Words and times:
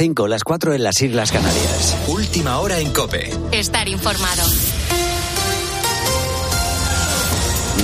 5, 0.00 0.28
las 0.28 0.44
4 0.44 0.72
en 0.72 0.82
las 0.82 1.02
Islas 1.02 1.30
Canarias. 1.30 1.94
Última 2.08 2.58
hora 2.60 2.78
en 2.78 2.90
Cope. 2.90 3.30
Estar 3.52 3.86
informado. 3.86 4.79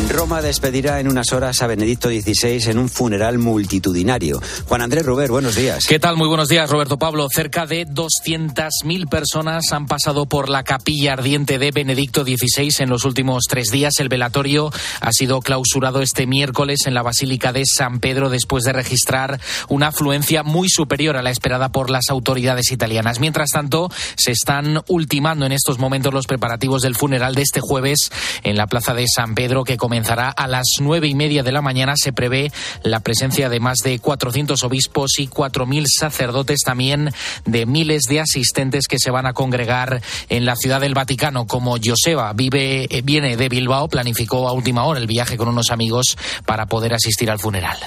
Roma 0.08 0.40
despedirá 0.40 1.00
en 1.00 1.08
unas 1.08 1.32
horas 1.32 1.62
a 1.62 1.66
Benedicto 1.66 2.08
XVI 2.08 2.70
en 2.70 2.78
un 2.78 2.88
funeral 2.88 3.38
multitudinario. 3.38 4.40
Juan 4.66 4.82
Andrés 4.82 5.04
Ruber, 5.04 5.30
buenos 5.30 5.56
días. 5.56 5.86
¿Qué 5.86 5.98
tal? 5.98 6.16
Muy 6.16 6.28
buenos 6.28 6.48
días, 6.48 6.70
Roberto 6.70 6.98
Pablo. 6.98 7.28
Cerca 7.28 7.66
de 7.66 7.86
200.000 7.86 9.08
personas 9.08 9.72
han 9.72 9.86
pasado 9.86 10.26
por 10.26 10.48
la 10.48 10.62
capilla 10.62 11.14
ardiente 11.14 11.58
de 11.58 11.70
Benedicto 11.70 12.24
XVI 12.24 12.74
en 12.78 12.90
los 12.90 13.04
últimos 13.04 13.44
tres 13.48 13.68
días. 13.68 13.98
El 13.98 14.08
velatorio 14.08 14.70
ha 15.00 15.12
sido 15.12 15.40
clausurado 15.40 16.02
este 16.02 16.26
miércoles 16.26 16.86
en 16.86 16.94
la 16.94 17.02
Basílica 17.02 17.52
de 17.52 17.64
San 17.64 18.00
Pedro 18.00 18.30
después 18.30 18.64
de 18.64 18.72
registrar 18.72 19.40
una 19.68 19.88
afluencia 19.88 20.42
muy 20.42 20.68
superior 20.68 21.16
a 21.16 21.22
la 21.22 21.30
esperada 21.30 21.70
por 21.70 21.90
las 21.90 22.10
autoridades 22.10 22.70
italianas. 22.72 23.20
Mientras 23.20 23.50
tanto, 23.50 23.90
se 24.16 24.32
están 24.32 24.82
ultimando 24.88 25.46
en 25.46 25.52
estos 25.52 25.78
momentos 25.78 26.14
los 26.14 26.26
preparativos 26.26 26.82
del 26.82 26.96
funeral 26.96 27.34
de 27.34 27.42
este 27.42 27.60
jueves 27.60 28.10
en 28.42 28.56
la 28.56 28.66
Plaza 28.66 28.94
de 28.94 29.06
San 29.08 29.34
Pedro 29.34 29.64
que 29.64 29.76
comenzará 29.96 30.28
a 30.28 30.46
las 30.46 30.66
nueve 30.78 31.08
y 31.08 31.14
media 31.14 31.42
de 31.42 31.52
la 31.52 31.62
mañana. 31.62 31.94
Se 31.96 32.12
prevé 32.12 32.52
la 32.82 33.00
presencia 33.00 33.48
de 33.48 33.60
más 33.60 33.78
de 33.78 33.98
400 33.98 34.62
obispos 34.62 35.18
y 35.18 35.26
4.000 35.26 35.86
sacerdotes, 35.88 36.60
también 36.66 37.10
de 37.46 37.64
miles 37.64 38.02
de 38.02 38.20
asistentes 38.20 38.88
que 38.88 38.98
se 38.98 39.10
van 39.10 39.24
a 39.24 39.32
congregar 39.32 40.02
en 40.28 40.44
la 40.44 40.54
ciudad 40.54 40.82
del 40.82 40.92
Vaticano. 40.92 41.46
Como 41.46 41.78
Joseba 41.82 42.30
vive, 42.34 42.84
eh, 42.90 43.00
viene 43.02 43.38
de 43.38 43.48
Bilbao, 43.48 43.88
planificó 43.88 44.46
a 44.48 44.52
última 44.52 44.84
hora 44.84 45.00
el 45.00 45.06
viaje 45.06 45.38
con 45.38 45.48
unos 45.48 45.70
amigos 45.70 46.18
para 46.44 46.66
poder 46.66 46.92
asistir 46.92 47.30
al 47.30 47.38
funeral. 47.38 47.78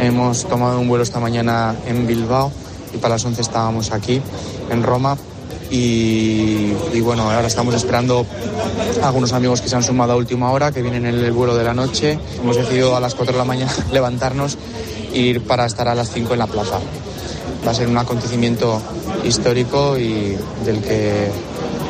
Hemos 0.00 0.46
tomado 0.48 0.78
un 0.78 0.86
vuelo 0.86 1.02
esta 1.02 1.18
mañana 1.18 1.74
en 1.88 2.06
Bilbao 2.06 2.52
y 2.94 2.98
para 2.98 3.14
las 3.14 3.24
11 3.24 3.42
estábamos 3.42 3.90
aquí 3.90 4.22
en 4.70 4.84
Roma 4.84 5.18
y, 5.74 7.00
bueno, 7.00 7.30
ahora 7.30 7.46
estamos 7.46 7.74
esperando 7.74 8.26
a 9.02 9.06
algunos 9.06 9.32
amigos 9.32 9.62
que 9.62 9.68
se 9.70 9.76
han 9.76 9.82
sumado 9.82 10.12
a 10.12 10.16
última 10.16 10.50
hora, 10.52 10.70
que 10.70 10.82
vienen 10.82 11.06
en 11.06 11.14
el 11.14 11.32
vuelo 11.32 11.56
de 11.56 11.64
la 11.64 11.72
noche. 11.72 12.18
Hemos 12.38 12.56
decidido 12.56 12.94
a 12.94 13.00
las 13.00 13.14
4 13.14 13.32
de 13.32 13.38
la 13.38 13.44
mañana 13.44 13.72
levantarnos 13.92 14.58
e 15.14 15.18
ir 15.18 15.40
para 15.42 15.64
estar 15.64 15.88
a 15.88 15.94
las 15.94 16.10
5 16.10 16.34
en 16.34 16.38
la 16.38 16.46
plaza. 16.46 16.78
Va 17.66 17.70
a 17.70 17.74
ser 17.74 17.88
un 17.88 17.96
acontecimiento 17.96 18.82
histórico 19.24 19.98
y 19.98 20.36
del 20.64 20.82
que 20.82 21.30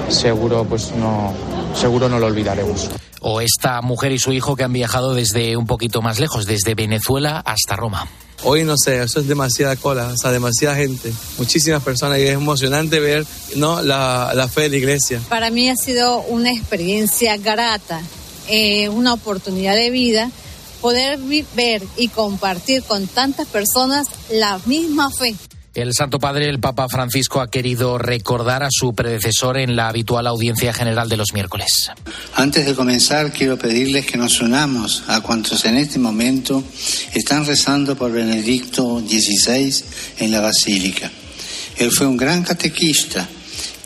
seguro 0.09 0.65
pues 0.65 0.93
no 0.95 1.33
seguro 1.75 2.09
no 2.09 2.21
lo 2.21 2.27
olvidaremos. 2.27 2.91
O 3.23 3.41
esta 3.41 3.81
mujer 3.81 4.13
y 4.13 4.19
su 4.19 4.33
hijo 4.33 4.57
que 4.57 4.65
han 4.65 4.73
viajado 4.73 5.15
desde 5.15 5.57
un 5.57 5.67
poquito 5.67 6.03
más 6.03 6.21
lejos, 6.21 6.45
desde 6.45 6.75
Venezuela 6.75 7.39
hasta 7.45 7.77
Roma. 7.77 8.09
Hoy 8.45 8.65
no 8.65 8.75
sé, 8.77 9.01
eso 9.01 9.21
es 9.21 9.29
demasiada 9.29 9.77
cola, 9.77 10.09
o 10.09 10.17
sea, 10.17 10.33
demasiada 10.33 10.75
gente, 10.75 11.13
muchísimas 11.39 11.81
personas 11.83 12.19
y 12.19 12.23
es 12.23 12.35
emocionante 12.35 12.99
ver 12.99 13.25
¿no? 13.55 13.83
la, 13.83 14.33
la 14.35 14.49
fe 14.49 14.63
de 14.63 14.71
la 14.71 14.77
iglesia. 14.79 15.21
Para 15.29 15.51
mí 15.51 15.71
ha 15.71 15.77
sido 15.77 16.21
una 16.23 16.51
experiencia 16.51 17.37
grata, 17.37 18.01
eh, 18.49 18.89
una 18.89 19.13
oportunidad 19.15 19.77
de 19.77 19.91
vida 19.91 20.31
poder 20.83 21.19
ver 21.55 21.83
y 21.97 22.09
compartir 22.09 22.83
con 22.83 23.07
tantas 23.07 23.47
personas 23.47 24.09
la 24.31 24.59
misma 24.67 25.11
fe. 25.11 25.37
El 25.75 25.95
Santo 25.95 26.19
Padre, 26.19 26.51
el 26.51 26.61
Papa 26.61 26.87
Francisco, 26.91 27.41
ha 27.41 27.51
querido 27.51 27.97
recordar 27.97 28.63
a 28.63 28.69
su 28.71 28.95
predecesor 28.95 29.57
en 29.57 29.75
la 29.75 29.89
habitual 29.89 30.27
audiencia 30.27 30.75
general 30.75 31.09
de 31.09 31.17
los 31.17 31.33
miércoles. 31.33 31.91
Antes 32.35 32.67
de 32.67 32.75
comenzar, 32.75 33.33
quiero 33.33 33.57
pedirles 33.57 34.05
que 34.05 34.19
nos 34.19 34.43
unamos 34.43 35.05
a 35.07 35.23
cuantos 35.23 35.65
en 35.65 35.79
este 35.79 35.99
momento 35.99 36.63
están 37.15 37.47
rezando 37.47 37.97
por 37.97 38.13
Benedicto 38.13 39.01
XVI 39.01 39.85
en 40.19 40.31
la 40.31 40.41
Basílica. 40.41 41.11
Él 41.79 41.91
fue 41.91 42.07
un 42.07 42.19
gran 42.19 42.43
catequista 42.43 43.27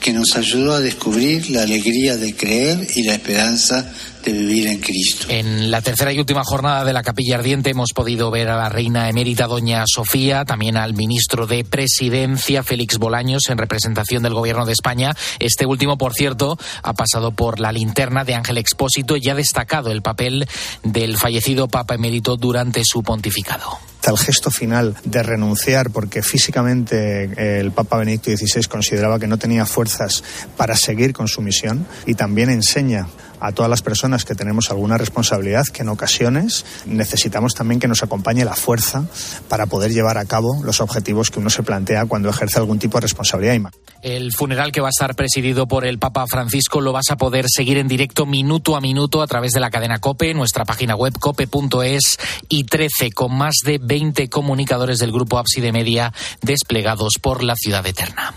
que 0.07 0.13
nos 0.13 0.37
ayudó 0.37 0.75
a 0.75 0.81
descubrir 0.81 1.51
la 1.51 1.63
alegría 1.63 2.17
de 2.17 2.37
creer 2.37 2.79
y 2.95 3.03
la 3.03 3.15
esperanza 3.15 3.93
de 4.25 4.31
vivir 4.31 4.69
en 4.69 4.79
Cristo. 4.79 5.27
En 5.29 5.69
la 5.69 5.83
tercera 5.83 6.13
y 6.13 6.21
última 6.21 6.45
jornada 6.45 6.85
de 6.85 6.93
la 6.93 7.03
Capilla 7.03 7.35
Ardiente 7.35 7.71
hemos 7.71 7.91
podido 7.93 8.31
ver 8.31 8.49
a 8.49 8.57
la 8.57 8.69
reina 8.69 9.09
emérita 9.09 9.49
doña 9.49 9.83
Sofía, 9.85 10.45
también 10.45 10.77
al 10.77 10.95
ministro 10.95 11.49
de 11.49 11.65
Presidencia 11.65 12.63
Félix 12.63 12.99
Bolaños 12.99 13.51
en 13.51 13.59
representación 13.59 14.23
del 14.23 14.35
Gobierno 14.35 14.65
de 14.65 14.75
España. 14.75 15.11
Este 15.41 15.67
último, 15.67 15.99
por 15.99 16.15
cierto, 16.15 16.57
ha 16.85 16.93
pasado 16.93 17.33
por 17.33 17.59
la 17.59 17.73
linterna 17.73 18.23
de 18.23 18.37
Ángel 18.37 18.59
Expósito 18.59 19.17
y 19.17 19.29
ha 19.29 19.35
destacado 19.35 19.91
el 19.91 20.03
papel 20.03 20.47
del 20.85 21.17
fallecido 21.17 21.67
Papa 21.67 21.97
emérito 21.97 22.37
durante 22.37 22.83
su 22.85 23.03
pontificado 23.03 23.81
el 24.11 24.19
gesto 24.19 24.51
final 24.51 24.95
de 25.05 25.23
renunciar 25.23 25.91
porque 25.91 26.23
físicamente 26.23 27.59
el 27.61 27.73
Papa 27.73 27.99
Benedicto 27.99 28.31
XVI 28.37 28.65
consideraba 28.65 29.19
que 29.19 29.27
no 29.27 29.39
tenía 29.39 29.67
fuerzas 29.67 30.23
para 30.57 30.77
seguir 30.77 31.13
con 31.13 31.29
su 31.29 31.43
misión 31.43 31.87
y 32.07 32.15
también 32.15 32.51
enseña 32.51 33.07
a 33.47 33.53
todas 33.53 33.71
las 33.71 33.83
personas 33.83 34.25
que 34.25 34.35
tenemos 34.35 34.71
alguna 34.71 34.99
responsabilidad 34.99 35.65
que 35.73 35.83
en 35.83 35.89
ocasiones 35.89 36.65
necesitamos 36.85 37.55
también 37.55 37.81
que 37.81 37.89
nos 37.89 38.03
acompañe 38.03 38.45
la 38.45 38.55
fuerza 38.55 39.05
para 39.49 39.67
poder 39.67 39.93
llevar 39.93 40.19
a 40.19 40.25
cabo 40.25 40.63
los 40.65 40.81
objetivos 40.81 41.31
que 41.31 41.39
uno 41.39 41.51
se 41.51 41.63
plantea 41.63 42.07
cuando 42.07 42.29
ejerce 42.29 42.59
algún 42.59 42.79
tipo 42.79 42.99
de 42.99 43.03
responsabilidad. 43.03 43.71
El 44.03 44.33
funeral 44.33 44.73
que 44.73 44.81
va 44.81 44.89
a 44.89 44.91
estar 44.91 45.15
presidido 45.15 45.67
por 45.67 45.85
el 45.85 45.99
Papa 45.99 46.25
Francisco 46.29 46.81
lo 46.81 46.93
vas 46.93 47.11
a 47.11 47.17
poder 47.17 47.47
seguir 47.49 47.79
en 47.79 47.87
directo 47.87 48.27
minuto 48.27 48.77
a 48.77 48.81
minuto 48.81 49.23
a 49.23 49.27
través 49.27 49.53
de 49.53 49.61
la 49.61 49.71
cadena 49.71 49.99
Cope, 49.99 50.35
nuestra 50.35 50.65
página 50.65 50.97
web 50.97 51.15
cope.es 51.19 52.19
y 52.49 52.65
13 52.65 53.13
con 53.13 53.37
más 53.37 53.55
de 53.65 53.79
20 53.79 54.29
comunicadores 54.29 54.99
del 54.99 55.13
grupo 55.13 55.39
Ábside 55.39 55.73
Media 55.73 56.13
desplegados 56.43 57.15
por 57.21 57.43
la 57.43 57.55
ciudad 57.55 57.87
eterna. 57.87 58.35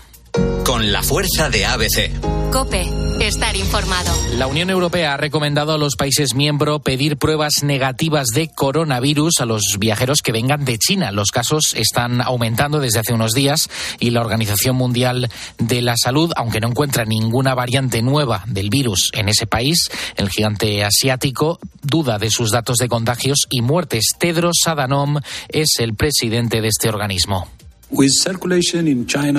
Con 0.64 0.92
la 0.92 1.02
fuerza 1.02 1.50
de 1.50 1.66
ABC. 1.66 2.50
Cope, 2.52 2.84
estar 3.20 3.54
informado. 3.54 4.10
La 4.36 4.48
Unión 4.48 4.70
Europea 4.70 5.14
ha 5.14 5.16
recomendado 5.16 5.72
a 5.72 5.78
los 5.78 5.94
países 5.94 6.34
miembros 6.34 6.82
pedir 6.82 7.16
pruebas 7.16 7.62
negativas 7.62 8.26
de 8.34 8.48
coronavirus 8.48 9.40
a 9.40 9.46
los 9.46 9.76
viajeros 9.78 10.20
que 10.20 10.32
vengan 10.32 10.64
de 10.64 10.76
China. 10.76 11.12
Los 11.12 11.30
casos 11.30 11.74
están 11.74 12.20
aumentando 12.20 12.80
desde 12.80 12.98
hace 12.98 13.12
unos 13.12 13.32
días 13.32 13.70
y 14.00 14.10
la 14.10 14.20
Organización 14.20 14.74
Mundial 14.74 15.30
de 15.58 15.82
la 15.82 15.94
Salud, 15.96 16.32
aunque 16.34 16.60
no 16.60 16.68
encuentra 16.68 17.04
ninguna 17.04 17.54
variante 17.54 18.02
nueva 18.02 18.42
del 18.46 18.68
virus 18.68 19.10
en 19.12 19.28
ese 19.28 19.46
país, 19.46 19.90
el 20.16 20.28
gigante 20.28 20.84
asiático 20.84 21.60
duda 21.82 22.18
de 22.18 22.30
sus 22.30 22.50
datos 22.50 22.78
de 22.78 22.88
contagios 22.88 23.46
y 23.48 23.62
muertes. 23.62 24.14
Tedros 24.18 24.56
Adhanom 24.66 25.18
es 25.48 25.76
el 25.78 25.94
presidente 25.94 26.60
de 26.60 26.68
este 26.68 26.88
organismo. 26.88 27.48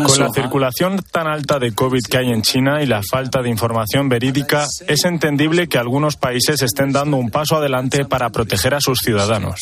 Con 0.03 0.19
la 0.19 0.29
circulación 0.29 1.01
tan 1.11 1.27
alta 1.27 1.57
de 1.57 1.73
COVID 1.73 2.01
que 2.09 2.17
hay 2.17 2.31
en 2.31 2.41
China 2.41 2.83
y 2.83 2.85
la 2.85 3.01
falta 3.01 3.41
de 3.41 3.49
información 3.49 4.09
verídica, 4.09 4.67
es 4.87 5.05
entendible 5.05 5.67
que 5.67 5.77
algunos 5.77 6.17
países 6.17 6.61
estén 6.61 6.91
dando 6.91 7.17
un 7.17 7.29
paso 7.29 7.55
adelante 7.55 8.05
para 8.05 8.29
proteger 8.29 8.73
a 8.73 8.81
sus 8.81 8.99
ciudadanos. 8.99 9.59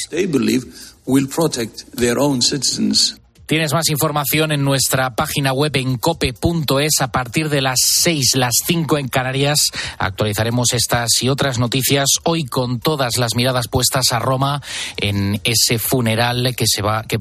Tienes 3.49 3.73
más 3.73 3.89
información 3.89 4.51
en 4.51 4.63
nuestra 4.63 5.15
página 5.15 5.53
web 5.53 5.75
en 5.75 5.97
cope.es 5.97 7.01
a 7.01 7.07
partir 7.07 7.49
de 7.49 7.63
las 7.63 7.79
6, 7.83 8.35
las 8.35 8.53
5 8.67 8.99
en 8.99 9.07
Canarias. 9.07 9.71
Actualizaremos 9.97 10.71
estas 10.73 11.23
y 11.23 11.29
otras 11.29 11.57
noticias 11.57 12.09
hoy 12.25 12.45
con 12.45 12.79
todas 12.79 13.17
las 13.17 13.33
miradas 13.33 13.67
puestas 13.67 14.11
a 14.11 14.19
Roma 14.19 14.61
en 14.97 15.41
ese 15.45 15.79
funeral 15.79 16.53
que 16.55 16.65
se 16.67 16.83
va 16.83 17.05
que, 17.07 17.17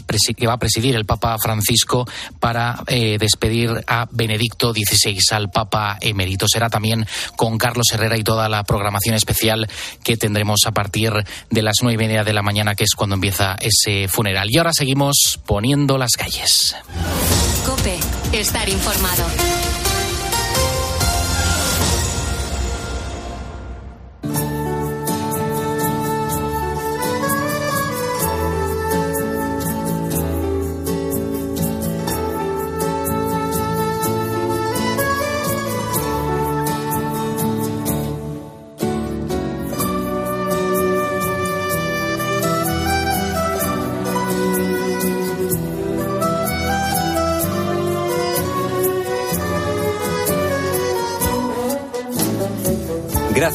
va 0.47 0.53
a 0.53 0.59
presidir 0.59 0.97
el 0.97 1.07
Papa 1.07 1.35
Francisco 1.43 2.07
para 2.39 2.83
eh, 2.89 3.17
despedir 3.19 3.83
a 3.87 4.07
Benedicto 4.11 4.75
XVI, 4.75 5.19
al 5.31 5.51
Papa 5.51 5.97
emérito. 5.99 6.47
Será 6.47 6.69
también 6.69 7.07
con 7.37 7.57
Carlos 7.57 7.87
Herrera 7.91 8.19
y 8.19 8.23
toda 8.23 8.51
la 8.51 8.65
programación 8.65 9.15
especial 9.15 9.67
que 10.05 10.19
tendremos 10.19 10.61
a 10.67 10.73
partir 10.73 11.11
de 11.49 11.63
las 11.63 11.77
nueve 11.81 11.95
y 12.05 12.07
media 12.07 12.23
de 12.23 12.35
la 12.35 12.43
mañana, 12.43 12.75
que 12.75 12.85
es 12.85 12.95
cuando 12.95 13.15
empieza 13.15 13.57
ese 13.63 14.09
funeral. 14.09 14.51
Y 14.51 14.59
ahora 14.59 14.75
seguimos 14.75 15.41
poniendo 15.47 15.97
las 15.97 16.18
calles. 16.19 16.75
Cope, 17.65 17.99
estar 18.33 18.69
informado. 18.69 19.68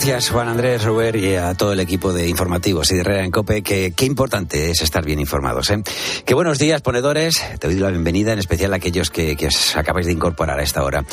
Gracias, 0.05 0.31
Juan 0.31 0.50
Andrés 0.50 0.83
Ruber, 0.83 1.15
y 1.15 1.38
a 1.38 1.53
todo 1.53 1.71
el 1.71 1.79
equipo 1.79 2.11
de 2.11 2.27
informativos 2.27 2.91
y 2.91 2.95
de 2.95 3.00
Herrera 3.00 3.23
en 3.23 3.31
Cope, 3.31 3.63
que 3.63 3.94
qué 3.95 4.03
importante 4.03 4.69
es 4.69 4.81
estar 4.81 5.05
bien 5.05 5.17
informados. 5.17 5.69
¿eh? 5.69 5.81
Buenos 6.29 6.59
días, 6.59 6.81
ponedores. 6.81 7.41
Te 7.57 7.67
doy 7.67 7.77
la 7.77 7.89
bienvenida, 7.89 8.33
en 8.33 8.39
especial 8.39 8.73
a 8.73 8.75
aquellos 8.75 9.09
que, 9.09 9.38
que 9.38 9.47
os 9.47 9.77
acabáis 9.77 10.05
de 10.05 10.11
incorporar 10.11 10.59
a 10.59 10.63
esta 10.63 10.83
hora. 10.83 11.05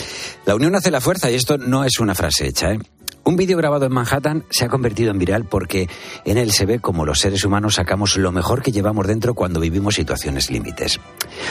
La 0.45 0.57
unión 0.57 0.75
hace 0.75 0.91
la 0.91 1.01
fuerza, 1.01 1.31
y 1.31 1.37
esto 1.37 1.57
no 1.57 1.85
es 1.85 2.01
una 2.01 2.17
frase 2.17 2.49
hecha. 2.49 2.73
¿eh? 2.73 2.81
Un 3.23 3.37
vídeo 3.37 3.57
grabado 3.57 3.87
en 3.87 3.93
Manhattan 3.93 4.45
se 4.51 4.65
ha 4.65 4.69
convertido 4.69 5.13
en 5.13 5.21
viral 5.21 5.45
porque 5.45 5.89
en 6.25 6.37
él 6.37 6.51
se 6.51 6.67
ve 6.67 6.81
como 6.81 7.07
los 7.07 7.21
seres 7.21 7.45
humanos 7.45 7.77
sacamos 7.77 8.17
lo 8.17 8.33
mejor 8.33 8.61
que 8.61 8.73
llevamos 8.73 9.07
dentro 9.07 9.35
cuando 9.35 9.61
vivimos 9.61 9.95
situaciones 9.95 10.51
límites. 10.51 10.99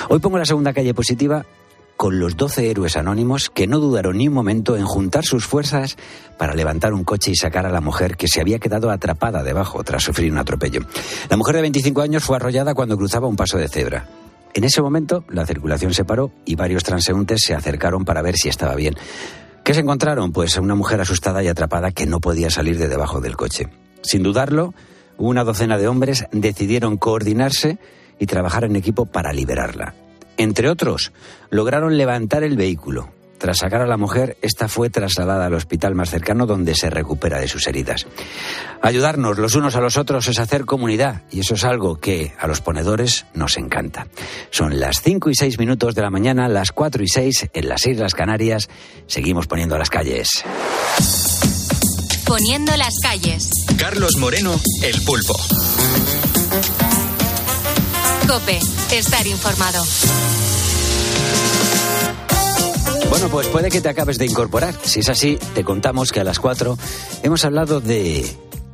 Hoy 0.09 0.19
pongo 0.19 0.37
la 0.37 0.45
segunda 0.45 0.73
calle 0.73 0.93
positiva 0.93 1.45
con 1.99 2.17
los 2.17 2.37
12 2.37 2.71
héroes 2.71 2.95
anónimos 2.95 3.49
que 3.49 3.67
no 3.67 3.77
dudaron 3.77 4.19
ni 4.19 4.29
un 4.29 4.33
momento 4.33 4.77
en 4.77 4.85
juntar 4.85 5.25
sus 5.25 5.45
fuerzas 5.45 5.97
para 6.37 6.55
levantar 6.55 6.93
un 6.93 7.03
coche 7.03 7.31
y 7.31 7.35
sacar 7.35 7.65
a 7.65 7.71
la 7.71 7.81
mujer 7.81 8.15
que 8.15 8.29
se 8.29 8.39
había 8.39 8.57
quedado 8.57 8.89
atrapada 8.89 9.43
debajo 9.43 9.83
tras 9.83 10.03
sufrir 10.03 10.31
un 10.31 10.37
atropello. 10.37 10.79
La 11.29 11.35
mujer 11.35 11.57
de 11.57 11.63
25 11.63 11.99
años 11.99 12.23
fue 12.23 12.37
arrollada 12.37 12.73
cuando 12.73 12.95
cruzaba 12.95 13.27
un 13.27 13.35
paso 13.35 13.57
de 13.57 13.67
cebra. 13.67 14.07
En 14.53 14.63
ese 14.63 14.81
momento 14.81 15.25
la 15.27 15.45
circulación 15.45 15.93
se 15.93 16.05
paró 16.05 16.31
y 16.45 16.55
varios 16.55 16.85
transeúntes 16.85 17.41
se 17.45 17.53
acercaron 17.53 18.05
para 18.05 18.21
ver 18.21 18.37
si 18.37 18.47
estaba 18.47 18.75
bien. 18.75 18.95
¿Qué 19.65 19.73
se 19.73 19.81
encontraron? 19.81 20.31
Pues 20.31 20.55
una 20.57 20.75
mujer 20.75 21.01
asustada 21.01 21.43
y 21.43 21.49
atrapada 21.49 21.91
que 21.91 22.05
no 22.05 22.21
podía 22.21 22.49
salir 22.49 22.77
de 22.77 22.87
debajo 22.87 23.19
del 23.19 23.35
coche. 23.35 23.67
Sin 24.03 24.23
dudarlo, 24.23 24.73
una 25.17 25.43
docena 25.43 25.77
de 25.77 25.89
hombres 25.89 26.27
decidieron 26.31 26.95
coordinarse 26.95 27.77
y 28.19 28.25
trabajar 28.25 28.63
en 28.63 28.77
equipo 28.77 29.05
para 29.05 29.33
liberarla. 29.33 29.95
Entre 30.39 30.69
otros, 30.69 31.11
lograron 31.49 31.97
levantar 31.97 32.43
el 32.43 32.55
vehículo. 32.55 33.11
Tras 33.37 33.57
sacar 33.57 33.81
a 33.81 33.87
la 33.87 33.97
mujer, 33.97 34.37
esta 34.41 34.69
fue 34.69 34.89
trasladada 34.89 35.45
al 35.45 35.53
hospital 35.53 35.95
más 35.95 36.09
cercano 36.09 36.45
donde 36.45 36.75
se 36.75 36.89
recupera 36.89 37.39
de 37.39 37.49
sus 37.49 37.67
heridas. 37.67 38.07
Ayudarnos 38.81 39.37
los 39.37 39.55
unos 39.55 39.75
a 39.75 39.81
los 39.81 39.97
otros 39.97 40.29
es 40.29 40.39
hacer 40.39 40.63
comunidad 40.63 41.23
y 41.29 41.41
eso 41.41 41.55
es 41.55 41.65
algo 41.65 41.99
que 41.99 42.33
a 42.39 42.47
los 42.47 42.61
ponedores 42.61 43.25
nos 43.33 43.57
encanta. 43.57 44.07
Son 44.49 44.79
las 44.79 45.01
5 45.01 45.29
y 45.29 45.35
6 45.35 45.59
minutos 45.59 45.93
de 45.93 46.03
la 46.03 46.09
mañana, 46.09 46.47
las 46.47 46.71
4 46.71 47.03
y 47.03 47.07
6 47.09 47.49
en 47.51 47.67
las 47.67 47.85
Islas 47.85 48.13
Canarias. 48.13 48.69
Seguimos 49.07 49.45
poniendo 49.47 49.77
las 49.77 49.89
calles. 49.89 50.45
Poniendo 52.25 52.77
las 52.77 52.93
calles. 53.03 53.51
Carlos 53.77 54.15
Moreno, 54.17 54.57
el 54.83 55.01
pulpo. 55.01 55.35
Estar 58.29 59.25
informado. 59.25 59.83
Bueno, 63.09 63.27
pues 63.29 63.47
puede 63.47 63.71
que 63.71 63.81
te 63.81 63.89
acabes 63.89 64.19
de 64.19 64.27
incorporar. 64.27 64.75
Si 64.83 64.99
es 64.99 65.09
así, 65.09 65.39
te 65.55 65.63
contamos 65.63 66.11
que 66.11 66.19
a 66.19 66.23
las 66.23 66.37
4 66.37 66.77
hemos 67.23 67.43
hablado 67.43 67.81
de 67.81 68.23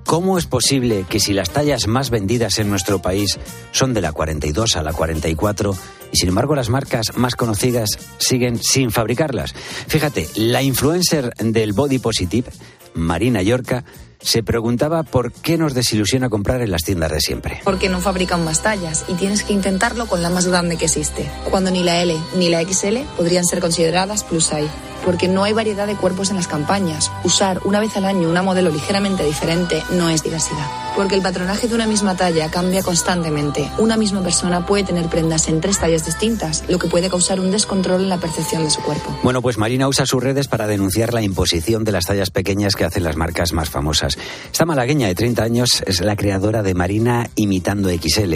cómo 0.03 0.37
es 0.37 0.45
posible 0.45 1.05
que 1.07 1.21
si 1.21 1.31
las 1.31 1.51
tallas 1.51 1.87
más 1.87 2.09
vendidas 2.09 2.59
en 2.59 2.69
nuestro 2.69 3.01
país 3.01 3.39
son 3.71 3.93
de 3.93 4.01
la 4.01 4.11
42 4.11 4.75
a 4.75 4.83
la 4.83 4.91
44 4.91 5.73
y 6.11 6.17
sin 6.17 6.27
embargo 6.27 6.53
las 6.53 6.67
marcas 6.67 7.15
más 7.15 7.37
conocidas 7.37 7.91
siguen 8.17 8.61
sin 8.61 8.91
fabricarlas. 8.91 9.55
Fíjate, 9.87 10.27
la 10.35 10.63
influencer 10.63 11.33
del 11.37 11.71
Body 11.71 11.99
Positive, 11.99 12.51
Marina 12.93 13.41
Yorca, 13.41 13.85
se 14.25 14.41
preguntaba 14.41 15.03
por 15.03 15.31
qué 15.31 15.57
nos 15.57 15.75
desilusiona 15.75 16.29
comprar 16.29 16.61
en 16.61 16.71
las 16.71 16.81
tiendas 16.81 17.11
de 17.11 17.21
siempre. 17.21 17.61
Porque 17.63 17.89
no 17.89 18.01
fabrican 18.01 18.43
más 18.43 18.63
tallas 18.63 19.05
y 19.07 19.13
tienes 19.13 19.43
que 19.43 19.53
intentarlo 19.53 20.07
con 20.07 20.23
la 20.23 20.31
más 20.31 20.47
grande 20.47 20.77
que 20.77 20.85
existe, 20.85 21.29
cuando 21.51 21.69
ni 21.69 21.83
la 21.83 22.01
L 22.01 22.17
ni 22.35 22.49
la 22.49 22.63
XL 22.63 22.97
podrían 23.15 23.45
ser 23.45 23.59
consideradas 23.59 24.23
plus 24.23 24.45
size. 24.45 24.69
Porque 25.05 25.27
no 25.27 25.43
hay 25.43 25.53
variedad 25.53 25.87
de 25.87 25.95
cuerpos 25.95 26.31
en 26.31 26.35
las 26.35 26.47
campañas. 26.47 27.11
Usar 27.23 27.61
una 27.63 27.79
vez 27.79 27.95
al 27.95 28.05
año 28.05 28.29
una 28.29 28.41
modelo 28.41 28.71
ligeramente 28.71 29.23
diferente 29.23 29.83
no 29.91 30.09
es 30.09 30.23
diversidad. 30.23 30.65
Porque 30.95 31.15
el 31.15 31.21
patronaje 31.21 31.67
de 31.67 31.75
una 31.75 31.87
misma 31.87 32.15
talla 32.15 32.49
cambia 32.49 32.81
constantemente. 32.81 33.69
Una 33.77 33.97
misma 33.97 34.21
persona 34.21 34.65
puede 34.65 34.83
tener 34.83 35.07
prendas 35.07 35.47
en 35.47 35.61
tres 35.61 35.79
tallas 35.79 36.05
distintas, 36.05 36.63
lo 36.67 36.79
que 36.79 36.87
puede 36.87 37.09
causar 37.09 37.39
un 37.39 37.51
descontrol 37.51 38.01
en 38.01 38.09
la 38.09 38.17
percepción 38.17 38.63
de 38.63 38.69
su 38.69 38.81
cuerpo. 38.81 39.15
Bueno, 39.23 39.41
pues 39.41 39.57
Marina 39.57 39.87
usa 39.87 40.05
sus 40.05 40.23
redes 40.23 40.47
para 40.47 40.67
denunciar 40.67 41.13
la 41.13 41.21
imposición 41.21 41.83
de 41.83 41.91
las 41.91 42.05
tallas 42.05 42.31
pequeñas 42.31 42.75
que 42.75 42.85
hacen 42.85 43.03
las 43.03 43.15
marcas 43.15 43.53
más 43.53 43.69
famosas. 43.69 44.17
Esta 44.51 44.65
malagueña 44.65 45.07
de 45.07 45.15
30 45.15 45.43
años 45.43 45.83
es 45.85 46.01
la 46.01 46.15
creadora 46.15 46.63
de 46.63 46.73
Marina 46.73 47.29
Imitando 47.35 47.89
XL, 47.89 48.35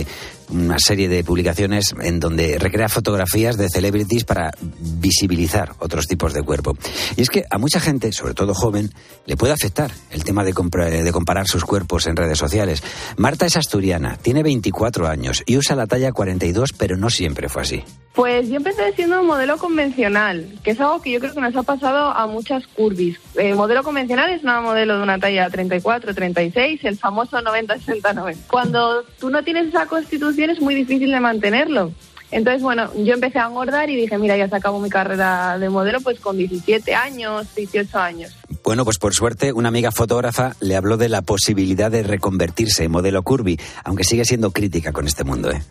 una 0.49 0.79
serie 0.79 1.07
de 1.07 1.23
publicaciones 1.23 1.93
en 2.01 2.19
donde 2.19 2.57
recrea 2.57 2.89
fotografías 2.89 3.57
de 3.57 3.69
celebrities 3.69 4.23
para 4.23 4.51
visibilizar 4.79 5.73
otros 5.79 6.07
tipos 6.07 6.33
de 6.33 6.43
cuerpo. 6.43 6.77
Y 7.15 7.21
es 7.21 7.29
que 7.29 7.43
a 7.49 7.57
mucha 7.57 7.79
gente, 7.79 8.11
sobre 8.11 8.33
todo 8.33 8.53
joven, 8.53 8.91
le 9.25 9.37
puede 9.37 9.53
afectar 9.53 9.91
el 10.11 10.23
tema 10.23 10.43
de, 10.43 10.53
de 10.53 11.11
comparar 11.11 11.47
sus 11.47 11.65
cuerpos 11.65 12.07
en 12.07 12.15
redes 12.15 12.37
sociales. 12.37 12.83
Marta 13.17 13.45
es 13.45 13.57
asturiana, 13.57 14.17
tiene 14.17 14.43
24 14.43 15.07
años 15.07 15.43
y 15.45 15.57
usa 15.57 15.75
la 15.75 15.87
talla 15.87 16.11
42, 16.11 16.73
pero 16.73 16.97
no 16.97 17.09
siempre 17.09 17.49
fue 17.49 17.61
así. 17.61 17.83
Pues 18.13 18.49
yo 18.49 18.55
empecé 18.57 18.91
siendo 18.93 19.21
un 19.21 19.27
modelo 19.27 19.57
convencional, 19.57 20.45
que 20.63 20.71
es 20.71 20.81
algo 20.81 21.01
que 21.01 21.11
yo 21.11 21.19
creo 21.19 21.33
que 21.33 21.41
nos 21.41 21.55
ha 21.55 21.63
pasado 21.63 22.09
a 22.09 22.27
muchas 22.27 22.67
curvis. 22.67 23.19
El 23.35 23.55
modelo 23.55 23.83
convencional 23.83 24.31
es 24.31 24.43
una 24.43 24.59
modelo 24.61 24.97
de 24.97 25.03
una 25.03 25.19
talla 25.19 25.49
34, 25.49 26.13
36, 26.13 26.81
el 26.83 26.97
famoso 26.97 27.41
90, 27.41 27.77
60, 27.77 28.13
90. 28.13 28.47
Cuando 28.49 29.03
tú 29.19 29.29
no 29.29 29.43
tienes 29.43 29.67
esa 29.67 29.85
constitución 29.85 30.38
es 30.43 30.61
muy 30.61 30.75
difícil 30.75 31.11
de 31.11 31.19
mantenerlo. 31.19 31.91
Entonces, 32.31 32.61
bueno, 32.61 32.91
yo 32.95 33.13
empecé 33.13 33.39
a 33.39 33.47
engordar 33.47 33.89
y 33.89 33.95
dije, 33.95 34.17
mira, 34.17 34.37
ya 34.37 34.47
se 34.47 34.55
acabó 34.55 34.79
mi 34.79 34.89
carrera 34.89 35.57
de 35.57 35.69
modelo 35.69 35.99
pues 36.01 36.19
con 36.19 36.37
17 36.37 36.93
años, 36.93 37.47
18 37.55 37.97
años. 37.97 38.37
Bueno, 38.63 38.85
pues 38.85 38.99
por 38.99 39.15
suerte 39.15 39.51
una 39.51 39.69
amiga 39.69 39.91
fotógrafa 39.91 40.55
le 40.59 40.75
habló 40.75 40.97
de 40.97 41.09
la 41.09 41.23
posibilidad 41.23 41.89
de 41.89 42.03
reconvertirse 42.03 42.83
en 42.83 42.91
modelo 42.91 43.23
curvy, 43.23 43.59
aunque 43.83 44.03
sigue 44.03 44.25
siendo 44.25 44.51
crítica 44.51 44.91
con 44.91 45.07
este 45.07 45.23
mundo, 45.23 45.51
¿eh? 45.51 45.61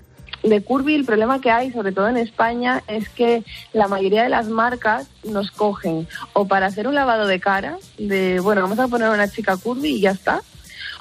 de 0.42 0.62
Curvy 0.62 0.94
el 0.94 1.04
problema 1.04 1.40
que 1.40 1.50
hay, 1.50 1.72
sobre 1.72 1.92
todo 1.92 2.08
en 2.08 2.16
España, 2.16 2.82
es 2.86 3.08
que 3.08 3.44
la 3.72 3.88
mayoría 3.88 4.22
de 4.22 4.28
las 4.28 4.48
marcas 4.48 5.08
nos 5.24 5.50
cogen 5.50 6.06
o 6.32 6.46
para 6.46 6.66
hacer 6.66 6.86
un 6.86 6.94
lavado 6.94 7.26
de 7.26 7.40
cara, 7.40 7.78
de, 7.98 8.40
bueno, 8.40 8.62
vamos 8.62 8.78
a 8.78 8.88
poner 8.88 9.10
una 9.10 9.28
chica 9.28 9.56
Curvy 9.56 9.96
y 9.96 10.00
ya 10.00 10.12
está, 10.12 10.42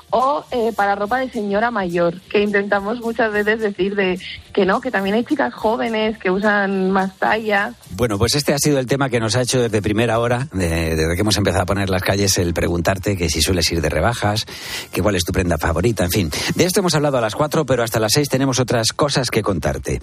o 0.10 0.46
eh, 0.52 0.72
para 0.76 0.96
ropa 0.96 1.20
de 1.20 1.30
señora 1.30 1.72
mayor, 1.72 2.20
que 2.30 2.42
intentamos 2.42 3.00
muchas 3.02 3.32
veces 3.32 3.60
decir 3.60 3.96
de 3.96 4.20
que 4.54 4.66
no, 4.66 4.80
que 4.80 4.92
también 4.92 5.16
hay 5.16 5.26
chicas 5.26 5.54
jóvenes 5.54 6.18
que 6.18 6.32
usan 6.32 6.92
más 6.92 7.18
tallas. 7.18 7.76
Bueno, 7.92 8.18
pues 8.18 8.36
este 8.36 8.54
ha 8.54 8.60
sido 8.60 8.80
el 8.80 8.86
tema 8.86 9.10
que 9.10 9.20
nos 9.20 9.36
ha 9.36 9.42
hecho 9.42 9.62
desde 9.62 9.82
primera 9.82 10.20
hora, 10.20 10.48
desde 10.52 11.16
que 11.16 11.22
hemos 11.22 11.38
empezado 11.38 11.64
a 11.64 11.66
poner 11.66 11.90
las 11.90 12.04
calles, 12.04 12.38
el 12.38 12.54
preguntarte 12.54 13.18
que 13.18 13.30
si 13.30 13.42
sueles 13.42 13.72
ir 13.72 13.82
de 13.82 13.90
rebajas, 13.90 14.46
que 14.92 15.02
cuál 15.02 15.16
es 15.16 15.24
tu 15.24 15.34
prenda 15.34 15.58
favorita, 15.58 16.06
en 16.06 16.12
fin. 16.12 16.32
De 16.56 16.66
esto 16.66 16.80
hemos 16.80 16.96
hablado 16.96 17.18
a 17.18 17.22
las 17.22 17.36
cuatro, 17.36 17.66
pero 17.66 17.84
hasta 17.84 18.00
las 18.00 18.14
seis 18.14 18.30
tenemos 18.30 18.60
otras 18.60 18.94
cosas 18.94 19.30
que 19.30 19.42
contarte. 19.42 20.00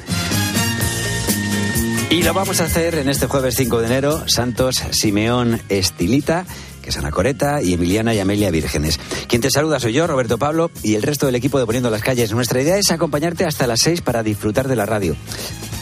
Y 2.11 2.23
lo 2.23 2.33
vamos 2.33 2.61
a 2.61 2.65
hacer 2.65 2.95
en 2.95 3.09
este 3.09 3.27
jueves 3.27 3.57
5 3.57 3.81
de 3.81 3.87
enero, 3.87 4.23
Santos 4.29 4.77
Simeón 4.93 5.61
Estilita 5.69 6.45
que 6.85 6.91
es 6.91 6.99
Ana 6.99 7.11
Coreta, 7.11 7.63
y 7.63 7.73
Emiliana 7.73 8.15
y 8.15 8.21
Amelia 8.21 8.51
Vírgenes. 8.51 9.01
Quien 9.27 9.41
te 9.41 9.51
saluda 9.51 9.81
soy 9.81 9.95
yo, 9.95 10.07
Roberto 10.07 10.37
Pablo, 10.37 10.71
y 10.83 10.97
el 10.97 11.03
resto 11.03 11.25
del 11.25 11.35
equipo 11.35 11.59
de 11.59 11.65
Poniendo 11.65 11.89
las 11.89 12.03
Calles. 12.03 12.33
Nuestra 12.33 12.61
idea 12.61 12.77
es 12.77 12.91
acompañarte 12.91 13.47
hasta 13.47 13.67
las 13.67 13.81
6 13.81 14.03
para 14.03 14.23
disfrutar 14.23 14.69
de 14.69 14.77
la 14.77 14.85
radio. 14.85 15.17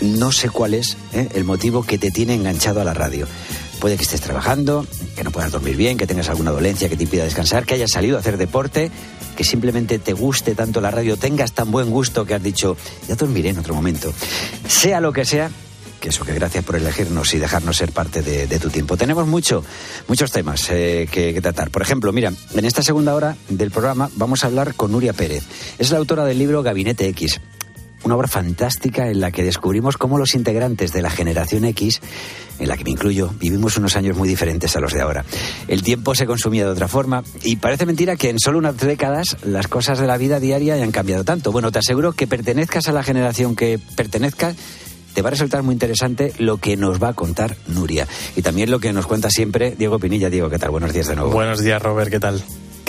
No 0.01 0.31
sé 0.31 0.49
cuál 0.49 0.75
es 0.75 0.97
¿eh? 1.13 1.29
el 1.35 1.43
motivo 1.43 1.83
que 1.83 1.99
te 1.99 2.13
tiene 2.13 2.35
enganchado 2.35 2.81
a 2.81 2.85
la 2.85 2.95
radio. 2.95 3.27
Puede 3.81 3.97
que 3.97 4.05
estés 4.05 4.21
trabajando, 4.21 4.87
que 5.17 5.25
no 5.25 5.33
puedas 5.33 5.51
dormir 5.51 5.77
bien, 5.77 5.99
que 5.99 6.07
tengas 6.07 6.29
alguna 6.29 6.53
dolencia 6.53 6.89
que 6.89 6.97
te 6.97 7.03
impida 7.03 7.25
descansar, 7.25 7.67
que 7.67 7.75
hayas 7.75 7.91
salido 7.91 8.17
a 8.17 8.21
hacer 8.21 8.37
deporte, 8.37 8.93
que 9.37 9.43
simplemente 9.43 9.99
te 9.99 10.13
guste 10.13 10.55
tanto 10.55 10.81
la 10.81 10.93
radio, 10.93 11.17
tengas 11.17 11.51
tan 11.51 11.73
buen 11.73 11.91
gusto 11.91 12.25
que 12.25 12.35
has 12.35 12.43
dicho, 12.43 12.77
ya 13.09 13.17
dormiré 13.17 13.49
en 13.49 13.59
otro 13.59 13.75
momento. 13.75 14.13
Sea 14.69 15.01
lo 15.01 15.13
que 15.13 15.25
sea, 15.25 15.51
que 16.03 16.09
eso, 16.09 16.25
que 16.25 16.35
gracias 16.35 16.65
por 16.65 16.75
elegirnos 16.75 17.33
y 17.33 17.39
dejarnos 17.39 17.77
ser 17.77 17.93
parte 17.93 18.23
de, 18.23 18.59
tu 18.59 18.71
tiempo. 18.71 18.97
Tenemos 18.97 19.27
mucho, 19.29 19.65
muchos 20.09 20.33
temas 20.33 20.69
eh, 20.71 21.09
que, 21.11 21.41
tratar. 21.41 21.71
Por 21.71 21.81
ejemplo, 21.81 22.13
mira, 22.13 22.33
en 22.55 22.65
esta 22.65 22.83
segunda 22.83 23.15
hora 23.15 23.37
del 23.49 23.71
programa 23.71 24.11
vamos 24.17 24.43
a 24.43 24.49
hablar 24.49 24.75
con 24.75 24.91
Nuria 24.91 25.13
Pérez. 25.13 25.45
Es 25.79 25.93
la 25.93 25.99
autora 25.99 26.25
del 26.25 26.41
libro 26.41 26.65
Gabinete 26.65 27.07
X. 27.07 27.41
Una 28.03 28.17
obra 28.17 28.27
fantástica 28.27 29.09
en 29.09 29.21
la 29.21 29.31
que 29.31 29.45
descubrimos 29.45 29.97
cómo 29.97 30.19
los 30.19 30.35
integrantes 30.35 30.93
de 30.93 31.03
la 31.03 31.11
generación 31.11 31.65
X, 31.67 32.01
en 32.59 32.67
la 32.67 32.77
que 32.77 32.83
me 32.83 32.91
incluyo, 32.91 33.33
vivimos 33.39 33.77
unos 33.77 33.95
años 33.95 34.17
muy 34.17 34.29
diferentes 34.29 34.75
a 34.75 34.81
los 34.81 34.93
de 34.93 35.03
ahora. 35.03 35.25
El 35.69 35.85
tiempo 35.85 36.17
se 36.17 36.27
consumía 36.27 36.65
de 36.65 36.73
otra 36.73 36.89
forma 36.89 37.23
y 37.45 37.57
parece 37.57 37.87
mentira 37.87 38.17
que 38.17 38.29
en 38.29 38.41
solo 38.41 38.59
unas 38.59 38.77
décadas 38.77 39.37
las 39.45 39.69
cosas 39.69 40.01
de 40.01 40.09
la 40.09 40.17
vida 40.17 40.41
diaria 40.41 40.75
hayan 40.75 40.91
cambiado 40.91 41.23
tanto. 41.23 41.53
Bueno, 41.53 41.71
te 41.71 41.79
aseguro 41.79 42.13
que 42.13 42.27
pertenezcas 42.27 42.89
a 42.89 42.93
la 42.93 43.05
generación 43.05 43.55
que 43.55 43.79
pertenezcas, 43.95 44.57
te 45.14 45.23
va 45.23 45.28
a 45.28 45.31
resultar 45.31 45.62
muy 45.62 45.73
interesante 45.73 46.33
lo 46.38 46.59
que 46.59 46.76
nos 46.76 47.02
va 47.02 47.09
a 47.09 47.12
contar 47.14 47.57
Nuria. 47.69 48.07
Y 48.37 48.42
también 48.42 48.71
lo 48.71 48.81
que 48.81 48.92
nos 48.92 49.07
cuenta 49.07 49.31
siempre 49.31 49.75
Diego 49.76 49.99
Pinilla. 49.99 50.31
Diego, 50.31 50.50
¿qué 50.50 50.59
tal? 50.59 50.71
Buenos 50.71 50.92
días 50.92 51.09
de 51.09 51.16
nuevo. 51.16 51.31
Buenos 51.31 51.61
días, 51.61 51.83
Robert, 51.83 52.11
¿qué 52.11 52.21
tal? 52.21 52.42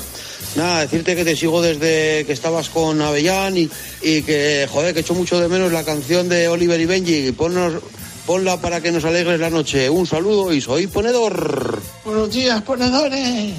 Nada, 0.56 0.80
decirte 0.80 1.18
que 1.18 1.26
te 1.26 1.36
sigo 1.36 1.62
desde 1.62 2.26
que 2.26 2.32
estabas 2.32 2.70
con 2.70 3.02
Avellán 3.02 3.58
y, 3.58 3.70
y 4.02 4.22
que, 4.22 4.70
joder, 4.72 4.94
que 4.94 5.02
echo 5.02 5.14
mucho 5.14 5.38
de 5.38 5.50
menos 5.50 5.74
la 5.74 5.84
canción 5.84 6.30
de 6.30 6.48
Oliver 6.48 6.80
y 6.80 6.86
Benji. 6.86 7.34
Ponnos, 7.34 7.74
ponla 8.26 8.56
para 8.62 8.80
que 8.80 8.94
nos 8.94 9.04
alegres 9.04 9.38
la 9.38 9.50
noche. 9.50 9.90
Un 9.90 10.08
saludo 10.08 10.54
y 10.54 10.62
soy 10.62 10.88
ponedor. 10.88 11.82
Buenos 12.06 12.32
días, 12.32 12.62
ponedores. 12.62 13.54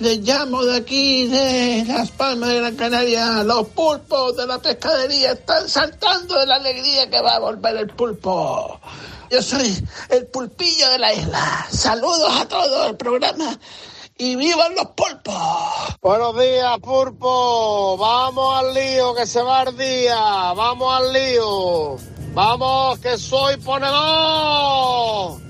Les 0.00 0.18
llamo 0.18 0.64
de 0.64 0.78
aquí, 0.78 1.28
de 1.28 1.84
Las 1.86 2.10
Palmas 2.10 2.48
de 2.48 2.56
Gran 2.56 2.74
Canaria. 2.74 3.44
Los 3.44 3.68
pulpos 3.68 4.36
de 4.36 4.48
la 4.48 4.58
pescadería 4.58 5.30
están 5.30 5.68
saltando 5.68 6.40
de 6.40 6.46
la 6.46 6.56
alegría 6.56 7.08
que 7.08 7.20
va 7.20 7.36
a 7.36 7.38
volver 7.38 7.76
el 7.76 7.86
pulpo. 7.86 8.80
Yo 9.32 9.40
soy 9.40 9.82
el 10.10 10.26
pulpillo 10.26 10.90
de 10.90 10.98
la 10.98 11.14
isla. 11.14 11.66
Saludos 11.70 12.38
a 12.38 12.46
todo 12.46 12.88
el 12.88 12.98
programa 12.98 13.58
y 14.18 14.36
vivan 14.36 14.74
los 14.74 14.88
pulpos. 14.88 15.34
Buenos 16.02 16.38
días, 16.38 16.78
pulpo. 16.80 17.96
Vamos 17.96 18.58
al 18.58 18.74
lío, 18.74 19.14
que 19.14 19.26
se 19.26 19.40
va 19.40 19.62
el 19.62 19.74
día. 19.78 20.18
Vamos 20.52 20.94
al 20.94 21.14
lío. 21.14 21.96
Vamos, 22.34 22.98
que 22.98 23.16
soy 23.16 23.56
ponedor. 23.56 25.40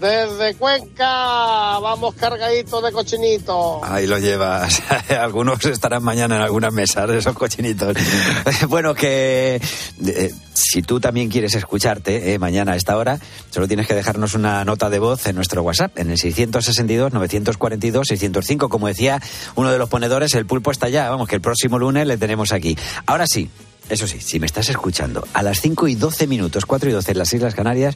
Desde 0.00 0.54
Cuenca, 0.56 1.78
vamos 1.78 2.14
cargaditos 2.16 2.82
de 2.82 2.90
cochinitos. 2.92 3.80
Ahí 3.82 4.06
lo 4.06 4.18
llevas. 4.18 4.82
Algunos 5.08 5.64
estarán 5.64 6.04
mañana 6.04 6.36
en 6.36 6.42
algunas 6.42 6.70
mesas 6.72 7.08
de 7.08 7.16
esos 7.18 7.34
cochinitos. 7.34 7.96
bueno, 8.68 8.94
que 8.94 9.60
eh, 10.04 10.34
si 10.52 10.82
tú 10.82 11.00
también 11.00 11.30
quieres 11.30 11.54
escucharte 11.54 12.34
eh, 12.34 12.38
mañana 12.38 12.72
a 12.72 12.76
esta 12.76 12.98
hora, 12.98 13.18
solo 13.50 13.66
tienes 13.66 13.86
que 13.86 13.94
dejarnos 13.94 14.34
una 14.34 14.62
nota 14.66 14.90
de 14.90 14.98
voz 14.98 15.26
en 15.26 15.36
nuestro 15.36 15.62
WhatsApp, 15.62 15.98
en 15.98 16.10
el 16.10 16.18
662-942-605. 16.18 18.68
Como 18.68 18.88
decía 18.88 19.22
uno 19.54 19.72
de 19.72 19.78
los 19.78 19.88
ponedores, 19.88 20.34
el 20.34 20.44
pulpo 20.44 20.72
está 20.72 20.90
ya. 20.90 21.08
Vamos, 21.08 21.26
que 21.26 21.36
el 21.36 21.40
próximo 21.40 21.78
lunes 21.78 22.06
le 22.06 22.18
tenemos 22.18 22.52
aquí. 22.52 22.76
Ahora 23.06 23.26
sí. 23.26 23.48
Eso 23.88 24.08
sí, 24.08 24.20
si 24.20 24.40
me 24.40 24.46
estás 24.46 24.68
escuchando 24.68 25.24
a 25.32 25.44
las 25.44 25.60
5 25.60 25.86
y 25.86 25.94
12 25.94 26.26
minutos, 26.26 26.66
4 26.66 26.90
y 26.90 26.92
12 26.92 27.12
en 27.12 27.18
las 27.18 27.32
Islas 27.32 27.54
Canarias, 27.54 27.94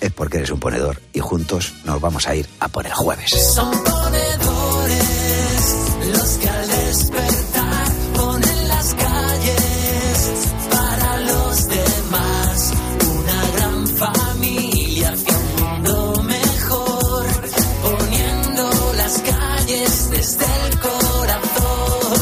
es 0.00 0.12
porque 0.12 0.38
eres 0.38 0.50
un 0.50 0.60
ponedor 0.60 1.00
y 1.12 1.20
juntos 1.20 1.74
nos 1.84 2.00
vamos 2.00 2.26
a 2.26 2.34
ir 2.34 2.48
a 2.60 2.68
por 2.68 2.86
el 2.86 2.92
jueves. 2.92 3.30
Son 3.54 3.70
ponedores 3.70 5.06
los 6.12 6.30
que 6.38 6.48
al 6.48 6.68
despertar 6.68 7.92
ponen 8.14 8.68
las 8.68 8.94
calles 8.94 10.48
para 10.70 11.20
los 11.20 11.68
demás. 11.68 12.72
Una 13.18 13.50
gran 13.56 13.86
familia 13.88 15.12
hacia 15.12 15.36
un 15.36 15.56
mundo 15.56 16.22
mejor, 16.22 17.26
poniendo 17.82 18.92
las 18.96 19.18
calles 19.22 20.10
desde 20.10 20.46
el 20.68 20.78
corazón. 20.80 22.16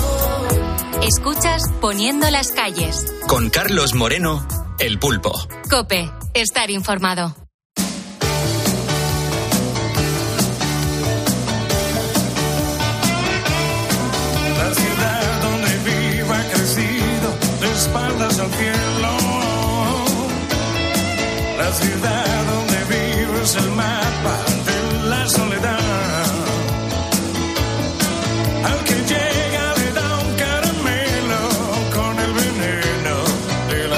Escuchas 1.03 1.63
Poniendo 1.85 2.31
las 2.31 2.51
calles. 2.53 3.05
Con 3.29 3.51
Carlos 3.51 3.95
Moreno, 3.95 4.49
el 4.79 4.99
pulpo. 4.99 5.33
Cope, 5.69 6.11
estar 6.33 6.71
informado. 6.71 7.44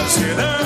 El 0.09 0.66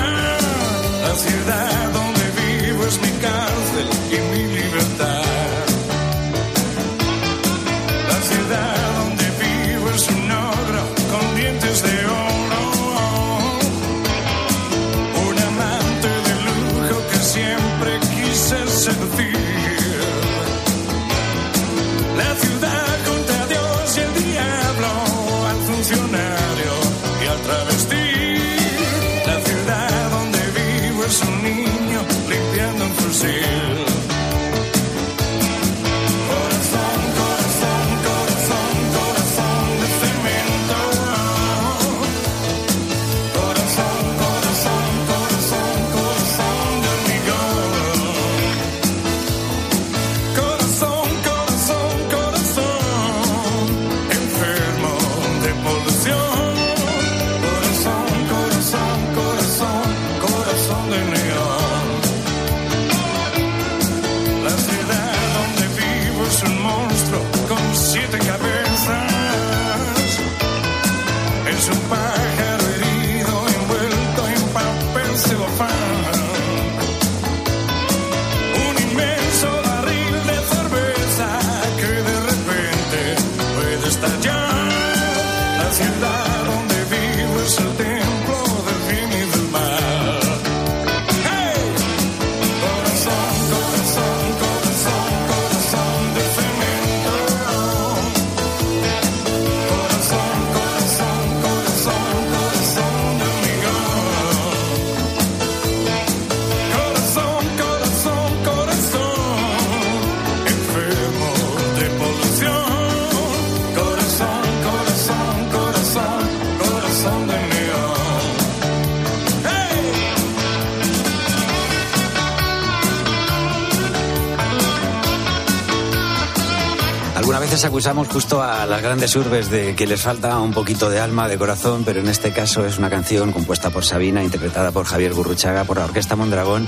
veces 127.60 127.68
acusamos 127.68 128.08
justo 128.08 128.42
a 128.42 128.64
las 128.64 128.80
grandes 128.80 129.14
urbes 129.16 129.50
de 129.50 129.74
que 129.74 129.86
les 129.86 130.00
falta 130.00 130.38
un 130.38 130.52
poquito 130.52 130.88
de 130.88 130.98
alma, 130.98 131.28
de 131.28 131.36
corazón, 131.36 131.82
pero 131.84 132.00
en 132.00 132.08
este 132.08 132.32
caso 132.32 132.64
es 132.64 132.78
una 132.78 132.88
canción 132.88 133.32
compuesta 133.32 133.68
por 133.68 133.84
Sabina, 133.84 134.24
interpretada 134.24 134.72
por 134.72 134.86
Javier 134.86 135.12
Gurruchaga, 135.12 135.64
por 135.64 135.76
la 135.76 135.84
Orquesta 135.84 136.16
Mondragón 136.16 136.66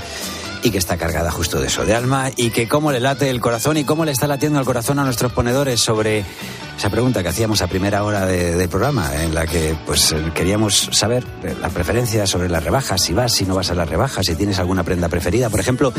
y 0.61 0.69
que 0.69 0.77
está 0.77 0.95
cargada 0.97 1.31
justo 1.31 1.59
de 1.59 1.65
eso, 1.67 1.83
de 1.83 1.95
alma, 1.95 2.29
y 2.35 2.51
que 2.51 2.67
cómo 2.67 2.91
le 2.91 2.99
late 2.99 3.29
el 3.31 3.41
corazón 3.41 3.77
y 3.77 3.85
cómo 3.85 4.05
le 4.05 4.11
está 4.11 4.27
latiendo 4.27 4.59
el 4.59 4.65
corazón 4.65 4.99
a 4.99 5.03
nuestros 5.03 5.31
ponedores 5.33 5.79
sobre 5.81 6.23
esa 6.77 6.89
pregunta 6.91 7.23
que 7.23 7.29
hacíamos 7.29 7.61
a 7.63 7.67
primera 7.67 8.03
hora 8.03 8.25
de- 8.27 8.55
del 8.55 8.69
programa, 8.69 9.09
en 9.23 9.33
la 9.33 9.47
que 9.47 9.75
pues 9.87 10.13
queríamos 10.35 10.89
saber 10.91 11.25
eh, 11.43 11.55
la 11.59 11.69
preferencia 11.69 12.27
sobre 12.27 12.49
las 12.49 12.63
rebajas, 12.63 13.01
si 13.01 13.13
vas, 13.13 13.33
si 13.33 13.45
no 13.45 13.55
vas 13.55 13.71
a 13.71 13.73
las 13.73 13.89
rebajas, 13.89 14.25
si 14.27 14.35
tienes 14.35 14.59
alguna 14.59 14.83
prenda 14.83 15.09
preferida. 15.09 15.49
Por 15.49 15.59
ejemplo, 15.59 15.91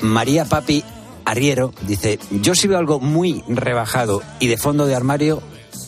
María 0.00 0.44
Papi 0.46 0.82
Arriero 1.30 1.72
dice, 1.82 2.18
yo 2.30 2.54
si 2.56 2.66
veo 2.66 2.78
algo 2.78 2.98
muy 2.98 3.44
rebajado 3.46 4.20
y 4.40 4.48
de 4.48 4.56
fondo 4.56 4.86
de 4.86 4.96
armario, 4.96 5.40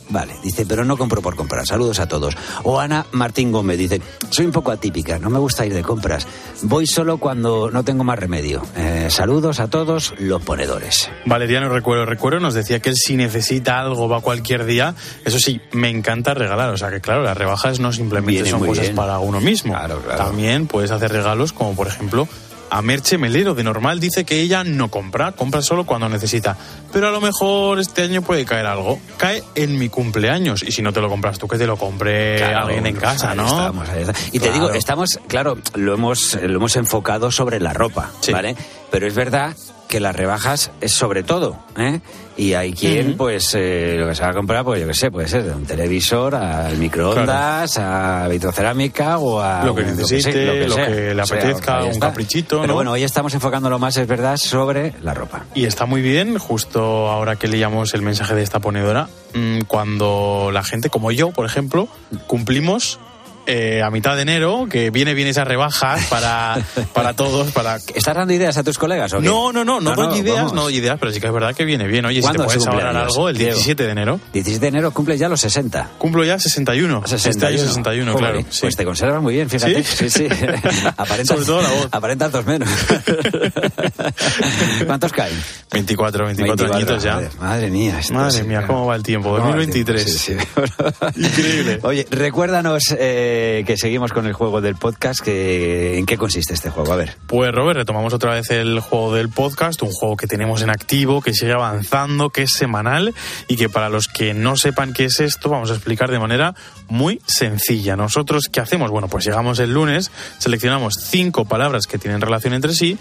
vale, 0.09 0.35
dice, 0.45 0.65
pero 0.67 0.85
no 0.85 0.97
compro 0.97 1.21
por 1.21 1.35
comprar. 1.35 1.67
Saludos 1.67 1.99
a 1.99 2.07
todos. 2.07 2.37
O 2.63 2.79
Ana 2.79 3.07
Martín 3.11 3.51
Gómez 3.51 3.77
dice, 3.77 4.01
soy 4.31 4.47
un 4.47 4.53
poco 4.53 4.71
atípica, 4.71 5.19
no 5.19 5.31
me 5.31 5.41
gusta 5.41 5.67
ir 5.67 5.75
de 5.75 5.83
compras. 5.83 6.29
Voy 6.63 6.87
solo 6.87 7.19
cuando 7.19 7.73
no 7.73 7.83
tengo 7.83 8.05
más 8.05 8.21
remedio. 8.21 8.63
Eh, 8.77 9.09
saludos 9.11 9.59
a 9.59 9.67
todos 9.67 10.15
los 10.21 10.41
ponedores. 10.43 11.11
Valeriano 11.27 11.69
Recuero 11.71 12.07
Recuero 12.07 12.39
nos 12.39 12.55
decía 12.55 12.79
que 12.79 12.91
él 12.91 12.97
si 12.97 13.17
necesita 13.17 13.81
algo 13.81 14.09
va 14.09 14.21
cualquier 14.21 14.65
día. 14.65 14.95
Eso 15.25 15.41
sí, 15.41 15.61
me 15.73 15.91
encanta 15.91 16.35
regalar. 16.35 16.71
O 16.71 16.77
sea 16.77 16.91
que 16.91 17.01
claro, 17.01 17.25
las 17.25 17.37
rebajas 17.37 17.81
no 17.81 17.93
simplemente 17.93 18.43
Viene 18.45 18.51
son 18.51 18.65
cosas 18.65 18.85
bien. 18.85 18.95
para 18.95 19.19
uno 19.19 19.41
mismo. 19.41 19.75
También 20.17 20.69
puedes 20.69 20.93
hacer 20.93 21.11
regalos 21.11 21.53
como 21.53 21.75
por 21.75 21.89
ejemplo 21.89 22.29
a 22.73 22.81
Merche 22.81 23.19
Melero 23.19 23.55
de 23.55 23.63
normal 23.63 24.01
dice 24.01 24.25
que 24.25 24.41
ella 24.41 24.65
no 24.65 24.89
compra, 24.89 25.33
compra 25.33 25.61
solo 25.61 25.85
cuando 25.85 26.09
necesita. 26.09 26.57
Pero 26.91 27.07
a 27.07 27.11
lo 27.11 27.21
mejor 27.21 27.79
este 27.79 28.01
año 28.01 28.23
puede 28.23 28.47
caer 28.47 28.65
algo. 28.65 28.99
Cae 29.19 29.45
en 29.55 29.79
mi 29.79 29.91
cumpleaños 29.91 30.63
y 30.63 30.73
si 30.73 30.81
no 30.81 30.91
te 30.91 31.03
lo 31.03 31.11
compras 31.11 31.39
tú, 31.39 31.47
que 31.47 31.59
te 31.59 31.67
lo 31.67 31.77
compre 31.77 32.37
Claro, 32.39 32.69
alguien 32.69 32.87
en 32.87 32.95
pues 32.95 33.05
casa, 33.05 33.35
¿no? 33.35 33.45
estamos. 33.45 33.87
Y 34.33 34.39
te 34.39 34.51
digo, 34.53 34.71
estamos, 34.71 35.21
claro, 35.29 35.59
lo 35.75 35.93
hemos, 35.93 36.35
lo 36.43 36.57
hemos 36.57 36.77
enfocado 36.77 37.31
sobre 37.31 37.61
la 37.61 37.75
ropa, 37.75 38.11
¿vale? 38.33 38.57
Pero 38.91 39.07
es 39.07 39.15
verdad 39.15 39.55
que 39.87 40.01
las 40.01 40.17
rebajas 40.17 40.71
es 40.81 40.93
sobre 40.93 41.23
todo, 41.23 41.59
¿eh? 41.77 42.01
Y 42.37 42.55
hay 42.55 42.73
quien, 42.73 43.17
pues, 43.17 43.55
eh, 43.55 43.97
lo 43.99 44.09
que 44.09 44.15
se 44.15 44.23
va 44.23 44.31
a 44.31 44.33
comprar, 44.33 44.65
pues 44.65 44.81
yo 44.81 44.87
qué 44.87 44.95
sé, 44.95 45.11
puede 45.11 45.29
ser 45.29 45.43
de 45.45 45.53
un 45.53 45.67
televisor 45.67 46.35
al 46.35 46.77
microondas, 46.79 47.79
a 47.79 48.27
vitrocerámica 48.29 49.19
o 49.19 49.41
a... 49.41 49.65
Lo 49.65 49.75
que 49.75 49.83
necesite, 49.83 50.47
lo 50.67 50.77
que 50.77 51.15
le 51.15 51.23
O 51.23 51.27
sea, 51.27 51.37
apetezca, 51.39 51.83
un 51.83 51.89
está. 51.91 52.09
caprichito, 52.09 52.57
Pero 52.61 52.69
¿no? 52.69 52.75
bueno, 52.75 52.93
hoy 52.93 53.03
estamos 53.05 53.35
enfocándolo 53.35 53.79
más, 53.79 53.97
es 53.99 54.07
verdad, 54.07 54.37
sobre 54.39 54.95
la 55.03 55.13
ropa. 55.15 55.45
Y 55.55 55.67
está 55.67 55.85
muy 55.85 56.01
bien, 56.01 56.39
justo 56.39 57.09
ahora 57.11 57.37
que 57.37 57.49
leíamos 57.49 57.93
el 57.95 58.03
mensaje 58.03 58.35
de 58.35 58.43
esta 58.43 58.61
ponedora, 58.61 59.09
mm, 59.35 59.61
cuando 59.67 60.51
la 60.53 60.65
gente 60.65 60.89
como 60.89 61.11
yo, 61.13 61.33
por 61.33 61.45
ejemplo, 61.45 61.89
cumplimos 62.27 62.99
eh, 63.47 63.83
a 63.83 63.91
mitad 63.91 64.17
de 64.17 64.23
enero, 64.23 64.67
que 64.71 64.91
viene 64.91 65.15
bien 65.15 65.29
esas 65.29 65.47
rebajas 65.47 66.07
para, 66.11 66.59
para 66.93 67.15
todos, 67.15 67.51
para... 67.53 67.77
¿Estás 67.77 68.15
dando 68.15 68.33
ideas 68.33 68.57
a 68.57 68.63
tus 68.63 68.79
colegas 68.79 69.13
o 69.15 69.21
qué? 69.21 69.27
No, 69.27 69.53
no, 69.53 69.65
no, 69.65 69.81
no, 69.81 69.91
No, 69.91 69.97
doy 69.97 70.07
no, 70.07 70.17
ideas, 70.17 70.37
vamos. 70.37 70.53
no 70.53 70.63
doy 70.63 70.77
ideas, 70.77 70.97
pero 71.01 71.13
sí 71.13 71.21
que 71.21 71.27
es 71.27 71.33
verdad 71.33 71.55
que 71.55 71.65
viene 71.65 71.87
bien. 71.87 72.05
Oye, 72.07 72.23
si 72.23 72.29
te 72.29 72.35
¿Cuándo 72.35 72.43
es 72.45 72.47
puedes 72.55 72.67
ahorrar 72.67 72.97
algo, 72.97 73.29
el 73.29 73.37
Diego? 73.37 73.55
17 73.55 73.85
de 73.85 73.91
enero. 73.91 74.21
17 74.33 74.61
de 74.61 74.69
enero 74.69 74.91
cumples 74.93 75.19
ya 75.19 75.29
los 75.29 75.41
60. 75.41 75.91
Cumplo 75.99 76.25
ya 76.25 76.39
61. 76.39 77.03
Este 77.11 77.47
año 77.47 77.59
61, 77.59 78.13
Joder, 78.13 78.31
claro. 78.33 78.47
sí. 78.51 78.59
Pues 78.63 78.77
te 78.77 78.85
conservas 78.85 79.23
muy 79.23 79.35
bien, 79.35 79.51
fíjate. 79.51 79.83
Sí, 79.83 80.11
sí. 80.11 80.27
Aparentas, 80.97 81.29
Sobre 81.29 81.45
todo 81.45 81.63
la 81.63 81.71
voz. 81.71 81.89
Aparentas 81.93 82.33
dos 82.33 82.47
menos. 82.47 82.69
¿Cuántos 84.87 85.13
caen? 85.13 85.35
24, 85.73 86.27
24, 86.27 86.75
añitos 86.75 87.03
ya. 87.03 87.15
Madre, 87.15 87.31
madre 87.41 87.71
mía. 87.71 88.01
Madre 88.13 88.39
sí, 88.39 88.43
mía. 88.45 88.65
¿cómo 88.67 88.87
va 88.87 88.97
el 88.97 89.03
tiempo? 89.03 89.31
¿Cómo 89.31 89.51
va 89.51 89.57
el 89.57 89.67
2023. 89.67 90.25
tiempo? 90.25 90.45
Sí, 90.67 90.73
sí. 91.15 91.21
Increíble. 91.25 91.79
Oye, 91.83 92.07
recuérdanos 92.11 92.83
eh, 92.99 93.32
que 93.67 93.77
seguimos 93.77 94.13
con 94.13 94.27
el 94.27 94.33
juego 94.33 94.61
del 94.61 94.77
podcast. 94.77 95.21
Que, 95.21 95.99
¿En 95.99 96.07
qué 96.07 96.17
consiste 96.17 96.55
este 96.55 96.71
juego? 96.71 96.93
A 96.93 96.97
ver. 96.97 97.17
Pues 97.27 97.53
Robert, 97.53 97.79
retomamos 97.79 98.13
otra 98.13 98.35
vez 98.35 98.51
el 98.51 98.81
juego 98.81 99.15
del 99.15 99.29
podcast, 99.29 99.83
un 99.83 99.91
juego 99.91 100.17
que 100.17 100.27
tenemos 100.27 100.63
en 100.63 100.71
activo, 100.71 101.21
que 101.21 101.33
sigue 101.33 101.53
avanzando, 101.53 102.31
que 102.31 102.43
es 102.43 102.53
semanal 102.53 103.15
y 103.49 103.57
que 103.57 103.69
para 103.69 103.89
los 103.89 104.09
que 104.09 104.35
no 104.35 104.57
sepan 104.57 104.93
qué 104.93 105.05
es 105.05 105.21
esto, 105.21 105.49
vamos 105.49 105.71
a 105.71 105.75
explicar 105.75 106.11
de 106.11 106.19
manera 106.19 106.55
muy 106.89 107.21
sencilla. 107.27 107.97
Nosotros, 107.97 108.49
¿qué 108.51 108.61
hacemos? 108.61 108.91
Bueno, 108.91 109.09
pues 109.09 109.25
llegamos 109.25 109.59
el 109.59 109.73
lunes, 109.73 110.11
seleccionamos 110.39 110.95
cinco 110.95 111.45
palabras 111.45 111.87
que 111.87 111.99
tienen 111.99 112.21
relación 112.21 112.55
entre 112.55 112.75
sí 112.75 112.99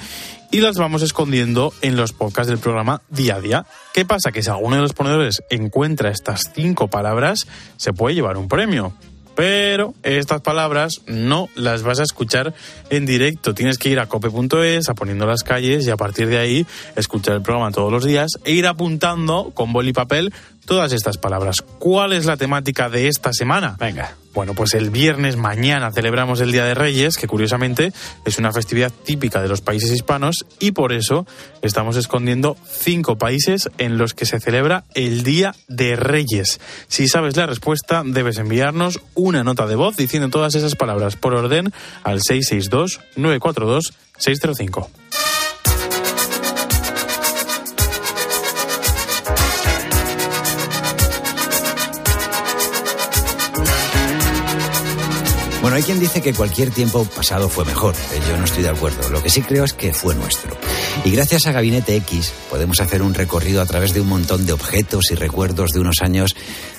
y 0.51 0.59
las 0.59 0.77
vamos 0.77 1.01
escondiendo 1.01 1.73
en 1.81 1.95
los 1.95 2.11
podcasts 2.11 2.49
del 2.49 2.59
programa 2.59 3.01
día 3.09 3.35
a 3.35 3.41
día. 3.41 3.65
¿Qué 3.93 4.05
pasa? 4.05 4.31
Que 4.31 4.43
si 4.43 4.49
alguno 4.49 4.75
de 4.75 4.81
los 4.81 4.93
ponedores 4.93 5.43
encuentra 5.49 6.11
estas 6.11 6.51
cinco 6.53 6.89
palabras, 6.89 7.47
se 7.77 7.93
puede 7.93 8.15
llevar 8.15 8.37
un 8.37 8.47
premio. 8.47 8.93
Pero 9.35 9.93
estas 10.03 10.41
palabras 10.41 11.01
no 11.07 11.49
las 11.55 11.83
vas 11.83 11.99
a 11.99 12.03
escuchar 12.03 12.53
en 12.89 13.05
directo. 13.05 13.53
Tienes 13.53 13.77
que 13.77 13.89
ir 13.89 13.99
a 13.99 14.07
cope.es, 14.07 14.89
a 14.89 14.93
poniendo 14.93 15.25
las 15.25 15.43
calles 15.43 15.87
y 15.87 15.89
a 15.89 15.97
partir 15.97 16.27
de 16.27 16.37
ahí 16.37 16.65
escuchar 16.95 17.35
el 17.35 17.41
programa 17.41 17.71
todos 17.71 17.91
los 17.91 18.03
días 18.03 18.31
e 18.43 18.51
ir 18.51 18.67
apuntando 18.67 19.51
con 19.53 19.73
boli 19.73 19.89
y 19.89 19.93
papel 19.93 20.33
todas 20.65 20.93
estas 20.93 21.17
palabras. 21.17 21.57
¿Cuál 21.79 22.13
es 22.13 22.25
la 22.25 22.37
temática 22.37 22.89
de 22.89 23.07
esta 23.07 23.33
semana? 23.33 23.75
Venga. 23.79 24.15
Bueno, 24.33 24.53
pues 24.53 24.75
el 24.75 24.91
viernes 24.91 25.35
mañana 25.35 25.91
celebramos 25.91 26.39
el 26.39 26.53
Día 26.53 26.63
de 26.63 26.73
Reyes, 26.73 27.17
que 27.17 27.27
curiosamente 27.27 27.91
es 28.23 28.37
una 28.37 28.53
festividad 28.53 28.89
típica 28.89 29.41
de 29.41 29.49
los 29.49 29.59
países 29.59 29.91
hispanos 29.91 30.45
y 30.59 30.71
por 30.71 30.93
eso 30.93 31.27
estamos 31.61 31.97
escondiendo 31.97 32.55
cinco 32.65 33.17
países 33.17 33.69
en 33.77 33.97
los 33.97 34.13
que 34.13 34.25
se 34.25 34.39
celebra 34.39 34.85
el 34.93 35.23
Día 35.23 35.53
de 35.67 35.97
Reyes. 35.97 36.61
Si 36.87 37.09
sabes 37.09 37.35
la 37.35 37.45
respuesta, 37.45 38.03
debes 38.05 38.37
enviarnos 38.37 39.01
una 39.15 39.43
nota 39.43 39.67
de 39.67 39.75
voz 39.75 39.97
diciendo 39.97 40.29
todas 40.29 40.55
esas 40.55 40.75
palabras 40.75 41.17
por 41.17 41.33
orden 41.33 41.73
al 42.03 42.21
662-942-605. 42.21 44.87
Bueno, 55.71 55.85
hay 55.85 55.85
quien 55.85 56.01
dice 56.01 56.21
que 56.21 56.33
cualquier 56.33 56.69
tiempo 56.71 57.05
pasado 57.05 57.47
fue 57.47 57.63
mejor. 57.63 57.95
Eh, 57.95 58.19
Yo 58.27 58.37
no 58.37 58.43
estoy 58.43 58.61
de 58.61 58.67
acuerdo. 58.67 59.07
Lo 59.07 59.23
que 59.23 59.29
sí 59.29 59.41
creo 59.41 59.63
es 59.63 59.71
que 59.71 59.93
fue 59.93 60.13
nuestro. 60.15 60.53
Y 61.05 61.11
gracias 61.11 61.47
a 61.47 61.53
Gabinete 61.53 61.95
X 61.95 62.33
podemos 62.49 62.81
hacer 62.81 63.01
un 63.01 63.13
recorrido 63.13 63.61
a 63.61 63.65
través 63.65 63.93
de 63.93 64.01
un 64.01 64.09
montón 64.09 64.45
de 64.45 64.51
objetos 64.51 65.11
y 65.11 65.15
recuerdos 65.15 65.71
de 65.71 65.79
unos 65.79 66.01
años 66.01 66.35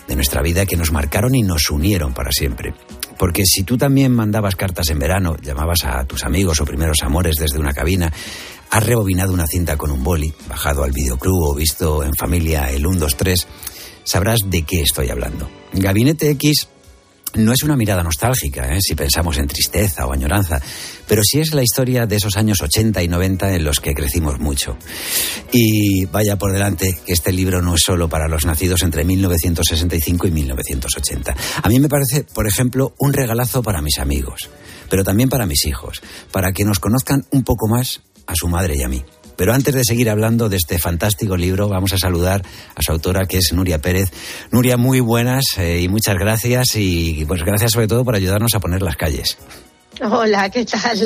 de 0.07 0.15
nuestra 0.15 0.43
vida 0.43 0.67
que 0.67 0.77
nos 0.77 0.93
marcaron 0.93 1.35
y 1.35 1.41
nos 1.41 1.71
unieron 1.71 2.13
para 2.13 2.33
siempre. 2.33 2.75
Porque 3.17 3.47
si 3.47 3.63
tú 3.63 3.79
también 3.79 4.13
mandabas 4.13 4.57
cartas 4.57 4.91
en 4.91 4.99
verano, 4.99 5.39
llamabas 5.41 5.87
a 5.87 6.05
tus 6.05 6.23
amigos 6.25 6.61
o 6.61 6.67
primeros 6.67 7.03
amores 7.03 7.37
desde 7.37 7.59
una 7.59 7.73
cabina, 7.73 8.13
has 8.69 8.85
rebobinado 8.85 9.33
una 9.33 9.47
cinta 9.47 9.79
con 9.79 9.91
un 9.91 10.05
boli, 10.05 10.35
bajado 10.51 10.85
al 10.85 10.93
videoclub 10.93 11.43
o 11.43 11.55
visto 11.55 12.05
en 12.05 12.13
familia 12.15 12.71
el 12.71 12.87
1, 12.87 12.99
2, 12.99 13.17
3, 13.17 13.47
sabrás 14.05 14.41
de 14.45 14.65
qué 14.65 14.83
estoy 14.83 15.09
hablando. 15.09 15.49
Gabinete 15.73 16.29
X 16.33 16.69
no 17.35 17.53
es 17.53 17.63
una 17.63 17.77
mirada 17.77 18.03
nostálgica, 18.03 18.75
¿eh? 18.75 18.79
si 18.81 18.95
pensamos 18.95 19.39
en 19.39 19.47
tristeza 19.47 20.07
o 20.07 20.13
añoranza, 20.13 20.61
pero 21.07 21.23
sí 21.25 21.41
es 21.41 21.55
la 21.55 21.63
historia 21.63 22.07
de 22.07 22.17
esos 22.17 22.37
años 22.37 22.59
80 22.61 23.03
y 23.03 23.09
90 23.09 23.55
en 23.55 23.65
los 23.65 23.81
que 23.81 23.95
crecimos 23.95 24.39
mucho. 24.39 24.77
Y 25.53 26.07
vaya 26.07 26.37
por 26.37 26.53
delante 26.53 26.99
que 27.05 27.13
este 27.13 27.33
libro 27.33 27.63
no 27.63 27.75
es 27.75 27.83
solo 27.85 28.09
para 28.09 28.29
los 28.29 28.45
nacidos 28.45 28.83
entre 28.83 29.05
1965 29.05 30.27
y 30.27 30.31
1980. 30.31 31.37
A 31.63 31.69
mí 31.69 31.81
me 31.81 31.89
parece, 31.89 32.25
por 32.25 32.47
ejemplo, 32.47 32.95
un 32.99 33.13
regalazo 33.13 33.63
para 33.63 33.83
mis 33.83 33.99
amigos, 33.99 34.51
pero 34.89 35.05
también 35.05 35.29
para 35.29 35.47
mis 35.47 35.67
hijos, 35.67 36.03
para 36.31 36.53
que 36.53 36.65
nos 36.65 36.81
conozcan 36.81 37.25
un 37.31 37.45
poco 37.45 37.69
más 37.69 38.03
a 38.27 38.35
su 38.35 38.49
madre 38.49 38.77
y 38.77 38.83
a 38.83 38.89
mí. 38.89 39.05
Pero 39.37 39.53
antes 39.55 39.75
de 39.75 39.83
seguir 39.85 40.11
hablando 40.11 40.49
de 40.49 40.57
este 40.57 40.79
fantástico 40.79 41.37
libro, 41.37 41.69
vamos 41.69 41.93
a 41.93 41.99
saludar 41.99 42.43
a 42.75 42.83
su 42.83 42.93
autora, 42.93 43.27
que 43.27 43.39
es 43.39 43.53
Nuria 43.53 43.79
Pérez. 43.81 44.11
Nuria, 44.51 44.77
muy 44.77 45.01
buenas 45.01 45.45
eh, 45.59 45.81
y 45.83 45.89
muchas 45.89 46.17
gracias. 46.19 46.77
Y 46.77 47.25
pues 47.27 47.43
gracias 47.45 47.73
sobre 47.73 47.89
todo 47.89 48.05
por 48.05 48.15
ayudarnos 48.15 48.55
a 48.55 48.61
poner 48.61 48.83
las 48.83 48.97
calles. 48.97 49.39
Hola, 50.01 50.49
¿qué 50.51 50.65
tal? 50.65 50.99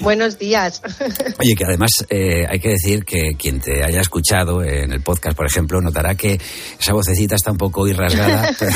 Buenos 0.00 0.38
días. 0.38 0.80
Oye, 1.38 1.54
que 1.54 1.64
además 1.64 1.90
eh, 2.08 2.46
hay 2.48 2.58
que 2.58 2.70
decir 2.70 3.04
que 3.04 3.32
quien 3.38 3.60
te 3.60 3.84
haya 3.84 4.00
escuchado 4.00 4.64
en 4.64 4.92
el 4.92 5.02
podcast, 5.02 5.36
por 5.36 5.46
ejemplo, 5.46 5.80
notará 5.82 6.14
que 6.14 6.40
esa 6.80 6.94
vocecita 6.94 7.34
está 7.36 7.52
un 7.52 7.58
poco 7.58 7.86
irrasgada, 7.86 8.50
pero, 8.58 8.72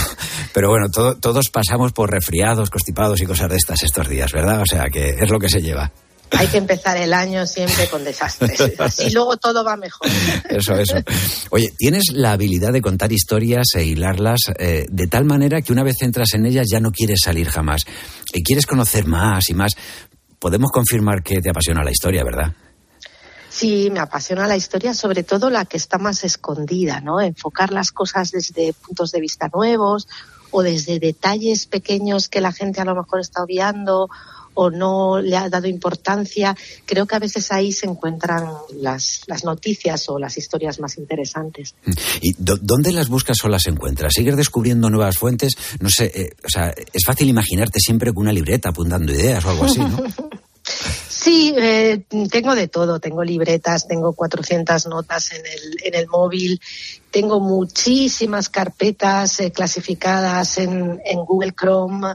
pero 0.53 0.69
bueno, 0.69 0.91
todo- 0.91 1.17
todos 1.17 1.49
pasamos 1.51 1.93
por 1.93 2.11
resfriados, 2.11 2.69
constipados 2.69 3.21
y 3.23 3.27
cosas 3.27 3.49
de 3.49 3.57
estas 3.57 3.83
estos 3.83 4.07
días, 4.09 4.31
¿verdad? 4.33 4.61
O 4.61 4.67
sea, 4.67 4.85
que 4.93 5.17
es 5.19 5.31
lo 5.31 5.39
que 5.39 5.49
se 5.49 5.63
lleva. 5.63 5.91
Hay 6.31 6.49
que 6.49 6.57
empezar 6.57 6.97
el 6.97 7.13
año 7.13 7.47
siempre 7.47 7.89
con 7.89 8.05
desastres. 8.05 8.61
Así 8.79 9.11
luego 9.11 9.37
todo 9.37 9.65
va 9.65 9.77
mejor. 9.77 10.09
Eso, 10.49 10.75
eso. 10.75 10.97
Oye, 11.51 11.73
tienes 11.77 12.05
la 12.13 12.33
habilidad 12.33 12.73
de 12.73 12.81
contar 12.81 13.13
historias 13.13 13.67
e 13.75 13.85
hilarlas 13.85 14.41
eh, 14.59 14.87
de 14.89 15.07
tal 15.07 15.25
manera 15.25 15.63
que 15.63 15.73
una 15.73 15.85
vez 15.85 15.97
entras 16.01 16.35
en 16.35 16.47
ellas 16.47 16.67
ya 16.71 16.81
no 16.81 16.91
quieres 16.91 17.21
salir 17.23 17.49
jamás. 17.49 17.85
Y 18.33 18.43
quieres 18.43 18.67
conocer 18.67 19.07
más 19.07 19.49
y 19.49 19.55
más. 19.55 19.73
Podemos 20.39 20.71
confirmar 20.71 21.23
que 21.23 21.41
te 21.41 21.51
apasiona 21.51 21.85
la 21.85 21.91
historia, 21.91 22.25
¿verdad? 22.25 22.53
Sí, 23.49 23.89
me 23.93 24.01
apasiona 24.01 24.49
la 24.49 24.57
historia, 24.57 24.95
sobre 24.95 25.23
todo 25.23 25.49
la 25.49 25.65
que 25.65 25.77
está 25.77 25.97
más 25.97 26.25
escondida, 26.25 27.01
¿no? 27.01 27.21
Enfocar 27.21 27.73
las 27.73 27.93
cosas 27.93 28.33
desde 28.33 28.73
puntos 28.73 29.13
de 29.13 29.21
vista 29.21 29.49
nuevos 29.55 30.09
o 30.51 30.63
desde 30.63 30.99
detalles 30.99 31.67
pequeños 31.67 32.29
que 32.29 32.41
la 32.41 32.51
gente 32.51 32.81
a 32.81 32.85
lo 32.85 32.97
mejor 32.97 33.21
está 33.21 33.45
obviando 33.45 34.09
o 34.55 34.71
no 34.71 35.21
le 35.21 35.37
ha 35.37 35.49
dado 35.49 35.69
importancia. 35.69 36.57
Creo 36.87 37.07
que 37.07 37.17
a 37.17 37.19
veces 37.19 37.51
ahí 37.53 37.73
se 37.73 37.87
encuentran 37.87 38.49
las, 38.81 39.23
las 39.27 39.45
noticias 39.45 40.09
o 40.09 40.19
las 40.19 40.39
historias 40.39 40.81
más 40.81 40.99
interesantes. 40.99 41.75
¿Y 42.21 42.35
dónde 42.39 42.93
las 42.93 43.09
buscas 43.09 43.37
o 43.45 43.49
las 43.49 43.67
encuentras? 43.67 44.13
¿Sigues 44.15 44.37
descubriendo 44.37 44.91
nuevas 44.91 45.19
fuentes? 45.19 45.55
No 45.81 45.89
sé, 45.91 46.13
eh, 46.15 46.31
o 46.45 46.49
sea, 46.49 46.75
es 46.93 47.05
fácil 47.05 47.29
imaginarte 47.29 47.79
siempre 47.81 48.13
con 48.13 48.23
una 48.23 48.33
libreta 48.33 48.71
apuntando 48.71 49.13
ideas 49.13 49.45
o 49.45 49.51
algo 49.51 49.65
así, 49.65 49.81
¿no? 49.81 50.03
Sí, 51.09 51.55
eh, 51.57 52.05
tengo 52.31 52.55
de 52.55 52.69
todo. 52.69 52.99
Tengo 53.01 53.23
libretas, 53.23 53.87
tengo 53.87 54.13
400 54.13 54.87
notas 54.89 55.33
en 55.33 55.45
el, 55.47 55.77
en 55.83 55.95
el 55.95 56.09
móvil, 56.09 56.61
tengo 57.11 57.41
muchísimas 57.41 58.49
carpetas 58.49 59.41
eh, 59.41 59.53
clasificadas 59.53 60.59
en, 60.59 61.01
en 61.05 61.25
Google 61.25 61.53
Chrome. 61.53 62.15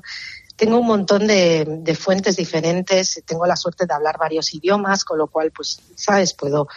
Tengo 0.59 0.77
un 0.77 0.87
montón 0.87 1.25
de, 1.25 1.65
de 1.65 1.95
fuentes 1.95 2.35
diferentes. 2.35 3.23
Tengo 3.25 3.45
la 3.45 3.55
suerte 3.55 3.85
de 3.85 3.93
hablar 3.93 4.17
varios 4.19 4.53
idiomas, 4.53 5.05
con 5.05 5.17
lo 5.17 5.27
cual, 5.27 5.51
pues, 5.51 5.79
sabes, 5.95 6.33
puedo 6.33 6.67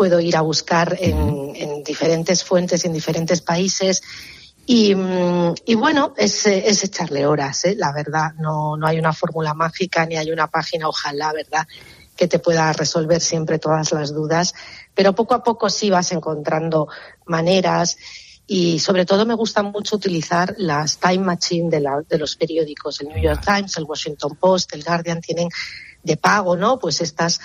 puedo 0.00 0.18
ir 0.18 0.34
a 0.34 0.40
buscar 0.40 0.96
en, 0.98 1.52
en 1.54 1.84
diferentes 1.84 2.42
fuentes, 2.42 2.86
en 2.86 2.94
diferentes 2.94 3.42
países. 3.42 4.02
Y, 4.64 4.94
mm, 4.94 5.54
y 5.66 5.74
bueno, 5.74 6.14
es, 6.16 6.46
es 6.46 6.82
echarle 6.84 7.26
horas, 7.26 7.66
¿eh? 7.66 7.74
la 7.76 7.92
verdad. 7.92 8.32
No, 8.38 8.78
no 8.78 8.86
hay 8.86 8.98
una 8.98 9.12
fórmula 9.12 9.52
mágica 9.52 10.06
ni 10.06 10.16
hay 10.16 10.30
una 10.30 10.46
página, 10.46 10.88
ojalá, 10.88 11.34
¿verdad?, 11.34 11.66
que 12.16 12.28
te 12.28 12.38
pueda 12.38 12.72
resolver 12.72 13.20
siempre 13.20 13.58
todas 13.58 13.92
las 13.92 14.14
dudas. 14.14 14.54
Pero 14.94 15.14
poco 15.14 15.34
a 15.34 15.42
poco 15.42 15.68
sí 15.68 15.90
vas 15.90 16.12
encontrando 16.12 16.88
maneras. 17.26 17.98
Y 18.52 18.80
sobre 18.80 19.06
todo 19.06 19.24
me 19.24 19.34
gusta 19.34 19.62
mucho 19.62 19.94
utilizar 19.94 20.56
las 20.58 20.98
time 20.98 21.18
machine 21.24 21.70
de, 21.70 21.78
la- 21.78 22.02
de 22.08 22.18
los 22.18 22.34
periódicos. 22.34 23.00
El 23.00 23.08
New 23.10 23.22
York 23.22 23.42
Times, 23.44 23.76
el 23.76 23.84
Washington 23.84 24.34
Post, 24.34 24.74
el 24.74 24.82
Guardian 24.82 25.20
tienen 25.20 25.48
de 26.02 26.16
pago, 26.16 26.56
¿no? 26.56 26.76
Pues 26.80 27.00
estas, 27.00 27.40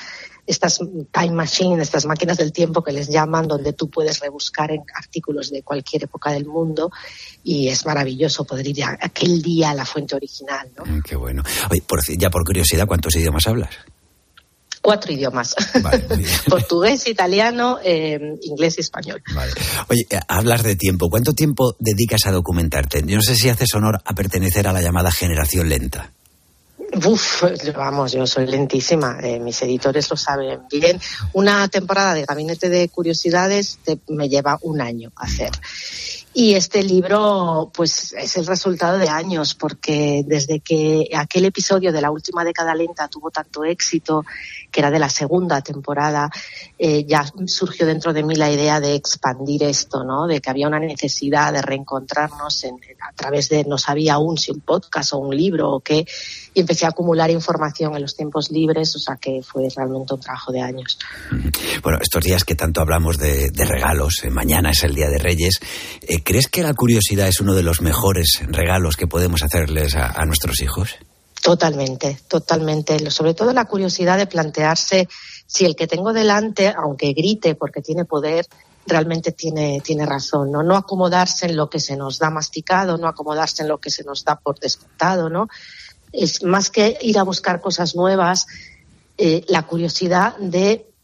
estas 0.47 0.79
time 1.11 1.31
machine, 1.33 1.79
estas 1.83 2.07
máquinas 2.07 2.37
del 2.37 2.51
tiempo 2.51 2.83
que 2.83 2.91
les 2.91 3.07
llaman, 3.07 3.47
donde 3.47 3.73
tú 3.73 3.87
puedes 3.89 4.19
rebuscar 4.19 4.71
en 4.71 4.81
artículos 4.95 5.51
de 5.51 5.61
cualquier 5.61 6.05
época 6.05 6.31
del 6.31 6.45
mundo 6.47 6.89
y 7.43 7.67
es 7.67 7.85
maravilloso 7.85 8.43
poder 8.45 8.65
ir 8.67 8.83
a 8.83 8.97
aquel 8.99 9.43
día 9.43 9.69
a 9.69 9.73
la 9.75 9.85
fuente 9.85 10.15
original, 10.15 10.71
¿no? 10.75 10.85
Mm, 10.85 11.01
Qué 11.03 11.15
bueno. 11.15 11.43
Oye, 11.69 11.83
por, 11.85 11.99
ya 12.17 12.31
por 12.31 12.43
curiosidad, 12.43 12.87
¿cuántos 12.87 13.15
idiomas 13.15 13.45
hablas? 13.45 13.69
Cuatro 14.85 15.11
idiomas. 15.11 15.55
Portugués, 16.47 17.07
italiano, 17.07 17.79
eh, 17.83 18.19
inglés 18.43 18.75
y 18.77 18.81
español. 18.81 19.19
Oye, 19.89 20.05
eh, 20.11 20.19
hablas 20.27 20.61
de 20.61 20.75
tiempo. 20.75 21.09
¿Cuánto 21.09 21.33
tiempo 21.33 21.75
dedicas 21.79 22.27
a 22.27 22.31
documentarte? 22.31 23.01
Yo 23.03 23.15
no 23.15 23.23
sé 23.23 23.35
si 23.35 23.49
haces 23.49 23.73
honor 23.73 23.99
a 24.05 24.13
pertenecer 24.13 24.67
a 24.67 24.73
la 24.73 24.83
llamada 24.83 25.09
generación 25.11 25.69
lenta. 25.69 26.11
Uf, 27.03 27.43
vamos, 27.75 28.11
yo 28.13 28.27
soy 28.27 28.45
lentísima, 28.45 29.17
eh, 29.23 29.39
mis 29.39 29.59
editores 29.63 30.07
lo 30.11 30.15
saben 30.17 30.59
bien. 30.71 30.99
Una 31.33 31.67
temporada 31.67 32.13
de 32.13 32.25
Gabinete 32.25 32.69
de 32.69 32.87
Curiosidades 32.89 33.79
te- 33.83 33.97
me 34.09 34.29
lleva 34.29 34.59
un 34.61 34.79
año 34.81 35.11
hacer. 35.15 35.49
Y 36.37 36.53
este 36.55 36.83
libro, 36.83 37.71
pues, 37.73 38.13
es 38.13 38.35
el 38.35 38.45
resultado 38.45 38.97
de 38.97 39.07
años, 39.07 39.55
porque 39.55 40.23
desde 40.27 40.59
que 40.59 41.09
aquel 41.15 41.45
episodio 41.45 41.93
de 41.93 42.01
la 42.01 42.11
última 42.11 42.43
década 42.43 42.75
lenta 42.75 43.07
tuvo 43.07 43.31
tanto 43.31 43.63
éxito, 43.63 44.25
que 44.75 44.81
era 44.81 44.91
de 44.91 44.99
la 44.99 45.07
segunda 45.07 45.61
temporada, 45.61 46.29
eh, 46.77 47.05
ya 47.07 47.23
surgió 47.45 47.85
dentro 47.85 48.11
de 48.11 48.23
mí 48.23 48.35
la 48.35 48.51
idea 48.51 48.81
de 48.81 48.93
expandir 48.93 49.63
esto, 49.63 50.03
¿no? 50.03 50.27
De 50.27 50.41
que 50.41 50.49
había 50.49 50.67
una 50.67 50.79
necesidad 50.79 51.53
de 51.53 51.61
reencontrarnos 51.61 52.65
en- 52.65 52.75
a 52.99 53.13
través 53.13 53.47
de, 53.47 53.63
no 53.63 53.77
sabía 53.77 54.15
aún 54.15 54.37
si 54.37 54.51
un 54.51 54.59
podcast 54.59 55.13
o 55.13 55.19
un 55.19 55.33
libro 55.33 55.71
o 55.71 55.79
qué, 55.79 56.05
y 56.53 56.59
empecé 56.59 56.85
a 56.85 56.89
acumular 56.89 57.31
información 57.31 57.95
en 57.95 58.01
los 58.01 58.17
tiempos 58.17 58.51
libres, 58.51 58.93
o 58.97 58.99
sea 58.99 59.15
que 59.15 59.41
fue 59.41 59.69
realmente 59.73 60.13
un 60.13 60.19
trabajo 60.19 60.51
de 60.51 60.59
años. 60.59 60.99
Bueno, 61.81 61.99
estos 62.01 62.21
días 62.21 62.43
que 62.43 62.55
tanto 62.55 62.81
hablamos 62.81 63.17
de, 63.17 63.49
regalos, 63.55 64.23
eh, 64.25 64.29
mañana 64.29 64.71
es 64.71 64.83
el 64.83 64.93
Día 64.93 65.09
de 65.09 65.19
Reyes, 65.19 65.61
eh, 66.01 66.21
¿crees 66.21 66.49
que 66.49 66.63
la 66.63 66.73
curiosidad 66.73 67.29
es 67.29 67.39
uno 67.39 67.53
de 67.53 67.63
los 67.63 67.79
mejores 67.81 68.41
regalos 68.47 68.97
que 68.97 69.07
podemos 69.07 69.41
hacerles 69.41 69.95
a 69.95 70.25
nuestros 70.25 70.61
hijos? 70.61 70.97
Totalmente, 71.45 72.17
totalmente. 72.27 73.11
Sobre 73.11 73.35
todo 73.35 73.53
la 73.53 73.65
curiosidad 73.65 74.17
de 74.17 74.25
plantearse 74.25 75.07
si 75.45 75.63
el 75.63 75.75
que 75.75 75.85
tengo 75.85 76.11
delante, 76.11 76.73
aunque 76.75 77.13
grite 77.13 77.53
porque 77.53 77.83
tiene 77.83 78.03
poder, 78.03 78.47
realmente 78.87 79.31
tiene, 79.31 79.79
tiene 79.81 80.07
razón, 80.07 80.51
¿no? 80.51 80.63
No 80.63 80.75
acomodarse 80.75 81.45
en 81.45 81.55
lo 81.55 81.69
que 81.69 81.79
se 81.79 81.97
nos 81.97 82.17
da 82.17 82.31
masticado, 82.31 82.97
no 82.97 83.07
acomodarse 83.07 83.61
en 83.61 83.67
lo 83.67 83.77
que 83.77 83.91
se 83.91 84.03
nos 84.03 84.23
da 84.25 84.37
por 84.37 84.57
descontado, 84.57 85.29
¿no? 85.29 85.47
Es 86.11 86.41
más 86.41 86.71
que 86.71 86.97
ir 86.99 87.19
a 87.19 87.23
buscar 87.23 87.61
cosas 87.61 87.95
nuevas, 87.95 88.47
eh, 89.19 89.45
la 89.47 89.67
curiosidad 89.67 90.35
de 90.37 90.94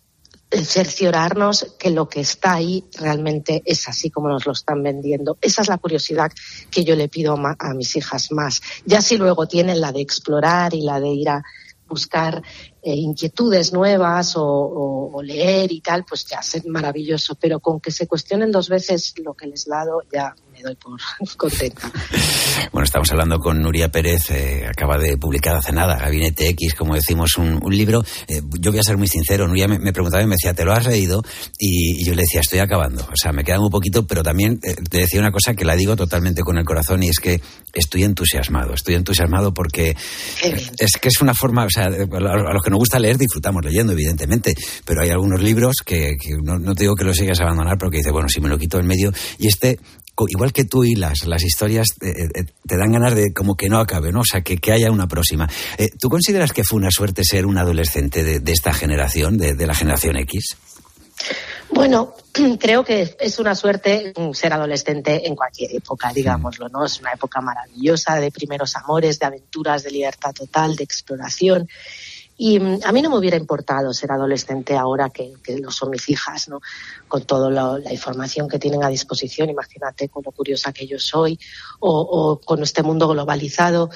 cerciorarnos 0.52 1.76
que 1.80 1.90
lo 1.92 2.10
que 2.10 2.22
está 2.22 2.54
ahí 2.54 2.84
realmente 3.00 3.62
es 3.66 3.88
así 3.88 4.10
como 4.10 4.28
nos 4.30 4.46
lo 4.46 4.52
están 4.52 4.84
vendiendo. 4.84 5.38
Esa 5.42 5.62
es 5.62 5.68
la 5.70 5.78
curiosidad 5.78 6.32
que 6.70 6.84
yo 6.84 6.96
le 6.96 7.08
pido 7.08 7.36
a 7.60 7.74
mis 7.74 7.96
hijas 7.96 8.32
más. 8.32 8.62
Ya 8.86 9.02
si 9.02 9.18
luego 9.18 9.48
tienen 9.48 9.80
la 9.82 9.92
de 9.92 10.02
explorar 10.02 10.74
y 10.74 10.82
la 10.82 11.00
de 11.00 11.10
ir 11.10 11.30
a 11.30 11.44
buscar 11.88 12.42
eh, 12.82 12.96
inquietudes 12.96 13.74
nuevas 13.74 14.36
o, 14.38 14.44
o- 14.46 15.12
o 15.14 15.22
leer 15.22 15.72
y 15.72 15.82
tal, 15.82 16.06
pues 16.06 16.26
ya 16.26 16.40
es 16.40 16.66
maravilloso. 16.66 17.36
Pero 17.36 17.60
con 17.60 17.80
que 17.82 17.92
se 17.92 18.08
cuestionen 18.08 18.52
dos 18.52 18.70
veces 18.70 19.14
lo 19.24 19.34
que 19.34 19.48
les 19.48 19.66
dado, 19.66 20.02
ya 20.12 20.34
me 20.62 20.70
doy 20.70 20.76
por 20.76 21.00
contenta. 21.38 21.92
Bueno, 22.72 22.86
estamos 22.86 23.12
hablando 23.12 23.40
con 23.40 23.62
Nuria 23.62 23.92
Pérez, 23.92 24.30
eh, 24.30 24.66
acaba 24.68 24.98
de 24.98 25.18
publicar 25.18 25.56
hace 25.56 25.72
nada, 25.72 25.98
Gabinete 25.98 26.48
X, 26.50 26.76
como 26.76 26.96
decimos, 26.96 27.32
un, 27.38 27.60
un 27.62 27.76
libro. 27.76 28.04
Eh, 28.28 28.42
yo 28.60 28.72
voy 28.72 28.80
a 28.80 28.84
ser 28.84 28.98
muy 28.98 29.08
sincero, 29.08 29.48
Nuria 29.48 29.68
me, 29.68 29.80
me 29.80 29.94
preguntaba 29.94 30.24
y 30.24 30.28
me 30.28 30.36
decía, 30.36 30.54
¿te 30.54 30.64
lo 30.64 30.74
has 30.74 30.86
leído? 30.86 31.24
Y, 31.58 32.02
y 32.02 32.06
yo 32.06 32.14
le 32.14 32.22
decía, 32.22 32.42
estoy 32.42 32.60
acabando. 32.60 33.04
O 33.04 33.16
sea, 33.16 33.32
me 33.32 33.44
queda 33.44 33.60
un 33.60 33.70
poquito, 33.70 34.06
pero 34.06 34.24
también 34.24 34.60
eh, 34.64 34.76
te 34.90 35.00
decía 35.00 35.20
una 35.20 35.32
cosa 35.32 35.54
que 35.54 35.66
la 35.66 35.76
digo 35.76 35.96
totalmente 35.96 36.42
con 36.42 36.58
el 36.58 36.66
corazón 36.66 37.04
y 37.04 37.10
es 37.10 37.20
que 37.20 37.42
estoy 37.74 38.04
entusiasmado. 38.04 38.74
Estoy 38.74 38.96
entusiasmado 38.96 39.54
porque 39.54 39.96
es 40.78 40.92
que 41.02 41.08
es 41.08 41.22
una 41.22 41.34
forma, 41.34 41.66
o 41.66 41.70
sea, 41.70 41.86
a 41.86 42.54
los 42.54 42.64
que 42.64 42.70
nos 42.70 42.80
gusta 42.80 43.00
leer 43.00 43.18
disfrutamos 43.18 43.64
leyendo, 43.64 43.94
evidentemente, 43.94 44.54
pero 44.86 45.02
hay 45.02 45.10
algunos 45.10 45.42
libros 45.42 45.78
que, 45.86 46.16
que 46.22 46.36
no, 46.42 46.60
no 46.60 46.76
te 46.76 46.84
digo 46.84 46.96
que 46.96 47.04
los 47.04 47.18
sigas 47.18 47.40
a 47.40 47.44
abandonar, 47.44 47.78
pero 47.78 47.92
que 47.92 47.98
dices, 47.98 48.12
bueno, 48.12 48.30
si 48.30 48.40
me 48.42 48.50
lo 48.50 48.58
quito 48.58 48.80
en 48.80 48.88
medio, 48.88 49.12
y 49.38 49.48
este, 49.48 49.80
igual 50.28 50.54
que 50.54 50.66
tú 50.66 50.84
y 50.84 50.96
las, 50.96 51.26
las 51.26 51.44
historias, 51.44 51.88
eh, 52.02 52.30
eh, 52.36 52.46
te 52.68 52.78
dan 52.78 52.92
ganas 52.92 53.16
de 53.16 53.34
como 53.34 53.56
que 53.56 53.70
no 53.70 53.80
acabe, 53.80 54.12
¿no? 54.12 54.22
O 54.22 54.26
sea, 54.26 54.42
que, 54.42 54.58
que 54.58 54.72
haya 54.72 54.92
una 54.92 55.08
próxima. 55.08 55.50
Eh, 55.78 55.90
¿Tú 56.00 56.10
consideras 56.10 56.54
que 56.54 56.64
fue 56.64 56.78
una 56.78 56.92
suerte 56.92 57.24
ser 57.24 57.46
un 57.46 57.58
adolescente 57.58 58.24
de, 58.24 58.40
de 58.40 58.52
esta 58.52 58.74
generación, 58.74 59.38
de, 59.38 59.54
de 59.54 59.68
la 59.68 59.74
generación 59.74 60.18
X? 60.18 60.58
Bueno, 61.74 62.14
creo 62.60 62.84
que 62.84 63.16
es 63.20 63.40
una 63.40 63.56
suerte 63.56 64.14
mm, 64.16 64.34
ser 64.34 64.54
adolescente 64.54 65.28
en 65.28 65.36
cualquier 65.36 65.74
época, 65.76 66.12
digámoslo, 66.14 66.68
¿no? 66.70 66.86
Es 66.86 67.00
una 67.00 67.12
época 67.12 67.42
maravillosa 67.42 68.16
de 68.16 68.32
primeros 68.32 68.76
amores, 68.76 69.20
de 69.20 69.26
aventuras, 69.26 69.84
de 69.84 69.92
libertad 69.92 70.34
total, 70.34 70.76
de 70.76 70.84
exploración. 70.84 71.68
Y 72.44 72.60
mm, 72.60 72.80
a 72.86 72.92
mí 72.92 73.04
no 73.04 73.12
me 73.12 73.20
hubiera 73.20 73.38
importado 73.38 73.94
ser 73.94 74.12
adolescente 74.12 74.76
ahora 74.76 75.12
que, 75.12 75.34
que 75.44 75.60
lo 75.60 75.70
son 75.70 75.92
mis 75.92 76.10
hijas, 76.10 76.50
¿no? 76.50 76.60
Con 77.08 77.22
toda 77.22 77.52
la 77.52 77.94
información 77.94 78.50
que 78.50 78.58
tienen 78.58 78.84
a 78.84 78.88
disposición, 78.88 79.52
imagínate 79.52 80.10
con 80.10 80.24
lo 80.26 80.32
curiosa 80.32 80.74
que 80.74 80.88
yo 80.88 80.98
soy, 80.98 81.40
o, 81.80 82.00
o 82.02 82.42
con 82.42 82.64
este 82.64 82.82
mundo 82.82 83.08
globalizado. 83.08 83.92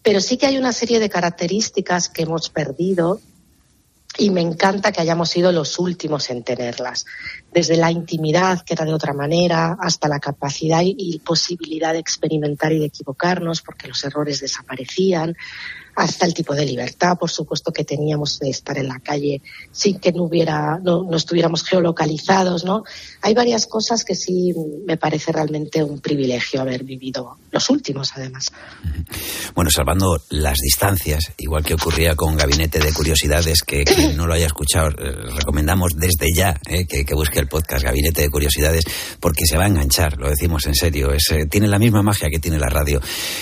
Pero 0.00 0.20
sí 0.20 0.36
que 0.36 0.46
hay 0.46 0.58
una 0.58 0.72
serie 0.72 1.00
de 1.00 1.08
características 1.08 2.08
que 2.08 2.22
hemos 2.22 2.50
perdido 2.50 3.20
y 4.16 4.30
me 4.30 4.42
encanta 4.42 4.92
que 4.92 5.00
hayamos 5.00 5.30
sido 5.30 5.50
los 5.50 5.76
últimos 5.80 6.30
en 6.30 6.44
tenerlas. 6.44 7.04
Desde 7.52 7.76
la 7.76 7.90
intimidad, 7.90 8.62
que 8.62 8.74
era 8.74 8.84
de 8.84 8.94
otra 8.94 9.12
manera, 9.12 9.76
hasta 9.80 10.06
la 10.06 10.20
capacidad 10.20 10.82
y, 10.82 10.94
y 10.96 11.18
posibilidad 11.18 11.92
de 11.92 11.98
experimentar 11.98 12.72
y 12.72 12.78
de 12.78 12.86
equivocarnos, 12.86 13.60
porque 13.62 13.88
los 13.88 14.02
errores 14.04 14.40
desaparecían, 14.40 15.36
hasta 15.98 16.26
el 16.26 16.32
tipo 16.32 16.54
de 16.54 16.64
libertad, 16.64 17.18
por 17.18 17.28
supuesto, 17.28 17.72
que 17.72 17.82
teníamos 17.82 18.38
de 18.38 18.50
estar 18.50 18.78
en 18.78 18.86
la 18.86 19.00
calle 19.00 19.42
sin 19.72 19.98
que 19.98 20.12
no 20.12 20.22
hubiera, 20.22 20.78
no, 20.80 21.02
no 21.02 21.16
estuviéramos 21.16 21.64
geolocalizados, 21.64 22.64
¿no? 22.64 22.84
Hay 23.20 23.34
varias 23.34 23.66
cosas 23.66 24.04
que 24.04 24.14
sí 24.14 24.54
me 24.86 24.96
parece 24.96 25.32
realmente 25.32 25.82
un 25.82 25.98
privilegio 25.98 26.60
haber 26.60 26.84
vivido, 26.84 27.38
los 27.50 27.68
últimos 27.68 28.12
además. 28.14 28.52
Bueno, 29.56 29.72
salvando 29.72 30.22
las 30.30 30.54
distancias, 30.62 31.32
igual 31.36 31.64
que 31.64 31.74
ocurría 31.74 32.14
con 32.14 32.36
Gabinete 32.36 32.78
de 32.78 32.92
Curiosidades, 32.92 33.62
que 33.62 33.82
quien 33.82 34.16
no 34.16 34.28
lo 34.28 34.34
haya 34.34 34.46
escuchado, 34.46 34.90
eh, 34.90 35.12
recomendamos 35.34 35.94
desde 35.96 36.28
ya 36.32 36.60
eh, 36.68 36.86
que, 36.86 37.04
que 37.04 37.14
busque 37.14 37.40
el 37.40 37.48
podcast 37.48 37.82
Gabinete 37.82 38.22
de 38.22 38.30
Curiosidades, 38.30 38.84
porque 39.18 39.46
se 39.46 39.58
va 39.58 39.64
a 39.64 39.68
enganchar, 39.68 40.16
lo 40.16 40.30
decimos 40.30 40.64
en 40.66 40.76
serio, 40.76 41.12
es, 41.12 41.24
eh, 41.32 41.46
tiene 41.50 41.66
la 41.66 41.80
misma 41.80 42.02
magia 42.04 42.28
que 42.30 42.38
tiene 42.38 42.56
la 42.56 42.68
radio. 42.68 43.00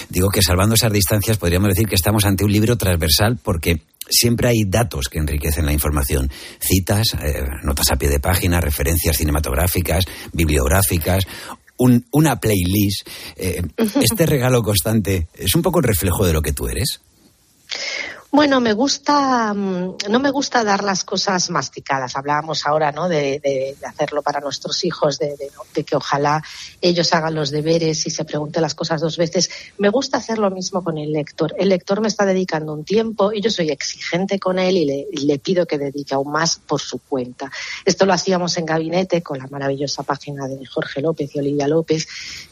Digo 0.08 0.30
que 0.30 0.40
salvando 0.40 0.74
esas 0.74 0.90
distancias 0.90 1.36
podríamos 1.36 1.68
decir 1.68 1.86
que 1.86 1.96
estamos 1.96 2.24
ante 2.24 2.45
un 2.46 2.52
libro 2.52 2.76
transversal 2.78 3.38
porque 3.42 3.82
siempre 4.08 4.48
hay 4.48 4.64
datos 4.66 5.08
que 5.10 5.18
enriquecen 5.18 5.66
la 5.66 5.72
información. 5.72 6.30
Citas, 6.60 7.08
eh, 7.22 7.42
notas 7.64 7.90
a 7.90 7.96
pie 7.96 8.08
de 8.08 8.20
página, 8.20 8.60
referencias 8.60 9.16
cinematográficas, 9.16 10.04
bibliográficas. 10.32 11.24
un- 11.78 12.06
una 12.12 12.40
playlist. 12.40 13.06
Eh, 13.36 13.60
este 14.00 14.24
regalo 14.24 14.62
constante 14.62 15.26
es 15.34 15.54
un 15.54 15.60
poco 15.60 15.80
el 15.80 15.84
reflejo 15.84 16.24
de 16.24 16.32
lo 16.32 16.40
que 16.40 16.52
tú 16.54 16.68
eres. 16.68 17.00
Bueno, 18.32 18.60
me 18.60 18.72
gusta, 18.72 19.54
mm, 19.54 19.96
no 20.10 20.18
me 20.18 20.30
gusta 20.30 20.64
dar 20.64 20.82
las 20.82 21.04
cosas 21.04 21.48
masticadas. 21.50 22.16
Hablábamos 22.16 22.66
ahora, 22.66 22.90
¿no? 22.92 23.08
De, 23.08 23.76
hacerlo 23.86 24.22
para 24.22 24.40
nuestros 24.40 24.84
hijos, 24.84 25.18
de, 25.18 25.36
que 25.84 25.96
ojalá 25.96 26.42
ellos 26.80 27.12
hagan 27.14 27.34
los 27.34 27.50
deberes 27.50 28.06
y 28.06 28.10
se 28.10 28.24
pregunten 28.24 28.62
las 28.62 28.74
cosas 28.74 29.00
dos 29.00 29.16
veces. 29.16 29.48
Me 29.78 29.88
gusta 29.90 30.18
hacer 30.18 30.38
lo 30.38 30.50
mismo 30.50 30.82
con 30.82 30.98
el 30.98 31.12
lector. 31.12 31.54
El 31.56 31.68
lector 31.68 32.00
me 32.00 32.08
está 32.08 32.26
dedicando 32.26 32.72
un 32.72 32.84
tiempo 32.84 33.32
y 33.32 33.40
yo 33.40 33.50
soy 33.50 33.70
exigente 33.70 34.38
con 34.38 34.58
él 34.58 34.76
y 34.76 35.26
le, 35.26 35.38
pido 35.38 35.66
que 35.66 35.78
dedique 35.78 36.14
aún 36.14 36.32
más 36.32 36.56
por 36.56 36.80
su 36.80 36.98
cuenta. 36.98 37.50
Esto 37.84 38.06
lo 38.06 38.12
hacíamos 38.12 38.56
en 38.56 38.66
gabinete 38.66 39.22
con 39.22 39.38
la 39.38 39.46
maravillosa 39.46 40.02
página 40.02 40.48
de 40.48 40.64
Jorge 40.66 41.00
López 41.00 41.34
y 41.34 41.38
Olivia 41.38 41.68
López, 41.68 42.08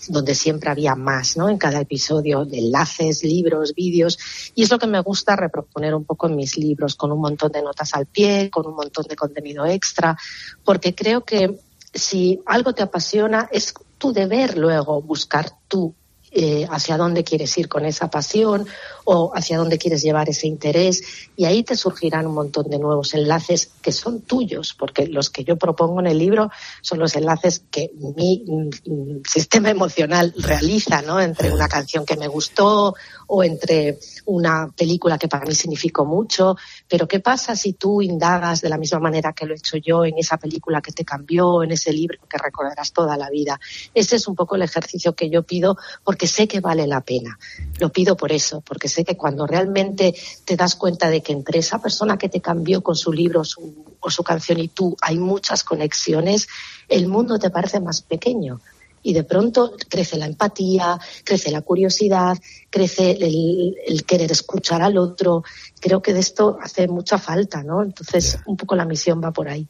donde 0.08 0.34
siempre 0.34 0.70
había 0.70 0.94
más, 0.94 1.37
¿no? 1.37 1.48
En 1.48 1.58
cada 1.58 1.80
episodio, 1.80 2.46
enlaces, 2.50 3.24
libros, 3.24 3.74
vídeos. 3.74 4.18
Y 4.54 4.62
es 4.62 4.70
lo 4.70 4.78
que 4.78 4.87
me 4.87 5.00
gusta 5.00 5.34
reproponer 5.74 5.94
un 5.94 6.04
poco 6.04 6.28
en 6.28 6.37
mis 6.37 6.56
libros, 6.56 6.94
con 6.94 7.10
un 7.12 7.20
montón 7.20 7.50
de 7.52 7.62
notas 7.62 7.94
al 7.94 8.06
pie, 8.06 8.50
con 8.50 8.66
un 8.66 8.74
montón 8.74 9.04
de 9.08 9.16
contenido 9.16 9.66
extra, 9.66 10.16
porque 10.64 10.94
creo 10.94 11.24
que 11.24 11.58
si 11.92 12.40
algo 12.46 12.72
te 12.72 12.82
apasiona, 12.82 13.48
es 13.50 13.74
tu 13.98 14.12
deber 14.12 14.56
luego 14.56 15.00
buscar 15.02 15.50
tú 15.68 15.94
eh, 16.36 16.66
hacia 16.68 16.96
dónde 16.96 17.22
quieres 17.22 17.56
ir 17.58 17.68
con 17.68 17.84
esa 17.84 18.10
pasión 18.10 18.66
o 19.04 19.30
hacia 19.34 19.56
dónde 19.56 19.78
quieres 19.78 20.02
llevar 20.02 20.28
ese 20.28 20.48
interés 20.48 21.02
y 21.36 21.44
ahí 21.44 21.62
te 21.62 21.76
surgirán 21.76 22.26
un 22.26 22.34
montón 22.34 22.68
de 22.68 22.78
nuevos 22.78 23.14
enlaces 23.14 23.70
que 23.80 23.92
son 23.92 24.22
tuyos, 24.22 24.74
porque 24.74 25.06
los 25.06 25.30
que 25.30 25.44
yo 25.44 25.56
propongo 25.56 26.00
en 26.00 26.08
el 26.08 26.18
libro 26.18 26.50
son 26.80 26.98
los 26.98 27.14
enlaces 27.14 27.62
que 27.70 27.92
mi 28.16 28.44
mm, 28.46 29.22
sistema 29.28 29.70
emocional 29.70 30.34
realiza, 30.36 31.02
¿no? 31.02 31.20
Entre 31.20 31.52
una 31.52 31.68
canción 31.68 32.04
que 32.04 32.16
me 32.16 32.26
gustó 32.26 32.94
o 33.28 33.44
entre 33.44 33.98
una 34.26 34.70
película 34.76 35.18
que 35.18 35.28
para 35.28 35.46
mí 35.46 35.54
significó 35.54 36.04
mucho, 36.04 36.56
pero 36.88 37.06
¿qué 37.06 37.20
pasa 37.20 37.54
si 37.54 37.74
tú 37.74 38.02
indagas 38.02 38.60
de 38.60 38.68
la 38.68 38.78
misma 38.78 38.98
manera 38.98 39.32
que 39.32 39.46
lo 39.46 39.54
he 39.54 39.58
hecho 39.58 39.76
yo 39.76 40.04
en 40.04 40.18
esa 40.18 40.36
película 40.36 40.80
que 40.80 40.92
te 40.92 41.04
cambió, 41.04 41.62
en 41.62 41.70
ese 41.70 41.92
libro 41.92 42.18
que 42.28 42.38
recordarás 42.38 42.92
toda 42.92 43.16
la 43.16 43.30
vida? 43.30 43.60
Ese 43.94 44.16
es 44.16 44.26
un 44.26 44.34
poco 44.34 44.56
el 44.56 44.62
ejercicio 44.62 45.14
que 45.14 45.30
yo 45.30 45.42
pido 45.42 45.76
porque 46.02 46.23
sé 46.26 46.48
que 46.48 46.60
vale 46.60 46.87
la 46.87 47.00
pena. 47.00 47.38
Lo 47.78 47.90
pido 47.90 48.16
por 48.16 48.32
eso, 48.32 48.60
porque 48.60 48.88
sé 48.88 49.04
que 49.04 49.16
cuando 49.16 49.46
realmente 49.46 50.14
te 50.44 50.56
das 50.56 50.74
cuenta 50.76 51.10
de 51.10 51.22
que 51.22 51.32
entre 51.32 51.58
esa 51.58 51.80
persona 51.80 52.16
que 52.18 52.28
te 52.28 52.40
cambió 52.40 52.82
con 52.82 52.96
su 52.96 53.12
libro 53.12 53.44
su- 53.44 53.96
o 54.00 54.10
su 54.10 54.22
canción 54.22 54.58
y 54.60 54.68
tú 54.68 54.96
hay 55.00 55.18
muchas 55.18 55.64
conexiones, 55.64 56.46
el 56.88 57.08
mundo 57.08 57.38
te 57.38 57.50
parece 57.50 57.80
más 57.80 58.02
pequeño. 58.02 58.60
Y 59.04 59.12
de 59.12 59.22
pronto 59.22 59.74
crece 59.88 60.16
la 60.16 60.26
empatía, 60.26 60.98
crece 61.22 61.50
la 61.50 61.60
curiosidad, 61.60 62.36
crece 62.70 63.12
el, 63.12 63.76
el 63.86 64.04
querer 64.04 64.32
escuchar 64.32 64.82
al 64.82 64.98
otro. 64.98 65.44
Creo 65.80 66.02
que 66.02 66.12
de 66.12 66.20
esto 66.20 66.58
hace 66.60 66.88
mucha 66.88 67.18
falta, 67.18 67.62
¿no? 67.62 67.82
Entonces, 67.82 68.38
un 68.46 68.56
poco 68.56 68.74
la 68.74 68.86
misión 68.86 69.20
va 69.22 69.30
por 69.30 69.48
ahí. 69.48 69.68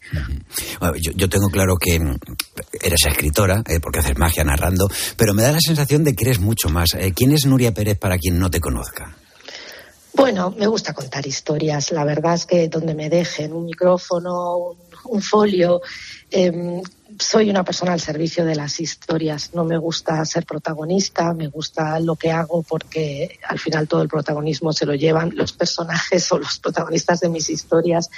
Bueno, 0.78 0.94
yo, 0.96 1.12
yo 1.16 1.28
tengo 1.28 1.48
claro 1.48 1.76
que 1.76 1.98
mm, 1.98 2.16
eres 2.80 3.06
escritora, 3.06 3.62
eh, 3.66 3.80
porque 3.80 3.98
haces 3.98 4.16
magia 4.16 4.44
narrando, 4.44 4.88
pero 5.16 5.34
me 5.34 5.42
da 5.42 5.52
la 5.52 5.60
sensación 5.60 6.04
de 6.04 6.14
que 6.14 6.24
eres 6.24 6.40
mucho 6.40 6.68
más. 6.68 6.94
Eh, 6.94 7.12
¿Quién 7.14 7.32
es 7.32 7.44
Nuria 7.44 7.74
Pérez 7.74 7.98
para 7.98 8.16
quien 8.18 8.38
no 8.38 8.50
te 8.50 8.60
conozca? 8.60 9.16
Bueno, 10.14 10.54
me 10.56 10.68
gusta 10.68 10.94
contar 10.94 11.26
historias. 11.26 11.90
La 11.90 12.04
verdad 12.04 12.34
es 12.34 12.46
que 12.46 12.68
donde 12.68 12.94
me 12.94 13.10
dejen 13.10 13.52
un 13.52 13.64
micrófono, 13.64 14.56
un, 14.58 14.76
un 15.06 15.22
folio, 15.22 15.80
em, 16.30 16.80
soy 17.18 17.50
una 17.50 17.64
persona 17.64 17.92
al 17.92 18.00
servicio 18.00 18.44
de 18.44 18.54
las 18.54 18.80
historias. 18.80 19.50
No 19.54 19.64
me 19.64 19.78
gusta 19.78 20.24
ser 20.24 20.44
protagonista, 20.46 21.32
me 21.34 21.48
gusta 21.48 21.98
lo 22.00 22.16
que 22.16 22.30
hago 22.30 22.62
porque 22.62 23.38
al 23.46 23.58
final 23.58 23.88
todo 23.88 24.02
el 24.02 24.08
protagonismo 24.08 24.72
se 24.72 24.86
lo 24.86 24.94
llevan 24.94 25.32
los 25.34 25.52
personajes 25.52 26.30
o 26.32 26.38
los 26.38 26.58
protagonistas 26.58 27.20
de 27.20 27.28
mis 27.28 27.48
historias. 27.50 28.10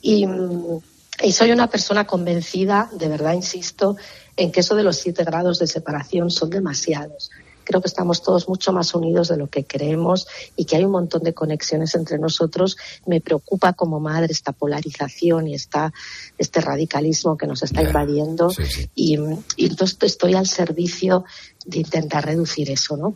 Y, 0.00 0.26
mm, 0.26 0.80
y 1.24 1.32
soy 1.32 1.50
una 1.50 1.68
persona 1.68 2.06
convencida, 2.06 2.88
de 2.92 3.08
verdad 3.08 3.34
insisto, 3.34 3.96
en 4.36 4.52
que 4.52 4.60
eso 4.60 4.76
de 4.76 4.84
los 4.84 4.96
siete 4.96 5.24
grados 5.24 5.58
de 5.58 5.66
separación 5.66 6.30
son 6.30 6.50
demasiados. 6.50 7.30
Creo 7.68 7.82
que 7.82 7.88
estamos 7.88 8.22
todos 8.22 8.48
mucho 8.48 8.72
más 8.72 8.94
unidos 8.94 9.28
de 9.28 9.36
lo 9.36 9.46
que 9.48 9.66
creemos 9.66 10.26
y 10.56 10.64
que 10.64 10.76
hay 10.76 10.84
un 10.84 10.92
montón 10.92 11.22
de 11.22 11.34
conexiones 11.34 11.94
entre 11.94 12.18
nosotros. 12.18 12.78
Me 13.04 13.20
preocupa 13.20 13.74
como 13.74 14.00
madre 14.00 14.32
esta 14.32 14.52
polarización 14.52 15.48
y 15.48 15.54
esta, 15.54 15.92
este 16.38 16.62
radicalismo 16.62 17.36
que 17.36 17.46
nos 17.46 17.62
está 17.62 17.82
invadiendo 17.82 18.50
y, 18.94 19.18
y 19.56 19.66
entonces 19.66 19.98
estoy 20.00 20.32
al 20.32 20.46
servicio 20.46 21.26
de 21.66 21.80
intentar 21.80 22.24
reducir 22.24 22.70
eso, 22.70 22.96
¿no? 22.96 23.14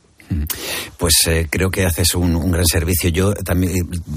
Pues 0.96 1.14
eh, 1.26 1.46
creo 1.50 1.70
que 1.70 1.84
haces 1.84 2.14
un, 2.14 2.36
un 2.36 2.50
gran 2.50 2.66
servicio. 2.66 3.10
Yo 3.10 3.34
también, 3.34 3.72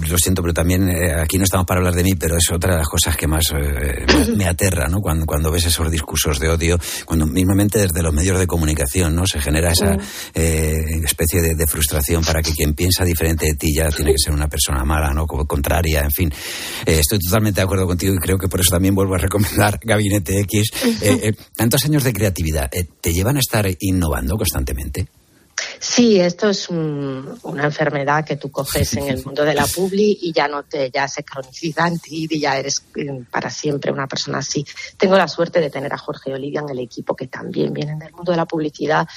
lo 0.08 0.18
siento, 0.18 0.42
pero 0.42 0.54
también 0.54 0.90
eh, 0.90 1.14
aquí 1.14 1.38
no 1.38 1.44
estamos 1.44 1.66
para 1.66 1.80
hablar 1.80 1.96
de 1.96 2.04
mí, 2.04 2.16
pero 2.16 2.38
es 2.38 2.52
otra 2.52 2.74
de 2.74 2.80
las 2.80 2.88
cosas 2.88 3.16
que 3.18 3.28
más 3.28 3.52
eh, 3.52 4.06
me, 4.36 4.46
aterra, 4.46 4.88
¿no? 4.88 5.02
Cuando, 5.02 5.26
cuando 5.26 5.52
ves 5.52 5.66
esos 5.66 5.90
discursos 5.92 6.40
de 6.40 6.50
odio, 6.50 6.80
cuando 7.06 7.26
mismamente 7.26 7.80
desde 7.80 8.02
los 8.02 8.14
medios 8.14 8.40
de 8.40 8.48
comunicación, 8.48 9.16
¿no? 9.16 9.26
Se 9.26 9.42
genera 9.42 9.72
esa 9.72 9.98
especie 10.34 11.42
de, 11.42 11.56
de 11.56 11.68
frustración 11.68 12.24
para 12.24 12.42
que 12.42 12.52
quien 12.52 12.74
piensa 12.74 13.04
diferente 13.04 13.46
de 13.46 13.56
ti 13.56 13.74
ya 13.76 13.90
tiene 13.90 14.12
que 14.12 14.20
ser 14.20 14.34
una 14.34 14.48
persona 14.48 14.84
mala, 14.84 15.14
¿no? 15.14 15.26
Como 15.26 15.46
contraria, 15.46 16.02
en 16.02 16.12
fin. 16.12 16.34
Estoy 16.86 17.20
totalmente 17.20 17.62
de 17.62 17.66
acuerdo 17.66 17.88
contigo 17.88 18.14
y 18.14 18.18
creo 18.18 18.38
que 18.38 18.48
por 18.48 18.60
eso 18.60 18.72
también 18.72 18.96
vuelvo 18.96 19.16
a 19.16 19.20
recomendar 19.20 19.80
Gabinete 19.84 20.40
X. 20.42 20.72
Tantos 21.56 21.86
años 21.86 22.04
de 22.04 22.14
creatividad, 22.14 22.70
¿te 23.02 23.14
llevan 23.14 23.38
a 23.38 23.40
estar 23.40 23.68
innovando 23.80 24.36
constantemente? 24.36 25.08
Sí, 25.88 26.20
esto 26.20 26.50
es 26.50 26.68
un- 26.70 27.38
una 27.44 27.66
enfermedad 27.66 28.26
que 28.26 28.38
tú 28.38 28.50
coges 28.50 28.94
en 28.94 29.08
el 29.08 29.24
mundo 29.24 29.44
de 29.46 29.54
la 29.54 29.68
publi 29.68 30.18
y 30.20 30.32
ya 30.34 30.48
no 30.48 30.64
te, 30.64 30.90
ya 30.90 31.08
se 31.08 31.24
croniciza 31.24 31.88
en 31.88 32.00
ti 32.00 32.28
y 32.28 32.40
ya 32.40 32.58
eres 32.58 32.82
eh, 32.96 33.24
para 33.30 33.52
siempre 33.52 33.92
una 33.92 34.08
persona 34.08 34.40
así. 34.40 34.66
Tengo 34.98 35.16
la 35.16 35.28
suerte 35.28 35.62
de 35.62 35.70
tener 35.70 35.94
a 35.94 35.98
Jorge 36.00 36.32
y 36.32 36.34
Olivia 36.34 36.62
en 36.62 36.70
el 36.70 36.80
equipo 36.80 37.16
que 37.16 37.28
también 37.28 37.72
vienen 37.72 38.00
del 38.00 38.14
mundo 38.14 38.32
de 38.32 38.38
la 38.38 38.48
publicidad 38.48 39.08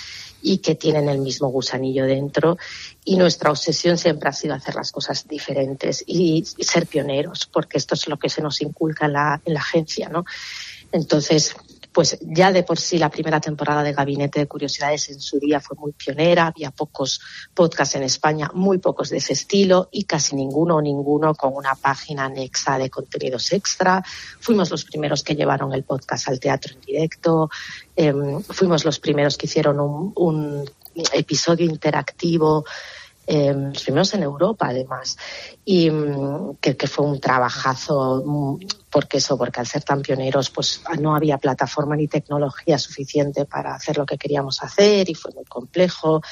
y 0.42 0.58
que 0.58 0.74
tienen 0.74 1.08
el 1.08 1.18
mismo 1.20 1.48
gusanillo 1.48 2.04
dentro 2.04 2.58
y 3.02 3.16
nuestra 3.16 3.50
obsesión 3.50 3.96
siempre 3.96 4.28
ha 4.28 4.32
sido 4.34 4.54
hacer 4.54 4.74
las 4.74 4.92
cosas 4.92 5.26
diferentes 5.26 6.04
y, 6.06 6.44
y 6.58 6.64
ser 6.64 6.86
pioneros 6.86 7.46
porque 7.50 7.78
esto 7.78 7.94
es 7.94 8.06
lo 8.08 8.18
que 8.18 8.28
se 8.28 8.42
nos 8.42 8.60
inculca 8.60 9.06
en 9.06 9.14
la, 9.14 9.40
en 9.46 9.54
la 9.54 9.60
agencia, 9.60 10.10
¿no? 10.10 10.26
Entonces, 10.92 11.54
pues 11.92 12.18
ya 12.20 12.52
de 12.52 12.62
por 12.62 12.78
sí 12.78 12.98
la 12.98 13.10
primera 13.10 13.40
temporada 13.40 13.82
de 13.82 13.92
Gabinete 13.92 14.40
de 14.40 14.46
Curiosidades 14.46 15.08
en 15.10 15.20
su 15.20 15.38
día 15.38 15.60
fue 15.60 15.76
muy 15.76 15.92
pionera, 15.92 16.46
había 16.46 16.70
pocos 16.70 17.20
podcasts 17.54 17.94
en 17.94 18.02
España, 18.02 18.50
muy 18.54 18.78
pocos 18.78 19.10
de 19.10 19.18
ese 19.18 19.32
estilo 19.32 19.88
y 19.90 20.04
casi 20.04 20.36
ninguno 20.36 20.76
o 20.76 20.82
ninguno 20.82 21.34
con 21.34 21.54
una 21.54 21.74
página 21.74 22.26
anexa 22.26 22.78
de 22.78 22.90
contenidos 22.90 23.52
extra. 23.52 24.02
Fuimos 24.40 24.70
los 24.70 24.84
primeros 24.84 25.22
que 25.22 25.34
llevaron 25.34 25.72
el 25.72 25.84
podcast 25.84 26.28
al 26.28 26.40
teatro 26.40 26.74
en 26.74 26.80
directo, 26.80 27.50
em, 27.96 28.42
fuimos 28.42 28.84
los 28.84 28.98
primeros 28.98 29.36
que 29.36 29.46
hicieron 29.46 29.80
un, 29.80 30.12
un 30.16 30.64
episodio 31.12 31.66
interactivo 31.66 32.64
eh, 33.30 33.52
los 33.52 33.82
primeros 33.82 34.14
en 34.14 34.22
Europa 34.22 34.68
además. 34.68 35.18
Y 35.62 35.90
mm, 35.90 36.56
que, 36.62 36.74
fue 36.86 37.04
un 37.04 37.20
trabajazo 37.20 38.22
mm, 38.24 38.66
porque 38.90 39.18
eso 39.18 39.36
porque 39.36 39.60
al 39.60 39.66
ser 39.66 39.82
tan 39.84 40.00
pioneros 40.00 40.48
pues 40.48 40.80
no 40.98 41.14
había 41.14 41.36
plataforma 41.36 41.94
ni 41.94 42.08
tecnología 42.08 42.78
suficiente 42.78 43.44
para 43.44 43.74
hacer 43.74 43.98
lo 43.98 44.06
que 44.06 44.16
queríamos 44.16 44.62
hacer 44.62 45.10
y 45.10 45.14
fue 45.14 45.30
muy 45.34 45.44
complejo 45.44 46.22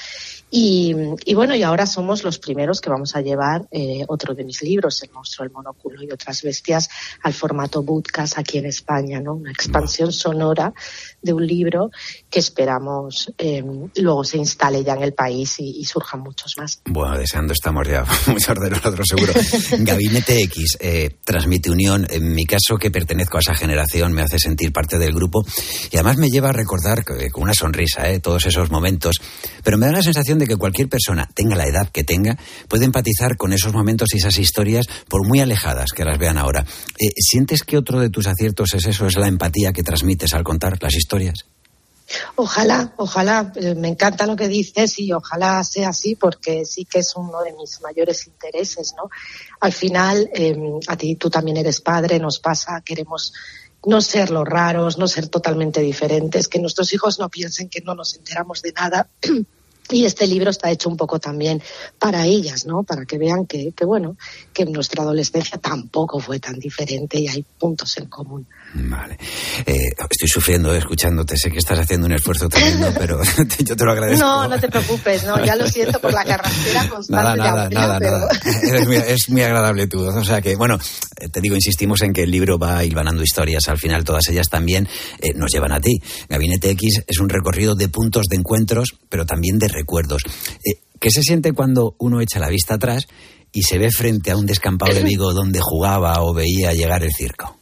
y, 0.58 1.34
bueno 1.34 1.54
y 1.54 1.62
ahora 1.62 1.86
somos 1.86 2.24
los 2.24 2.38
primeros 2.38 2.80
que 2.80 2.90
vamos 2.90 3.14
a 3.16 3.20
llevar 3.20 3.66
eh, 3.70 4.04
otro 4.08 4.34
de 4.34 4.44
mis 4.44 4.62
libros 4.62 5.02
el 5.02 5.10
monstruo 5.10 5.46
el 5.46 5.52
monóculo 5.52 6.02
y 6.02 6.10
otras 6.10 6.42
bestias 6.42 6.88
al 7.22 7.32
formato 7.32 7.82
bootcast 7.82 8.38
aquí 8.38 8.58
en 8.58 8.66
España 8.66 9.20
no 9.20 9.34
una 9.34 9.50
expansión 9.50 10.12
sonora 10.12 10.72
de 11.20 11.32
un 11.32 11.46
libro 11.46 11.90
que 12.30 12.38
esperamos 12.38 13.32
eh, 13.38 13.62
luego 13.96 14.24
se 14.24 14.38
instale 14.38 14.82
ya 14.82 14.94
en 14.94 15.02
el 15.02 15.12
país 15.12 15.56
y, 15.58 15.80
y 15.80 15.84
surjan 15.84 16.20
muchos 16.20 16.54
más 16.58 16.80
Bueno, 16.86 17.18
deseando 17.18 17.52
estamos 17.52 17.86
ya 17.86 18.04
muchos 18.26 18.58
de 18.58 18.70
nosotros 18.70 19.06
seguro. 19.08 19.32
Gabinete 19.78 20.42
X 20.42 20.78
eh, 20.80 21.16
transmite 21.24 21.70
unión. 21.70 22.06
En 22.10 22.34
mi 22.34 22.44
caso, 22.44 22.76
que 22.78 22.90
pertenezco 22.90 23.36
a 23.36 23.40
esa 23.40 23.54
generación, 23.54 24.12
me 24.12 24.22
hace 24.22 24.38
sentir 24.38 24.72
parte 24.72 24.98
del 24.98 25.12
grupo 25.12 25.44
y 25.90 25.96
además 25.96 26.16
me 26.16 26.28
lleva 26.28 26.50
a 26.50 26.52
recordar 26.52 27.04
eh, 27.18 27.30
con 27.30 27.44
una 27.44 27.54
sonrisa 27.54 28.04
todos 28.20 28.46
esos 28.46 28.70
momentos. 28.70 29.16
Pero 29.62 29.78
me 29.78 29.86
da 29.86 29.92
la 29.92 30.02
sensación 30.02 30.38
de 30.38 30.45
que 30.46 30.56
cualquier 30.56 30.88
persona, 30.88 31.28
tenga 31.34 31.56
la 31.56 31.66
edad 31.66 31.88
que 31.90 32.04
tenga, 32.04 32.38
puede 32.68 32.84
empatizar 32.84 33.36
con 33.36 33.52
esos 33.52 33.72
momentos 33.72 34.14
y 34.14 34.18
esas 34.18 34.38
historias 34.38 34.86
por 35.08 35.26
muy 35.26 35.40
alejadas 35.40 35.90
que 35.94 36.04
las 36.04 36.18
vean 36.18 36.38
ahora. 36.38 36.64
Eh, 36.98 37.08
¿Sientes 37.16 37.62
que 37.62 37.76
otro 37.76 38.00
de 38.00 38.10
tus 38.10 38.26
aciertos 38.26 38.74
es 38.74 38.86
eso, 38.86 39.06
es 39.06 39.16
la 39.16 39.28
empatía 39.28 39.72
que 39.72 39.82
transmites 39.82 40.34
al 40.34 40.44
contar 40.44 40.82
las 40.82 40.94
historias? 40.94 41.44
Ojalá, 42.36 42.92
ojalá, 42.98 43.52
eh, 43.56 43.74
me 43.74 43.88
encanta 43.88 44.26
lo 44.26 44.36
que 44.36 44.46
dices 44.46 44.98
y 44.98 45.12
ojalá 45.12 45.64
sea 45.64 45.88
así 45.88 46.14
porque 46.14 46.64
sí 46.64 46.84
que 46.84 47.00
es 47.00 47.16
uno 47.16 47.42
de 47.42 47.52
mis 47.54 47.80
mayores 47.80 48.26
intereses, 48.28 48.94
¿no? 48.96 49.10
Al 49.60 49.72
final, 49.72 50.30
eh, 50.32 50.56
a 50.86 50.96
ti 50.96 51.16
tú 51.16 51.30
también 51.30 51.56
eres 51.56 51.80
padre, 51.80 52.20
nos 52.20 52.38
pasa, 52.38 52.80
queremos 52.84 53.32
no 53.84 54.00
ser 54.00 54.30
los 54.30 54.46
raros, 54.46 54.98
no 54.98 55.08
ser 55.08 55.28
totalmente 55.28 55.80
diferentes, 55.80 56.48
que 56.48 56.60
nuestros 56.60 56.92
hijos 56.92 57.18
no 57.18 57.28
piensen 57.28 57.68
que 57.68 57.80
no 57.80 57.94
nos 57.94 58.14
enteramos 58.14 58.62
de 58.62 58.72
nada. 58.72 59.08
Y 59.90 60.04
este 60.04 60.26
libro 60.26 60.50
está 60.50 60.70
hecho 60.70 60.88
un 60.88 60.96
poco 60.96 61.18
también 61.18 61.62
para 61.98 62.26
ellas, 62.26 62.66
¿no? 62.66 62.82
Para 62.82 63.04
que 63.04 63.18
vean 63.18 63.46
que, 63.46 63.72
que, 63.72 63.84
bueno, 63.84 64.16
que 64.52 64.64
nuestra 64.64 65.02
adolescencia 65.02 65.58
tampoco 65.58 66.20
fue 66.20 66.38
tan 66.40 66.58
diferente 66.58 67.18
y 67.18 67.28
hay 67.28 67.44
puntos 67.58 67.96
en 67.98 68.06
común. 68.06 68.46
Vale. 68.74 69.16
Eh, 69.64 69.90
estoy 70.10 70.28
sufriendo 70.28 70.74
eh, 70.74 70.78
escuchándote. 70.78 71.36
Sé 71.36 71.50
que 71.50 71.58
estás 71.58 71.78
haciendo 71.78 72.06
un 72.06 72.12
esfuerzo 72.12 72.48
tremendo, 72.48 72.92
pero 72.98 73.20
yo 73.64 73.76
te 73.76 73.84
lo 73.84 73.92
agradezco. 73.92 74.24
No, 74.24 74.48
no 74.48 74.58
te 74.60 74.68
preocupes, 74.68 75.24
no. 75.24 75.44
Ya 75.44 75.56
lo 75.56 75.66
siento 75.70 75.98
por 76.00 76.12
la 76.12 76.24
carrasquera 76.24 76.88
constante. 76.88 77.22
Nada, 77.22 77.36
nada, 77.36 77.68
de 77.68 77.74
nada, 77.74 77.94
Abril, 77.96 78.10
nada. 78.10 78.28
Eres 78.68 78.86
muy- 78.86 78.96
es 78.96 79.28
muy 79.30 79.42
agradable 79.42 79.86
tú. 79.86 80.04
O 80.04 80.24
sea 80.24 80.42
que, 80.42 80.56
bueno, 80.56 80.78
eh, 81.20 81.28
te 81.28 81.40
digo, 81.40 81.54
insistimos 81.54 82.02
en 82.02 82.12
que 82.12 82.24
el 82.24 82.30
libro 82.30 82.58
va 82.58 82.84
hilvanando 82.84 83.22
historias. 83.22 83.68
Al 83.68 83.78
final, 83.78 84.04
todas 84.04 84.28
ellas 84.28 84.48
también 84.48 84.88
eh, 85.20 85.32
nos 85.34 85.52
llevan 85.52 85.72
a 85.72 85.80
ti. 85.80 86.00
Gabinete 86.28 86.70
X 86.70 87.02
es 87.06 87.18
un 87.18 87.28
recorrido 87.28 87.74
de 87.74 87.88
puntos 87.88 88.24
de 88.28 88.36
encuentros, 88.36 88.96
pero 89.08 89.24
también 89.24 89.58
de 89.58 89.68
recuerdos. 89.76 90.22
Eh, 90.64 90.80
¿Qué 90.98 91.10
se 91.10 91.22
siente 91.22 91.52
cuando 91.52 91.94
uno 91.98 92.20
echa 92.20 92.40
la 92.40 92.48
vista 92.48 92.74
atrás 92.74 93.06
y 93.52 93.62
se 93.62 93.78
ve 93.78 93.90
frente 93.90 94.30
a 94.30 94.36
un 94.36 94.46
descampado 94.46 94.94
de 94.94 95.02
Vigo 95.04 95.32
donde 95.32 95.60
jugaba 95.62 96.22
o 96.22 96.34
veía 96.34 96.72
llegar 96.72 97.04
el 97.04 97.12
circo? 97.12 97.56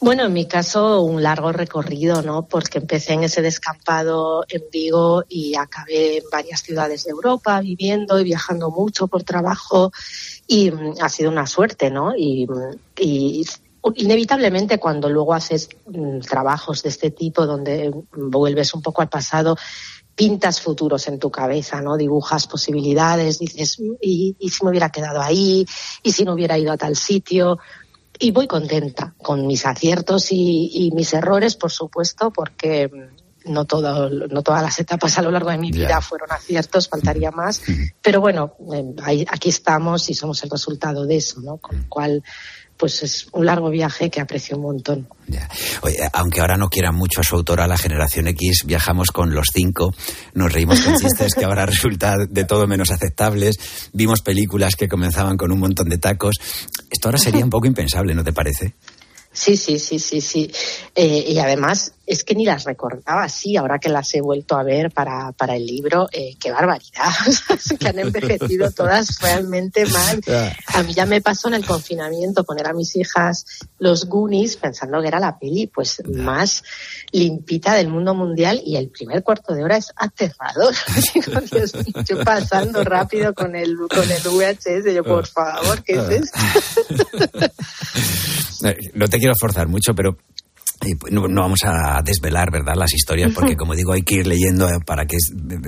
Bueno, 0.00 0.26
en 0.26 0.32
mi 0.32 0.46
caso, 0.46 1.02
un 1.02 1.24
largo 1.24 1.50
recorrido, 1.50 2.22
¿no? 2.22 2.46
Porque 2.46 2.78
empecé 2.78 3.14
en 3.14 3.24
ese 3.24 3.42
descampado 3.42 4.44
en 4.48 4.62
Vigo 4.72 5.24
y 5.28 5.56
acabé 5.56 6.18
en 6.18 6.24
varias 6.30 6.62
ciudades 6.62 7.02
de 7.02 7.10
Europa 7.10 7.60
viviendo 7.60 8.20
y 8.20 8.24
viajando 8.24 8.70
mucho 8.70 9.08
por 9.08 9.24
trabajo 9.24 9.90
y 10.46 10.70
mm, 10.70 10.94
ha 11.00 11.08
sido 11.08 11.32
una 11.32 11.48
suerte, 11.48 11.90
¿no? 11.90 12.14
Y, 12.16 12.46
mm, 12.46 12.76
y 13.00 13.44
inevitablemente 13.96 14.78
cuando 14.78 15.08
luego 15.08 15.34
haces 15.34 15.68
mm, 15.86 16.20
trabajos 16.20 16.84
de 16.84 16.90
este 16.90 17.10
tipo 17.10 17.44
donde 17.44 17.92
vuelves 18.12 18.74
un 18.74 18.82
poco 18.82 19.02
al 19.02 19.08
pasado, 19.08 19.56
pintas 20.18 20.60
futuros 20.60 21.06
en 21.06 21.18
tu 21.20 21.30
cabeza, 21.30 21.80
¿no? 21.80 21.96
Dibujas 21.96 22.48
posibilidades, 22.48 23.38
dices, 23.38 23.78
"Mm, 23.80 23.94
¿y, 24.02 24.36
y 24.40 24.48
si 24.50 24.64
me 24.64 24.70
hubiera 24.70 24.90
quedado 24.90 25.22
ahí? 25.22 25.64
¿Y 26.02 26.10
si 26.12 26.24
no 26.24 26.32
hubiera 26.34 26.58
ido 26.58 26.72
a 26.72 26.76
tal 26.76 26.96
sitio? 26.96 27.58
y 28.20 28.32
voy 28.32 28.48
contenta 28.48 29.14
con 29.22 29.46
mis 29.46 29.64
aciertos 29.64 30.32
y, 30.32 30.70
y 30.74 30.90
mis 30.90 31.14
errores, 31.14 31.54
por 31.54 31.70
supuesto, 31.70 32.32
porque 32.32 32.90
no, 33.44 33.64
todo, 33.64 34.10
no 34.10 34.42
todas 34.42 34.60
las 34.60 34.76
etapas 34.80 35.16
a 35.18 35.22
lo 35.22 35.30
largo 35.30 35.50
de 35.50 35.58
mi 35.58 35.70
vida 35.70 36.00
fueron 36.00 36.32
aciertos, 36.32 36.88
faltaría 36.88 37.30
más. 37.30 37.62
Pero 38.02 38.20
bueno, 38.20 38.56
eh, 38.74 38.84
ahí- 39.04 39.24
aquí 39.30 39.50
estamos 39.50 40.10
y 40.10 40.14
somos 40.14 40.42
el 40.42 40.50
resultado 40.50 41.06
de 41.06 41.14
eso, 41.16 41.40
¿no? 41.42 41.58
Con 41.58 41.76
lo 41.78 41.88
cual, 41.88 42.24
pues 42.78 43.02
es 43.02 43.26
un 43.32 43.44
largo 43.44 43.68
viaje 43.70 44.08
que 44.08 44.20
aprecio 44.20 44.56
un 44.56 44.62
montón. 44.62 45.08
Oye, 45.82 45.96
aunque 46.12 46.40
ahora 46.40 46.56
no 46.56 46.70
quieran 46.70 46.94
mucho 46.94 47.20
a 47.20 47.24
su 47.24 47.34
autora, 47.34 47.66
la 47.66 47.76
generación 47.76 48.28
X, 48.28 48.62
viajamos 48.64 49.08
con 49.08 49.34
los 49.34 49.48
cinco, 49.52 49.92
nos 50.34 50.52
reímos 50.52 50.80
con 50.80 50.96
chistes 50.96 51.34
que 51.34 51.44
ahora 51.44 51.66
resultan 51.66 52.28
de 52.30 52.44
todo 52.44 52.66
menos 52.66 52.90
aceptables, 52.90 53.58
vimos 53.92 54.22
películas 54.22 54.76
que 54.76 54.88
comenzaban 54.88 55.36
con 55.36 55.52
un 55.52 55.58
montón 55.58 55.88
de 55.88 55.98
tacos. 55.98 56.36
Esto 56.88 57.08
ahora 57.08 57.18
sería 57.18 57.44
un 57.44 57.50
poco 57.50 57.66
impensable, 57.66 58.14
¿no 58.14 58.22
te 58.24 58.32
parece? 58.32 58.74
Sí, 59.32 59.56
sí, 59.56 59.78
sí, 59.78 59.98
sí, 59.98 60.20
sí. 60.20 60.50
Eh, 60.94 61.26
y 61.28 61.38
además 61.38 61.92
es 62.08 62.24
que 62.24 62.34
ni 62.34 62.46
las 62.46 62.64
recordaba 62.64 63.24
así, 63.24 63.58
ahora 63.58 63.78
que 63.78 63.90
las 63.90 64.14
he 64.14 64.22
vuelto 64.22 64.56
a 64.56 64.62
ver 64.62 64.90
para, 64.90 65.32
para 65.32 65.56
el 65.56 65.66
libro, 65.66 66.08
eh, 66.10 66.36
qué 66.40 66.50
barbaridad, 66.50 67.12
que 67.78 67.86
han 67.86 67.98
envejecido 67.98 68.70
todas 68.70 69.18
realmente 69.20 69.84
mal. 69.84 70.22
A 70.74 70.82
mí 70.82 70.94
ya 70.94 71.04
me 71.04 71.20
pasó 71.20 71.48
en 71.48 71.54
el 71.54 71.66
confinamiento 71.66 72.44
poner 72.44 72.68
a 72.68 72.72
mis 72.72 72.96
hijas 72.96 73.44
los 73.78 74.06
Goonies 74.06 74.56
pensando 74.56 75.02
que 75.02 75.08
era 75.08 75.20
la 75.20 75.38
peli 75.38 75.66
pues 75.66 76.02
más 76.06 76.62
limpita 77.12 77.74
del 77.74 77.88
mundo 77.88 78.14
mundial 78.14 78.62
y 78.64 78.76
el 78.76 78.88
primer 78.88 79.22
cuarto 79.22 79.52
de 79.54 79.64
hora 79.64 79.76
es 79.76 79.92
aterrador. 79.96 80.74
Dios 81.50 81.72
yo 82.08 82.24
pasando 82.24 82.84
rápido 82.84 83.34
con 83.34 83.54
el, 83.54 83.76
con 83.76 84.10
el 84.10 84.22
VHS, 84.22 84.94
yo 84.94 85.04
por 85.04 85.26
favor, 85.26 85.82
¿qué 85.82 85.94
es 85.94 86.08
esto? 86.08 86.38
Eh, 88.64 88.76
No 88.94 89.08
te 89.08 89.18
quiero 89.18 89.34
forzar 89.38 89.68
mucho, 89.68 89.94
pero 89.94 90.16
no, 91.10 91.26
no 91.28 91.40
vamos 91.42 91.60
a 91.64 92.00
desvelar, 92.02 92.50
¿verdad?, 92.52 92.74
las 92.76 92.92
historias, 92.94 93.32
porque 93.34 93.56
como 93.56 93.74
digo, 93.74 93.92
hay 93.92 94.02
que 94.02 94.16
ir 94.16 94.26
leyendo 94.26 94.68
eh, 94.68 94.78
para 94.86 95.06
que 95.06 95.16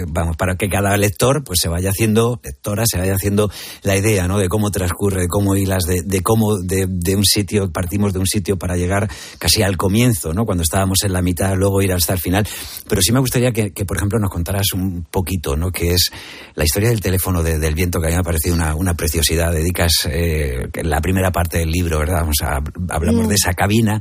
vamos, 0.09 0.37
para 0.37 0.55
que 0.57 0.69
cada 0.69 0.97
lector 0.97 1.43
pues 1.45 1.59
se 1.61 1.69
vaya 1.69 1.91
haciendo, 1.91 2.41
lectora, 2.45 2.85
se 2.87 2.99
vaya 2.99 3.15
haciendo 3.15 3.51
la 3.83 3.97
idea, 3.97 4.27
¿no?, 4.29 4.39
de 4.39 4.49
cómo 4.49 4.71
transcurre, 4.71 5.23
de 5.23 5.29
cómo 5.29 5.57
hilas, 5.57 5.85
de, 5.85 6.03
de 6.05 6.23
cómo 6.23 6.57
de, 6.59 6.87
de 6.89 7.17
un 7.17 7.25
sitio, 7.25 7.71
partimos 7.73 8.13
de 8.13 8.19
un 8.21 8.27
sitio 8.27 8.57
para 8.59 8.77
llegar 8.77 9.11
casi 9.39 9.63
al 9.63 9.77
comienzo, 9.77 10.33
¿no?, 10.33 10.45
cuando 10.47 10.63
estábamos 10.63 10.99
en 11.05 11.13
la 11.13 11.23
mitad, 11.23 11.55
luego 11.57 11.83
ir 11.83 11.93
hasta 11.93 12.13
el 12.13 12.19
final. 12.21 12.47
Pero 12.89 13.03
sí 13.03 13.13
me 13.13 13.21
gustaría 13.21 13.53
que, 13.53 13.73
que, 13.73 13.85
por 13.85 13.97
ejemplo, 13.97 14.19
nos 14.19 14.31
contaras 14.31 14.73
un 14.75 15.05
poquito, 15.11 15.57
¿no?, 15.57 15.71
que 15.73 15.93
es 15.95 16.11
la 16.55 16.65
historia 16.65 16.91
del 16.91 17.01
teléfono 17.01 17.43
de- 17.43 17.59
del 17.59 17.75
viento, 17.75 18.01
que 18.01 18.07
a 18.07 18.11
mí 18.11 18.15
me 18.15 18.21
ha 18.21 18.25
parecido 18.25 18.55
una, 18.55 18.75
una 18.75 18.95
preciosidad. 18.95 19.53
Dedicas 19.53 19.93
eh, 20.11 20.69
la 20.83 21.01
primera 21.01 21.31
parte 21.33 21.59
del 21.59 21.71
libro, 21.71 21.99
¿verdad? 21.99 22.21
Vamos 22.21 22.37
a, 22.43 22.61
hablamos 22.95 23.27
Mm. 23.27 23.29
de 23.29 23.35
esa 23.35 23.53
cabina 23.55 24.01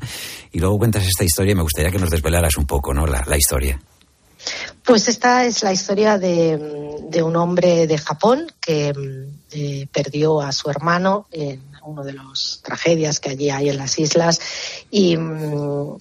y 0.52 0.60
luego 0.60 0.78
cuentas 0.78 1.06
esta 1.06 1.24
historia 1.24 1.52
y 1.52 1.56
me 1.56 1.64
gustaría 1.64 1.92
que 1.92 2.00
nos 2.00 2.10
desvelaras 2.10 2.58
un 2.58 2.66
poco, 2.66 2.94
¿no? 2.94 3.06
La, 3.06 3.24
la 3.28 3.38
historia. 3.38 3.80
Pues 4.84 5.08
esta 5.08 5.46
es 5.46 5.64
la 5.64 5.74
historia 5.74 6.18
de, 6.18 6.58
de 7.10 7.22
un 7.22 7.36
hombre 7.36 7.88
de 7.88 7.98
Japón 7.98 8.52
que 8.60 8.94
eh, 9.52 9.88
perdió 9.92 10.42
a 10.42 10.52
su 10.52 10.70
hermano 10.70 11.28
en 11.32 11.62
una 11.84 12.04
de 12.04 12.14
las 12.14 12.62
tragedias 12.64 13.20
que 13.20 13.30
allí 13.32 13.50
hay 13.50 13.70
en 13.70 13.78
las 13.78 14.00
islas 14.00 14.40
y, 14.90 15.18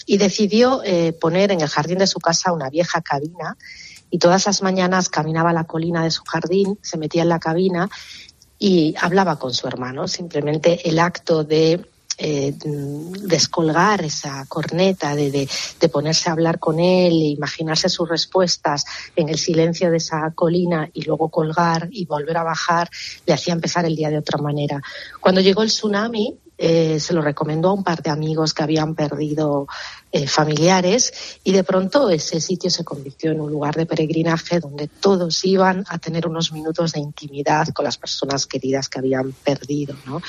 y 0.07 0.19
decidió 0.19 0.83
eh, 0.85 1.13
poner 1.13 1.51
en 1.51 1.61
el 1.61 1.69
jardín 1.69 1.99
de 1.99 2.07
su 2.07 2.21
casa 2.21 2.53
una 2.53 2.71
vieja 2.71 3.01
cabina 3.03 3.57
y 4.11 4.19
todas 4.19 4.47
las 4.47 4.63
mañanas 4.63 5.09
caminaba 5.09 5.51
a 5.51 5.55
la 5.55 5.65
colina 5.65 6.03
de 6.05 6.11
su 6.11 6.23
jardín, 6.25 6.79
se 6.83 6.97
metía 6.97 7.23
en 7.23 7.29
la 7.29 7.39
cabina 7.39 7.91
y 8.59 8.95
hablaba 9.01 9.39
con 9.39 9.53
su 9.53 9.67
hermano. 9.67 10.09
Simplemente 10.09 10.89
el 10.89 10.99
acto 10.99 11.45
de 11.45 11.87
eh, 12.19 12.53
descolgar 13.23 14.05
esa 14.05 14.45
corneta, 14.47 15.15
de, 15.15 15.31
de, 15.31 15.49
de 15.81 15.89
ponerse 15.89 16.29
a 16.29 16.33
hablar 16.33 16.59
con 16.59 16.81
él, 16.81 17.13
e 17.13 17.29
imaginarse 17.29 17.89
sus 17.89 18.09
respuestas 18.09 18.85
en 19.15 19.29
el 19.29 19.39
silencio 19.39 19.91
de 19.91 19.99
esa 19.99 20.33
colina 20.35 20.91
y 20.93 21.03
luego 21.03 21.29
colgar 21.29 21.89
y 21.93 22.05
volver 22.07 22.37
a 22.37 22.43
bajar, 22.43 22.91
le 23.25 23.33
hacía 23.33 23.55
empezar 23.55 23.85
el 23.85 23.97
día 23.97 24.11
de 24.11 24.19
otra 24.19 24.39
manera. 24.39 24.83
Cuando 25.21 25.41
llegó 25.41 25.63
el 25.63 25.69
tsunami, 25.69 26.37
eh, 26.61 26.99
se 26.99 27.15
lo 27.15 27.23
recomendó 27.23 27.69
a 27.69 27.75
un 27.75 27.85
par 27.85 28.03
de 28.03 28.11
amigos 28.11 28.53
que 28.53 28.65
habían 28.65 28.97
perdido 28.97 29.69
eh, 30.11 30.27
familiares 30.27 31.13
y 31.45 31.53
de 31.53 31.65
pronto 31.65 32.09
ese 32.09 32.41
sitio 32.41 32.71
se 32.71 32.83
convirtió 32.83 33.31
en 33.31 33.43
un 33.43 33.51
lugar 33.51 33.75
de 33.75 33.85
peregrinaje 33.85 34.59
donde 34.59 34.89
todos 34.89 35.45
iban 35.45 35.85
a 35.89 35.99
tener 35.99 36.27
unos 36.27 36.51
minutos 36.51 36.93
de 36.93 37.01
intimidad 37.01 37.69
con 37.75 37.85
las 37.85 37.99
personas 37.99 38.47
queridas 38.47 38.89
que 38.89 39.01
habían 39.01 39.33
perdido. 39.33 39.95
¿no? 40.07 40.23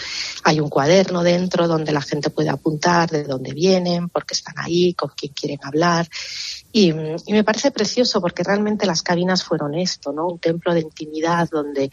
Hay 0.43 0.59
un 0.59 0.69
cuaderno 0.69 1.23
dentro 1.23 1.67
donde 1.67 1.93
la 1.93 2.01
gente 2.01 2.29
puede 2.29 2.49
apuntar 2.49 3.09
de 3.09 3.23
dónde 3.23 3.53
vienen, 3.53 4.09
por 4.09 4.25
qué 4.25 4.33
están 4.33 4.55
ahí, 4.57 4.93
con 4.93 5.11
quién 5.15 5.31
quieren 5.33 5.59
hablar. 5.63 6.09
Y, 6.71 6.93
me 6.93 7.43
parece 7.43 7.71
precioso 7.71 8.21
porque 8.21 8.43
realmente 8.43 8.85
las 8.85 9.01
cabinas 9.01 9.43
fueron 9.43 9.73
esto, 9.73 10.11
¿no? 10.11 10.27
Un 10.27 10.39
templo 10.39 10.73
de 10.73 10.81
intimidad 10.81 11.49
donde 11.49 11.89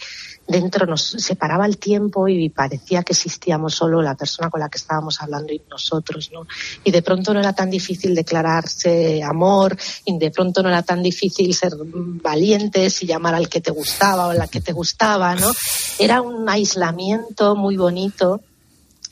dentro 0.46 0.84
nos 0.86 1.02
separaba 1.02 1.64
el 1.64 1.78
tiempo 1.78 2.28
y 2.28 2.50
parecía 2.50 3.02
que 3.02 3.14
existíamos 3.14 3.74
solo 3.74 4.02
la 4.02 4.14
persona 4.14 4.50
con 4.50 4.60
la 4.60 4.68
que 4.68 4.76
estábamos 4.76 5.22
hablando 5.22 5.52
y 5.52 5.62
nosotros, 5.70 6.30
¿no? 6.30 6.46
Y 6.84 6.90
de 6.90 7.00
pronto 7.00 7.32
no 7.32 7.40
era 7.40 7.54
tan 7.54 7.70
difícil 7.70 8.14
declararse 8.14 9.22
amor 9.22 9.76
y 10.04 10.18
de 10.18 10.30
pronto 10.30 10.62
no 10.62 10.68
era 10.68 10.82
tan 10.82 11.02
difícil 11.02 11.54
ser 11.54 11.72
valientes 11.76 13.02
y 13.02 13.06
llamar 13.06 13.34
al 13.34 13.48
que 13.48 13.62
te 13.62 13.70
gustaba 13.70 14.26
o 14.26 14.30
a 14.30 14.34
la 14.34 14.46
que 14.46 14.60
te 14.60 14.72
gustaba, 14.72 15.34
¿no? 15.36 15.50
Era 15.98 16.20
un 16.20 16.46
aislamiento 16.48 17.56
muy 17.56 17.78
bonito 17.78 18.42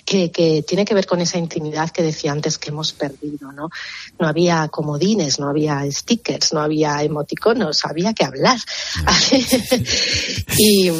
que, 0.04 0.30
que, 0.30 0.62
tiene 0.62 0.84
que 0.84 0.94
ver 0.94 1.06
con 1.06 1.20
esa 1.20 1.38
intimidad 1.38 1.90
que 1.90 2.02
decía 2.02 2.32
antes 2.32 2.58
que 2.58 2.70
hemos 2.70 2.92
perdido, 2.92 3.52
¿no? 3.52 3.70
No 4.18 4.28
había 4.28 4.68
comodines, 4.68 5.38
no 5.38 5.48
había 5.48 5.80
stickers, 5.90 6.52
no 6.52 6.60
había 6.60 7.02
emoticonos, 7.02 7.84
había 7.84 8.12
que 8.12 8.24
hablar. 8.24 8.58
y, 10.58 10.90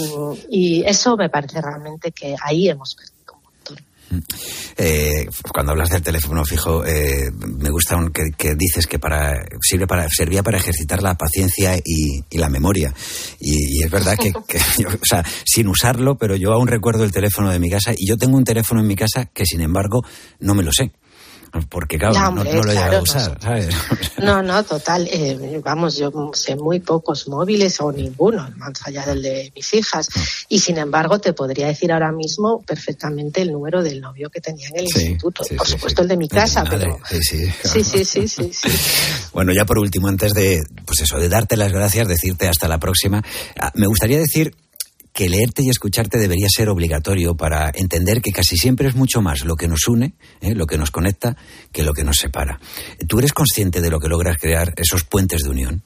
y, 0.51 0.85
eso 0.85 1.17
me 1.17 1.29
parece 1.29 1.61
realmente 1.61 2.13
que 2.13 2.35
ahí 2.43 2.69
hemos 2.69 2.95
perdido. 2.95 3.14
Eh, 4.77 5.27
cuando 5.53 5.73
hablas 5.73 5.91
del 5.91 6.03
teléfono 6.03 6.45
fijo, 6.45 6.85
eh, 6.85 7.31
me 7.33 7.71
gusta 7.71 7.97
que, 8.13 8.55
dices 8.55 8.87
que 8.87 8.99
para, 8.99 9.45
sirve 9.61 9.87
para, 9.87 10.09
servía 10.09 10.43
para 10.43 10.59
ejercitar 10.59 11.03
la 11.03 11.15
paciencia 11.15 11.77
y, 11.77 12.23
la 12.37 12.49
memoria. 12.49 12.93
Y, 13.41 13.79
y, 13.79 13.83
es 13.83 13.91
verdad 13.91 14.17
que, 14.17 14.33
que 14.47 14.59
yo, 14.79 14.89
o 14.89 15.05
sea, 15.05 15.25
sin 15.45 15.69
usarlo, 15.69 16.17
pero 16.17 16.37
yo 16.37 16.53
aún 16.53 16.69
recuerdo 16.69 17.05
el 17.05 17.13
teléfono 17.13 17.51
de 17.51 17.59
mi 17.59 17.71
casa 17.71 17.93
y 17.97 18.07
yo 18.07 18.17
tengo 18.17 18.37
un 18.37 18.45
teléfono 18.45 18.81
en 18.81 18.87
mi 18.87 18.97
casa 18.97 19.27
que 19.27 19.45
sin 19.47 19.61
embargo 19.61 20.05
no 20.41 20.55
me 20.55 20.63
lo 20.63 20.73
sé. 20.73 20.93
Porque, 21.69 21.99
claro, 21.99 22.15
Ya, 22.15 22.23
no, 22.23 22.29
hombre, 22.31 22.53
no 22.53 22.63
lo 22.63 22.73
llega 22.73 22.85
a 22.87 22.89
claro, 22.89 23.03
usar, 23.05 23.39
¿sabes? 23.41 23.69
No, 24.19 24.43
no, 24.43 24.63
total. 24.65 25.09
eh, 25.11 25.61
vamos, 25.65 25.97
yo 25.97 26.11
sé 26.35 26.57
muy 26.57 26.81
pocos 26.81 27.29
móviles 27.29 27.81
o 27.81 27.93
ninguno, 27.93 28.51
más 28.57 28.73
allá 28.85 29.07
del 29.07 29.23
de 29.23 29.53
mis 29.55 29.73
hijas. 29.75 30.09
Y 30.49 30.59
sin 30.59 30.79
embargo, 30.79 31.19
te 31.21 31.33
podría 31.33 31.69
decir 31.69 31.93
ahora 31.93 32.11
mismo 32.13 32.61
perfectamente 32.63 33.41
el 33.43 33.53
número 33.53 33.83
del 33.83 34.01
novio 34.01 34.31
que 34.31 34.41
tenía 34.41 34.69
en 34.69 34.79
el 34.81 34.89
Sí, 34.89 35.01
instituto. 35.03 35.45
sí, 35.45 35.55
Por 35.55 35.67
sí, 35.67 35.73
supuesto, 35.75 36.03
el 36.03 36.09
de 36.09 36.17
mi 36.17 36.29
casa, 36.29 36.65
pero. 36.69 36.99
sí, 37.09 37.19
sí, 37.23 37.47
Sí, 37.63 37.85
sí, 37.85 38.05
sí, 38.05 38.29
sí, 38.29 38.51
sí. 38.53 38.69
Bueno, 39.33 39.53
ya 39.53 39.65
por 39.65 39.79
último, 39.79 40.09
antes 40.09 40.33
de, 40.35 40.63
pues 40.85 41.01
eso, 41.03 41.19
de 41.19 41.29
darte 41.29 41.57
las 41.57 41.73
gracias, 41.73 42.07
decirte 42.09 42.49
hasta 42.49 42.69
la 42.69 42.79
próxima, 42.79 43.23
ah, 43.61 43.71
me 43.75 43.87
gustaría 43.87 44.19
decir 44.19 44.55
que 45.15 45.29
leerte 45.29 45.63
y 45.63 45.71
escucharte 45.71 46.19
debería 46.19 46.49
ser 46.55 46.69
obligatorio 46.69 47.37
para 47.37 47.71
entender 47.73 48.21
que 48.21 48.33
casi 48.33 48.57
siempre 48.57 48.89
es 48.89 48.97
mucho 48.97 49.23
más 49.23 49.45
lo 49.45 49.55
que 49.55 49.69
nos 49.69 49.87
une, 49.87 50.15
¿eh? 50.41 50.57
lo 50.57 50.67
que 50.67 50.77
nos 50.77 50.91
conecta, 50.91 51.37
que 51.71 51.85
lo 51.85 51.95
que 51.95 52.03
nos 52.03 52.17
separa. 52.17 52.59
¿Tú 53.09 53.21
eres 53.21 53.33
consciente 53.33 53.81
de 53.81 53.91
lo 53.91 54.01
que 54.01 54.09
logras 54.09 54.39
crear 54.39 54.75
esos 54.77 55.05
puentes 55.05 55.45
de 55.45 55.51
unión? 55.51 55.83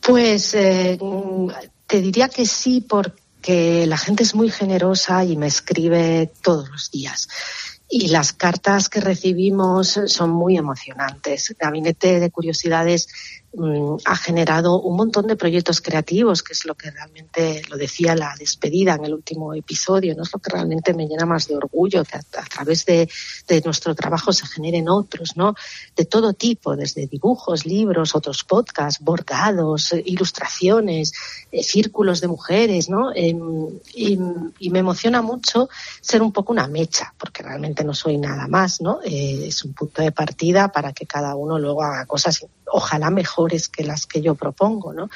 Pues 0.00 0.54
eh, 0.54 0.98
te 1.86 2.00
diría 2.00 2.30
que 2.30 2.46
sí, 2.46 2.80
porque 2.80 3.86
la 3.86 3.98
gente 3.98 4.22
es 4.22 4.34
muy 4.34 4.50
generosa 4.50 5.22
y 5.22 5.36
me 5.36 5.46
escribe 5.46 6.32
todos 6.42 6.70
los 6.70 6.90
días. 6.90 7.28
Y 7.90 8.08
las 8.08 8.32
cartas 8.32 8.88
que 8.88 9.00
recibimos 9.00 10.00
son 10.06 10.30
muy 10.30 10.56
emocionantes. 10.56 11.54
Gabinete 11.58 12.20
de 12.20 12.30
Curiosidades 12.30 13.08
mm, 13.56 13.96
ha 14.04 14.16
generado 14.16 14.80
un 14.80 14.96
montón 14.96 15.26
de 15.26 15.36
proyectos 15.36 15.80
creativos, 15.80 16.42
que 16.42 16.52
es 16.52 16.64
lo 16.64 16.74
que 16.74 16.90
realmente 16.90 17.62
lo 17.68 17.76
decía 17.76 18.14
la 18.14 18.34
despedida 18.38 18.94
en 18.94 19.04
el 19.04 19.14
último 19.14 19.54
episodio, 19.54 20.14
no 20.14 20.22
es 20.22 20.32
lo 20.32 20.38
que 20.38 20.50
realmente 20.50 20.94
me 20.94 21.06
llena 21.06 21.26
más 21.26 21.48
de 21.48 21.56
orgullo, 21.56 22.04
que 22.04 22.16
a, 22.16 22.44
través 22.44 22.84
de, 22.84 23.08
de 23.48 23.60
nuestro 23.62 23.94
trabajo 23.94 24.32
se 24.32 24.46
generen 24.46 24.88
otros, 24.88 25.36
¿no? 25.36 25.54
De 25.96 26.04
todo 26.04 26.32
tipo, 26.32 26.76
desde 26.76 27.06
dibujos, 27.06 27.66
libros, 27.66 28.14
otros 28.14 28.44
podcasts, 28.44 29.02
bordados, 29.02 29.92
ilustraciones, 30.04 31.12
eh, 31.50 31.62
círculos 31.62 32.20
de 32.20 32.28
mujeres, 32.28 32.88
¿no? 32.88 33.12
Em, 33.14 33.68
y, 33.94 34.18
me 34.70 34.80
emociona 34.80 35.22
mucho 35.22 35.68
ser 36.00 36.20
un 36.20 36.32
poco 36.32 36.52
una 36.52 36.66
mecha, 36.66 37.14
porque 37.16 37.44
realmente 37.44 37.84
no 37.84 37.94
soy 37.94 38.18
nada 38.18 38.48
más, 38.48 38.80
¿no? 38.80 38.98
Eh, 39.04 39.46
es 39.46 39.64
un 39.64 39.72
punto 39.72 40.02
de 40.02 40.10
partida 40.10 40.72
para 40.72 40.92
que 40.92 41.06
cada 41.06 41.36
uno 41.36 41.60
luego 41.60 41.84
haga 41.84 42.06
cosas, 42.06 42.44
ojalá 42.66 43.10
mejores 43.44 43.68
que 43.68 43.84
las 43.84 44.06
que 44.06 44.22
yo 44.22 44.34
propongo, 44.34 44.92
¿no? 44.92 45.08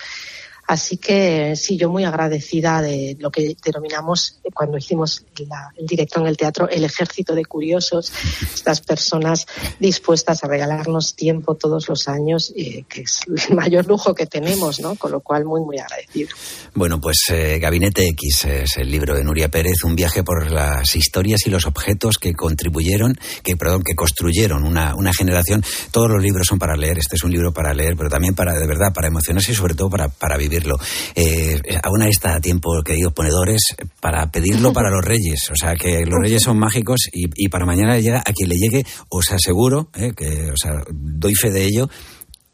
Así 0.68 0.98
que 0.98 1.56
sí, 1.56 1.78
yo 1.78 1.88
muy 1.88 2.04
agradecida 2.04 2.82
de 2.82 3.16
lo 3.18 3.30
que 3.30 3.56
denominamos 3.64 4.38
eh, 4.44 4.50
cuando 4.52 4.76
hicimos 4.76 5.24
la- 5.48 5.70
el 5.78 5.86
directo 5.86 6.20
en 6.20 6.26
el 6.26 6.36
teatro 6.36 6.68
el 6.68 6.84
ejército 6.84 7.34
de 7.34 7.46
curiosos, 7.46 8.12
estas 8.54 8.82
personas 8.82 9.46
dispuestas 9.80 10.44
a 10.44 10.46
regalarnos 10.46 11.14
tiempo 11.14 11.54
todos 11.54 11.88
los 11.88 12.06
años, 12.06 12.52
eh, 12.54 12.84
que 12.86 13.00
es 13.00 13.20
el 13.48 13.56
mayor 13.56 13.86
lujo 13.86 14.14
que 14.14 14.26
tenemos, 14.26 14.78
¿no? 14.80 14.94
Con 14.96 15.12
lo 15.12 15.20
cual 15.20 15.46
muy, 15.46 15.62
muy 15.62 15.78
agradecido. 15.78 16.28
Bueno, 16.74 17.00
pues 17.00 17.16
eh, 17.30 17.58
Gabinete 17.58 18.06
X 18.08 18.44
es 18.44 18.76
el 18.76 18.90
libro 18.90 19.14
de 19.16 19.24
Nuria 19.24 19.48
Pérez, 19.48 19.84
un 19.84 19.96
viaje 19.96 20.22
por 20.22 20.50
las 20.50 20.94
historias 20.94 21.46
y 21.46 21.50
los 21.50 21.64
objetos 21.66 22.18
que 22.18 22.34
contribuyeron, 22.34 23.18
que 23.42 23.56
perdón, 23.56 23.82
que 23.82 23.94
construyeron 23.94 24.64
una, 24.64 24.94
una 24.94 25.12
generación. 25.14 25.64
Todos 25.92 26.10
los 26.10 26.22
libros 26.22 26.46
son 26.46 26.58
para 26.58 26.76
leer, 26.76 26.98
este 26.98 27.16
es 27.16 27.24
un 27.24 27.32
libro 27.32 27.54
para 27.54 27.72
leer, 27.72 27.96
pero 27.96 28.10
también 28.10 28.34
para, 28.34 28.52
de 28.52 28.66
verdad, 28.66 28.92
para 28.92 29.08
emocionarse 29.08 29.52
y 29.52 29.54
sobre 29.54 29.74
todo 29.74 29.88
para, 29.88 30.08
para 30.10 30.36
vivirlo. 30.59 30.76
Eh, 31.14 31.61
aún 31.82 32.02
está 32.02 32.36
a 32.36 32.40
tiempo, 32.40 32.82
queridos 32.84 33.12
ponedores, 33.12 33.61
para 34.00 34.30
pedirlo 34.30 34.72
para 34.72 34.90
los 34.90 35.04
reyes. 35.04 35.50
O 35.50 35.56
sea, 35.56 35.74
que 35.74 36.04
los 36.04 36.18
reyes 36.20 36.42
son 36.42 36.59
mágicos 36.59 37.09
y, 37.12 37.26
y 37.34 37.48
para 37.48 37.66
mañana 37.66 37.94
le 37.94 38.02
llega 38.02 38.18
a 38.18 38.32
quien 38.32 38.48
le 38.48 38.56
llegue, 38.56 38.84
os 39.09 39.30
aseguro, 39.32 39.90
eh, 39.94 40.12
que, 40.16 40.50
o 40.50 40.56
sea, 40.56 40.82
doy 40.90 41.34
fe 41.34 41.50
de 41.50 41.64
ello, 41.64 41.88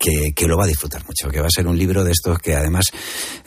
que, 0.05 0.35
que 0.35 0.47
lo 0.47 0.59
va 0.59 0.65
a 0.65 0.67
disfrutar 0.67 1.03
mucho, 1.07 1.29
que 1.31 1.41
va 1.41 1.47
a 1.47 1.51
ser 1.51 1.67
un 1.67 1.79
libro 1.79 2.05
de 2.05 2.13
estos 2.13 2.39
que 2.39 2.55
además 2.55 2.85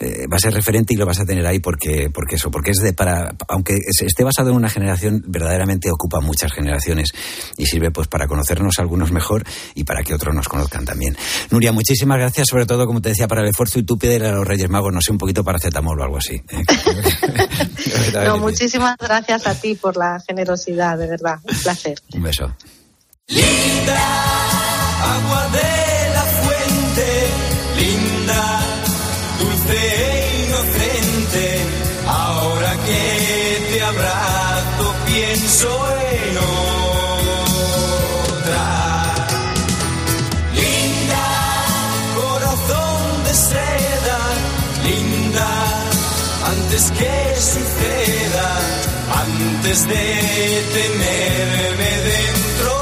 eh, 0.00 0.24
va 0.30 0.36
a 0.36 0.40
ser 0.40 0.52
referente 0.52 0.94
y 0.94 0.96
lo 0.96 1.06
vas 1.06 1.20
a 1.20 1.24
tener 1.24 1.46
ahí 1.46 1.60
porque, 1.60 2.10
porque 2.12 2.34
eso, 2.34 2.50
porque 2.50 2.72
es 2.72 2.78
de 2.78 2.92
para, 2.92 3.34
aunque 3.48 3.74
es- 3.74 4.02
esté 4.02 4.24
basado 4.24 4.50
en 4.50 4.56
una 4.56 4.68
generación, 4.68 5.22
verdaderamente 5.28 5.90
ocupa 5.90 6.20
muchas 6.20 6.52
generaciones 6.52 7.10
y 7.56 7.66
sirve 7.66 7.90
pues 7.92 8.08
para 8.08 8.26
conocernos 8.26 8.78
algunos 8.80 9.12
mejor 9.12 9.44
y 9.76 9.84
para 9.84 10.02
que 10.02 10.14
otros 10.14 10.34
nos 10.34 10.48
conozcan 10.48 10.84
también. 10.84 11.16
Nuria, 11.50 11.70
muchísimas 11.70 12.18
gracias, 12.18 12.48
sobre 12.48 12.66
todo, 12.66 12.86
como 12.86 13.00
te 13.00 13.10
decía, 13.10 13.28
para 13.28 13.42
el 13.42 13.48
esfuerzo 13.48 13.78
y 13.78 13.84
tú 13.84 13.96
pídele 13.98 14.26
a 14.28 14.32
los 14.32 14.46
Reyes 14.46 14.68
Magos, 14.68 14.92
no 14.92 15.00
sé, 15.00 15.12
un 15.12 15.18
poquito 15.18 15.44
para 15.44 15.58
cetamol 15.60 16.00
o 16.00 16.02
algo 16.04 16.16
así. 16.18 16.34
¿eh? 16.48 16.64
No, 18.24 18.38
muchísimas 18.38 18.96
gracias 18.98 19.46
a 19.46 19.54
ti 19.54 19.74
por 19.74 19.96
la 19.96 20.18
generosidad, 20.26 20.98
de 20.98 21.06
verdad. 21.06 21.38
Un 21.44 21.58
placer. 21.58 21.98
Un 22.14 22.22
beso. 22.22 22.54
agua 25.02 25.48
de 25.52 25.87
antes 49.78 49.86
de 49.86 49.94
tenerme 50.74 51.90
dentro, 52.10 52.72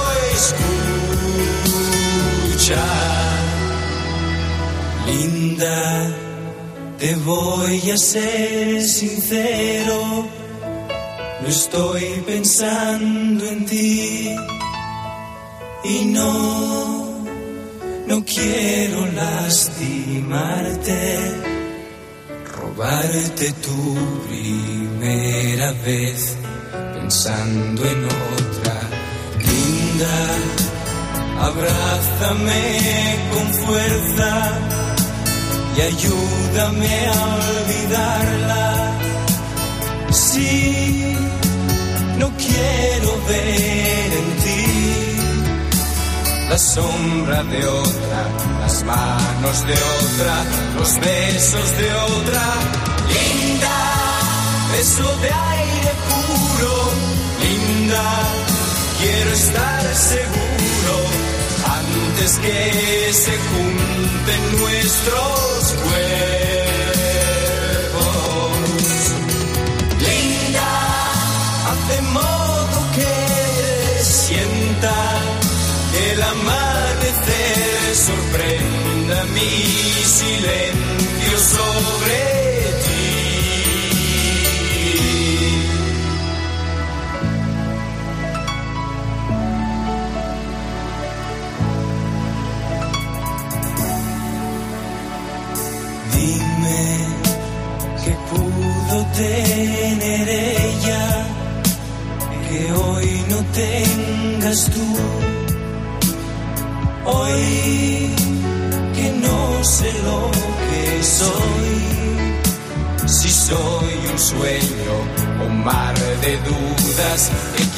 escucha. 2.54 2.86
Linda, 5.06 5.82
te 6.98 7.10
voy 7.16 7.90
a 7.90 7.96
ser 7.96 8.82
sincero, 8.82 10.26
no 11.42 11.48
estoy 11.48 12.22
pensando 12.26 13.46
en 13.46 13.66
ti. 13.66 14.34
Y 15.84 16.04
no, 16.06 17.24
no 18.08 18.24
quiero 18.24 19.06
lastimarte, 19.06 21.18
robarte 22.56 23.52
tu 23.52 23.96
primera 24.28 25.70
vez 25.84 26.36
pensando 27.06 27.84
en 27.84 28.04
otra. 28.04 28.76
Linda, 29.38 30.16
abrázame 31.48 32.62
con 33.32 33.46
fuerza 33.64 34.30
y 35.76 35.80
ayúdame 35.82 37.06
a 37.06 37.18
olvidarla. 37.46 38.92
Sí, 40.10 41.16
no 42.18 42.28
quiero 42.44 43.10
ver 43.28 44.10
en 44.20 44.28
ti 44.44 44.64
la 46.50 46.58
sombra 46.58 47.44
de 47.44 47.66
otra, 47.66 48.20
las 48.62 48.82
manos 48.82 49.66
de 49.68 49.74
otra, 49.74 50.34
los 50.76 50.92
besos 50.98 51.68
de 51.78 51.88
otra. 52.16 52.44
Linda, 53.14 53.78
beso 54.72 55.08
de 55.22 55.30
aire 55.30 55.65
quiero 58.98 59.30
estar 59.32 59.94
seguro 59.94 60.94
antes 61.80 62.38
que 62.38 63.12
se 63.12 63.32
junten 63.48 64.42
nuestros 64.60 65.74
cuerpos. 65.84 66.06
Linda, 70.06 70.70
hace 71.70 71.96
modo 72.02 72.76
que 72.96 73.14
sienta 74.02 74.94
que 75.92 76.12
el 76.12 76.22
amanecer 76.22 77.94
sorprenda 77.94 79.24
mi 79.34 79.54
silencio 80.18 81.38
sobre 81.38 82.55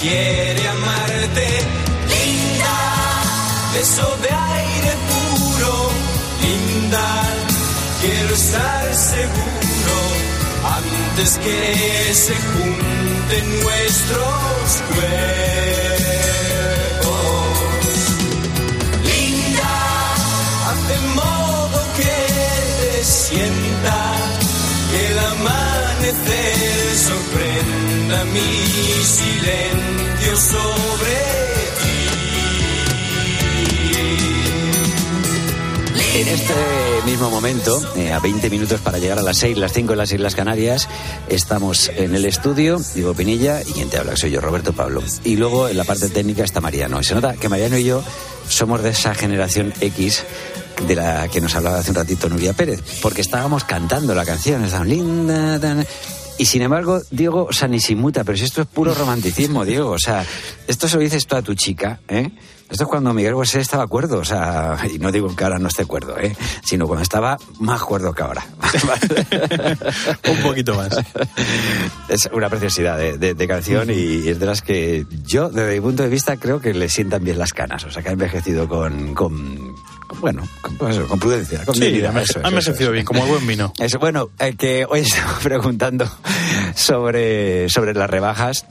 quiere 0.01 0.68
amarte. 0.68 1.49
Linda, 2.12 2.78
beso 3.74 4.16
de 4.22 4.28
aire 4.28 4.92
puro, 5.09 5.74
linda, 6.42 7.09
quiero 8.01 8.34
estar 8.34 8.94
seguro 8.94 9.96
antes 10.78 11.38
que 11.38 12.14
se 12.14 12.34
junten 12.34 13.61
nuestros 13.62 14.82
cuerpos. 14.88 15.18
Linda, 19.05 19.74
haz 20.66 20.80
de 20.88 20.99
modo 21.14 21.78
que 21.96 22.16
te 22.80 23.05
sienta 23.05 24.17
que 24.91 25.07
el 25.09 25.18
amanecer 25.18 26.97
sorprenda 26.97 28.24
mi 28.24 29.05
silencio 29.05 30.36
sobre 30.36 31.28
En 36.18 36.26
este 36.26 36.55
mismo 37.07 37.30
momento, 37.30 37.80
eh, 37.95 38.12
a 38.12 38.18
20 38.18 38.51
minutos 38.51 38.80
para 38.80 38.99
llegar 38.99 39.20
a 39.20 39.22
las 39.22 39.39
6, 39.39 39.57
las 39.57 39.72
5 39.72 39.93
en 39.93 39.99
las 39.99 40.11
Islas 40.11 40.34
Canarias, 40.34 40.89
estamos 41.28 41.93
en 41.95 42.12
el 42.16 42.24
estudio, 42.24 42.80
Diego 42.93 43.14
Pinilla, 43.14 43.62
y 43.62 43.72
quien 43.72 43.89
te 43.89 43.99
habla 43.99 44.16
soy 44.16 44.32
yo, 44.32 44.41
Roberto 44.41 44.72
Pablo. 44.72 45.01
Y 45.22 45.36
luego 45.36 45.68
en 45.68 45.76
la 45.76 45.84
parte 45.84 46.09
técnica 46.09 46.43
está 46.43 46.61
Mariano. 46.61 47.01
Y 47.01 47.05
se 47.05 47.14
nota 47.14 47.34
que 47.34 47.49
Mariano 47.49 47.78
y 47.78 47.84
yo 47.84 48.03
somos 48.49 48.82
de 48.82 48.91
esa 48.91 49.14
generación 49.14 49.72
X 49.80 50.24
de 50.87 50.95
la 50.95 51.29
que 51.29 51.41
nos 51.41 51.55
hablaba 51.55 51.79
hace 51.79 51.91
un 51.91 51.97
ratito 51.97 52.29
Nuria 52.29 52.53
Pérez, 52.53 52.83
porque 53.03 53.20
estábamos 53.20 53.64
cantando 53.64 54.14
la 54.14 54.24
canción, 54.24 54.64
linda, 54.87 55.59
tan- 55.59 55.87
y 56.41 56.45
sin 56.47 56.62
embargo, 56.62 57.01
Diego, 57.11 57.47
o 57.51 57.53
sea, 57.53 57.66
ni 57.66 57.81
se 57.81 57.97
muta, 57.97 58.22
pero 58.22 58.39
si 58.39 58.45
esto 58.45 58.62
es 58.62 58.68
puro 58.68 58.95
romanticismo, 58.95 59.64
Diego, 59.64 59.91
o 59.91 59.99
sea, 59.99 60.24
esto 60.68 60.87
se 60.89 60.95
lo 60.97 61.03
dices 61.03 61.26
tú 61.26 61.35
a 61.35 61.43
tu 61.43 61.55
chica, 61.55 61.99
¿eh? 62.09 62.31
Esto 62.70 62.85
es 62.85 62.89
cuando 62.91 63.14
Miguel 63.14 63.35
Bosé 63.35 63.61
estaba 63.61 63.87
cuerdo, 63.87 64.18
o 64.18 64.24
sea, 64.26 64.76
y 64.93 64.99
no 64.99 65.11
digo 65.11 65.35
que 65.35 65.43
ahora 65.43 65.59
no 65.59 65.68
esté 65.68 65.87
cuerdo, 65.87 66.18
¿eh? 66.18 66.37
Sino 66.62 66.87
cuando 66.87 67.03
estaba 67.03 67.39
más 67.61 67.81
cuerdo 67.81 68.12
que 68.12 68.22
ahora. 68.22 68.47
Un 70.31 70.43
poquito 70.43 70.74
más. 70.74 70.91
Es 72.09 72.29
una 72.33 72.49
preciosidad 72.51 72.99
de, 72.99 73.16
de- 73.18 73.35
de 73.35 73.49
canción 73.49 73.89
y 73.91 74.29
es 74.29 74.39
de 74.39 74.47
las 74.47 74.61
que 74.62 75.07
yo, 75.26 75.49
desde 75.49 75.74
mi 75.76 75.81
punto 75.81 76.03
de 76.03 76.09
vista, 76.11 76.37
creo 76.37 76.61
que 76.61 76.74
le 76.74 76.89
sientan 76.91 77.24
bien 77.24 77.39
las 77.39 77.53
canas. 77.55 77.85
O 77.85 77.91
sea, 77.91 78.03
que 78.03 78.11
ha 78.11 78.12
envejecido 78.12 78.68
con, 78.68 79.14
con 79.14 79.74
bueno, 80.20 80.42
con, 80.61 80.76
pues 80.76 80.96
eso, 80.96 81.06
con 81.06 81.18
prudencia, 81.18 81.64
con 81.64 81.74
Sí, 81.74 81.82
dignidad, 81.86 82.16
ha 82.16 82.22
eso 82.22 82.38
eso 82.40 82.48
envejecido 82.48 82.88
es. 82.88 82.92
bien, 82.94 83.04
como 83.04 83.22
el 83.24 83.28
buen 83.30 83.46
vino. 83.46 83.72
Eso, 83.78 83.98
bueno, 83.98 84.30
eh, 84.38 84.54
que 84.56 84.86
hoy 84.88 85.00
estamos 85.06 85.38
preguntando 85.42 86.09
sobre, 86.74 87.68
sobre 87.68 87.94
las 87.94 88.09
rebajas. 88.11 88.66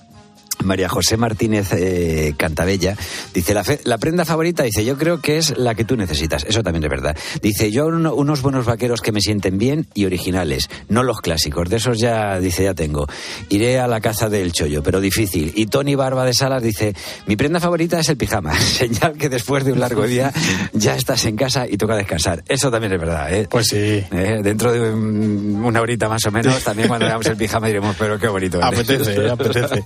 María 0.64 0.90
José 0.90 1.18
Martínez 1.18 1.72
eh, 1.74 2.34
Cantabella 2.38 2.96
dice 3.34 3.54
la, 3.54 3.64
fe- 3.64 3.80
la 3.84 3.98
prenda 3.98 4.26
favorita 4.26 4.64
dice 4.64 4.84
yo 4.84 4.98
creo 4.98 5.22
que 5.22 5.38
es 5.38 5.58
la 5.58 5.76
que 5.76 5.86
tú 5.86 5.96
necesitas 5.96 6.44
eso 6.48 6.64
también 6.64 6.84
es 6.84 6.90
verdad. 6.90 7.16
Dice 7.42 7.72
yo 7.72 7.88
uno- 7.88 8.14
unos 8.16 8.42
buenos 8.42 8.66
vaqueros 8.66 9.02
que 9.02 9.12
me 9.12 9.22
sienten 9.22 9.58
bien 9.58 9.88
y 9.94 10.06
originales 10.06 10.70
no 10.90 11.04
los 11.04 11.22
clásicos. 11.22 11.70
De 11.70 11.78
esos 11.78 11.98
ya 12.00 12.40
dice 12.40 12.64
ya 12.64 12.74
tengo. 12.74 13.08
Iré 13.50 13.80
a 13.80 13.88
la 13.88 14.02
caza 14.02 14.30
del 14.30 14.52
chollo 14.52 14.84
pero 14.84 15.00
difícil 15.00 15.52
y 15.56 15.68
Tony 15.68 15.96
Barba 15.96 16.26
de 16.26 16.34
Salas 16.34 16.64
dice 16.64 16.96
mi 17.28 17.36
prenda 17.36 17.60
favorita 17.60 18.00
es 18.00 18.10
el 18.10 18.18
pijama 18.18 18.60
señal 18.60 19.14
que 19.18 19.30
después 19.30 19.64
de 19.64 19.72
un 19.74 19.80
largo 19.80 20.06
día 20.08 20.32
ya 20.74 20.96
estás 20.96 21.26
en 21.26 21.36
casa 21.36 21.68
y 21.68 21.78
toca 21.78 21.96
descansar. 21.96 22.44
Eso 22.48 22.72
también 22.72 22.94
es 22.94 23.00
verdad 23.00 23.34
¿eh? 23.34 23.48
pues 23.50 23.68
sí. 23.68 24.04
Dentro 24.12 24.72
de 24.72 24.92
un- 24.94 25.62
una 25.64 25.82
horita 25.82 26.10
más 26.10 26.26
o 26.26 26.32
menos 26.32 26.64
también 26.64 26.88
cuando 26.88 27.06
veamos 27.06 27.26
el 27.28 27.38
pijama 27.38 27.68
diremos 27.68 27.96
pero 27.98 28.18
qué 28.20 28.28
bonito 28.28 28.58
eres". 28.62 28.80
Apetece, 28.80 29.30
apetece. 29.30 29.84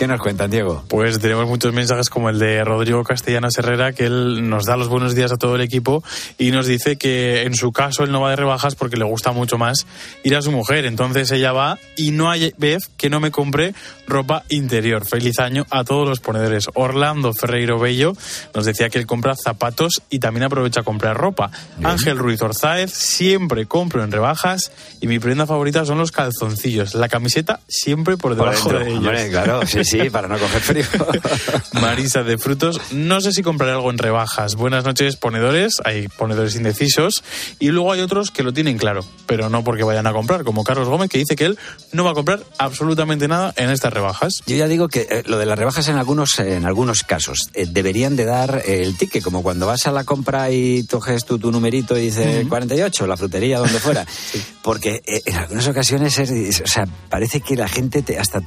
¿Qué 0.00 0.06
nos 0.06 0.18
cuentan, 0.18 0.50
Diego? 0.50 0.82
Pues 0.88 1.18
tenemos 1.18 1.46
muchos 1.46 1.74
mensajes 1.74 2.08
como 2.08 2.30
el 2.30 2.38
de 2.38 2.64
Rodrigo 2.64 3.04
Castellanos 3.04 3.58
Herrera, 3.58 3.92
que 3.92 4.06
él 4.06 4.48
nos 4.48 4.64
da 4.64 4.78
los 4.78 4.88
buenos 4.88 5.14
días 5.14 5.30
a 5.30 5.36
todo 5.36 5.56
el 5.56 5.60
equipo 5.60 6.02
y 6.38 6.52
nos 6.52 6.66
dice 6.66 6.96
que 6.96 7.42
en 7.42 7.54
su 7.54 7.70
caso 7.70 8.04
él 8.04 8.10
no 8.10 8.22
va 8.22 8.30
de 8.30 8.36
rebajas 8.36 8.76
porque 8.76 8.96
le 8.96 9.04
gusta 9.04 9.32
mucho 9.32 9.58
más 9.58 9.86
ir 10.22 10.34
a 10.36 10.40
su 10.40 10.52
mujer. 10.52 10.86
Entonces 10.86 11.30
ella 11.32 11.52
va 11.52 11.78
y 11.98 12.12
no 12.12 12.30
hay 12.30 12.54
vez 12.56 12.88
que 12.96 13.10
no 13.10 13.20
me 13.20 13.30
compre 13.30 13.74
ropa 14.06 14.42
interior. 14.48 15.04
Feliz 15.04 15.38
año 15.38 15.66
a 15.68 15.84
todos 15.84 16.08
los 16.08 16.20
ponedores. 16.20 16.68
Orlando 16.72 17.34
Ferreiro 17.34 17.78
Bello 17.78 18.14
nos 18.54 18.64
decía 18.64 18.88
que 18.88 18.98
él 18.98 19.06
compra 19.06 19.34
zapatos 19.36 20.00
y 20.08 20.18
también 20.18 20.44
aprovecha 20.44 20.80
a 20.80 20.82
comprar 20.82 21.14
ropa. 21.14 21.50
Ángel 21.84 22.16
Ruiz 22.16 22.40
Orzáez, 22.40 22.90
siempre 22.90 23.66
compro 23.66 24.02
en 24.02 24.10
rebajas 24.10 24.72
y 25.02 25.08
mi 25.08 25.18
prenda 25.18 25.44
favorita 25.44 25.84
son 25.84 25.98
los 25.98 26.10
calzoncillos. 26.10 26.94
La 26.94 27.10
camiseta 27.10 27.60
siempre 27.68 28.16
por 28.16 28.34
Por 28.34 28.46
debajo 28.46 28.70
dentro, 28.70 28.78
de 28.78 28.90
ellos. 28.92 28.98
hombre, 29.06 29.28
claro, 29.28 29.66
sí, 29.66 29.84
sí, 29.84 29.89
para 30.10 30.28
no 30.28 30.38
coger 30.38 30.60
frío. 30.60 30.84
Marisa 31.80 32.22
de 32.22 32.38
Frutos, 32.38 32.80
no 32.92 33.20
sé 33.20 33.32
si 33.32 33.42
compraré 33.42 33.72
algo 33.72 33.90
en 33.90 33.98
rebajas. 33.98 34.54
Buenas 34.54 34.84
noches, 34.84 35.16
ponedores. 35.16 35.76
Hay 35.84 36.08
ponedores 36.08 36.54
indecisos. 36.56 37.22
Y 37.58 37.68
luego 37.68 37.92
hay 37.92 38.00
otros 38.00 38.30
que 38.30 38.42
lo 38.42 38.52
tienen 38.52 38.78
claro, 38.78 39.04
pero 39.26 39.48
no 39.50 39.64
porque 39.64 39.82
vayan 39.84 40.06
a 40.06 40.12
comprar, 40.12 40.44
como 40.44 40.64
Carlos 40.64 40.88
Gómez, 40.88 41.08
que 41.10 41.18
dice 41.18 41.36
que 41.36 41.44
él 41.46 41.58
no 41.92 42.04
va 42.04 42.12
a 42.12 42.14
comprar 42.14 42.40
absolutamente 42.58 43.28
nada 43.28 43.52
en 43.56 43.70
estas 43.70 43.92
rebajas. 43.92 44.42
Yo 44.46 44.56
ya 44.56 44.68
digo 44.68 44.88
que 44.88 45.06
eh, 45.10 45.22
lo 45.26 45.38
de 45.38 45.46
las 45.46 45.58
rebajas 45.58 45.88
en 45.88 45.96
algunos, 45.96 46.38
en 46.38 46.66
algunos 46.66 47.02
casos 47.02 47.48
eh, 47.54 47.66
deberían 47.68 48.16
de 48.16 48.24
dar 48.24 48.62
eh, 48.66 48.82
el 48.82 48.96
ticket, 48.96 49.22
como 49.22 49.42
cuando 49.42 49.66
vas 49.66 49.86
a 49.86 49.92
la 49.92 50.04
compra 50.04 50.50
y 50.50 50.84
coges 50.86 51.24
tu, 51.24 51.38
tu 51.38 51.50
numerito 51.50 51.96
y 51.98 52.02
dice 52.02 52.46
48, 52.48 53.06
la 53.06 53.16
frutería, 53.16 53.58
donde 53.58 53.78
fuera. 53.78 54.06
Porque 54.62 55.02
eh, 55.06 55.22
en 55.26 55.36
algunas 55.36 55.66
ocasiones 55.68 56.18
es, 56.18 56.30
es- 56.30 56.60
o 56.60 56.66
sea, 56.66 56.86
parece 57.08 57.40
que 57.40 57.56
la 57.56 57.68
gente 57.68 58.02
te 58.02 58.18
hasta 58.18 58.40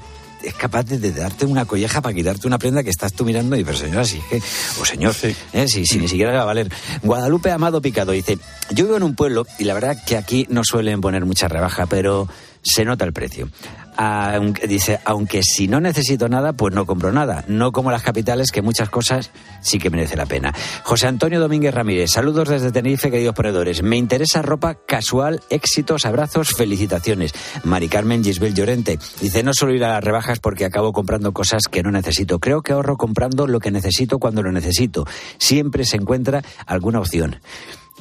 es 0.43 0.53
capaz 0.55 0.83
de, 0.83 0.99
de 0.99 1.11
darte 1.11 1.45
una 1.45 1.65
colleja 1.65 2.01
para 2.01 2.13
quitarte 2.13 2.47
una 2.47 2.57
prenda 2.57 2.83
que 2.83 2.89
estás 2.89 3.13
tú 3.13 3.25
mirando 3.25 3.55
y 3.55 3.63
pero 3.63 3.77
señora, 3.77 4.05
si 4.05 4.17
es 4.17 4.25
que, 4.25 4.41
o 4.81 4.85
señor, 4.85 5.15
eh, 5.53 5.67
si, 5.67 5.85
si 5.85 5.99
ni 5.99 6.07
siquiera 6.07 6.31
le 6.31 6.37
va 6.37 6.43
a 6.43 6.47
valer. 6.47 6.71
Guadalupe 7.01 7.51
Amado 7.51 7.81
Picado 7.81 8.11
dice, 8.11 8.37
yo 8.71 8.85
vivo 8.85 8.97
en 8.97 9.03
un 9.03 9.15
pueblo 9.15 9.45
y 9.59 9.63
la 9.63 9.73
verdad 9.73 9.97
que 10.05 10.17
aquí 10.17 10.45
no 10.49 10.63
suelen 10.63 11.01
poner 11.01 11.25
mucha 11.25 11.47
rebaja, 11.47 11.85
pero 11.85 12.27
se 12.61 12.85
nota 12.85 13.05
el 13.05 13.13
precio. 13.13 13.49
Aunque, 13.97 14.67
dice, 14.67 14.99
aunque 15.05 15.43
si 15.43 15.67
no 15.67 15.79
necesito 15.79 16.29
nada, 16.29 16.53
pues 16.53 16.73
no 16.73 16.85
compro 16.85 17.11
nada. 17.11 17.43
No 17.47 17.71
como 17.71 17.91
las 17.91 18.03
capitales, 18.03 18.51
que 18.51 18.61
muchas 18.61 18.89
cosas 18.89 19.31
sí 19.61 19.79
que 19.79 19.89
merece 19.89 20.15
la 20.15 20.25
pena. 20.25 20.53
José 20.83 21.07
Antonio 21.07 21.39
Domínguez 21.39 21.73
Ramírez, 21.73 22.11
saludos 22.11 22.49
desde 22.49 22.71
Tenerife, 22.71 23.11
queridos 23.11 23.35
ponedores. 23.35 23.83
Me 23.83 23.97
interesa 23.97 24.41
ropa 24.41 24.75
casual, 24.75 25.41
éxitos, 25.49 26.05
abrazos, 26.05 26.49
felicitaciones. 26.55 27.33
Mari 27.63 27.87
Carmen 27.87 28.23
Gisbel 28.23 28.53
Llorente 28.53 28.99
dice, 29.21 29.43
no 29.43 29.53
solo 29.53 29.73
ir 29.73 29.83
a 29.83 29.89
las 29.89 30.03
rebajas 30.03 30.39
porque 30.39 30.65
acabo 30.65 30.93
comprando 30.93 31.33
cosas 31.33 31.63
que 31.69 31.83
no 31.83 31.91
necesito. 31.91 32.39
Creo 32.39 32.61
que 32.61 32.73
ahorro 32.73 32.97
comprando 32.97 33.47
lo 33.47 33.59
que 33.59 33.71
necesito 33.71 34.19
cuando 34.19 34.43
lo 34.43 34.51
necesito. 34.51 35.05
Siempre 35.37 35.85
se 35.85 35.97
encuentra 35.97 36.43
alguna 36.65 36.99
opción. 36.99 37.39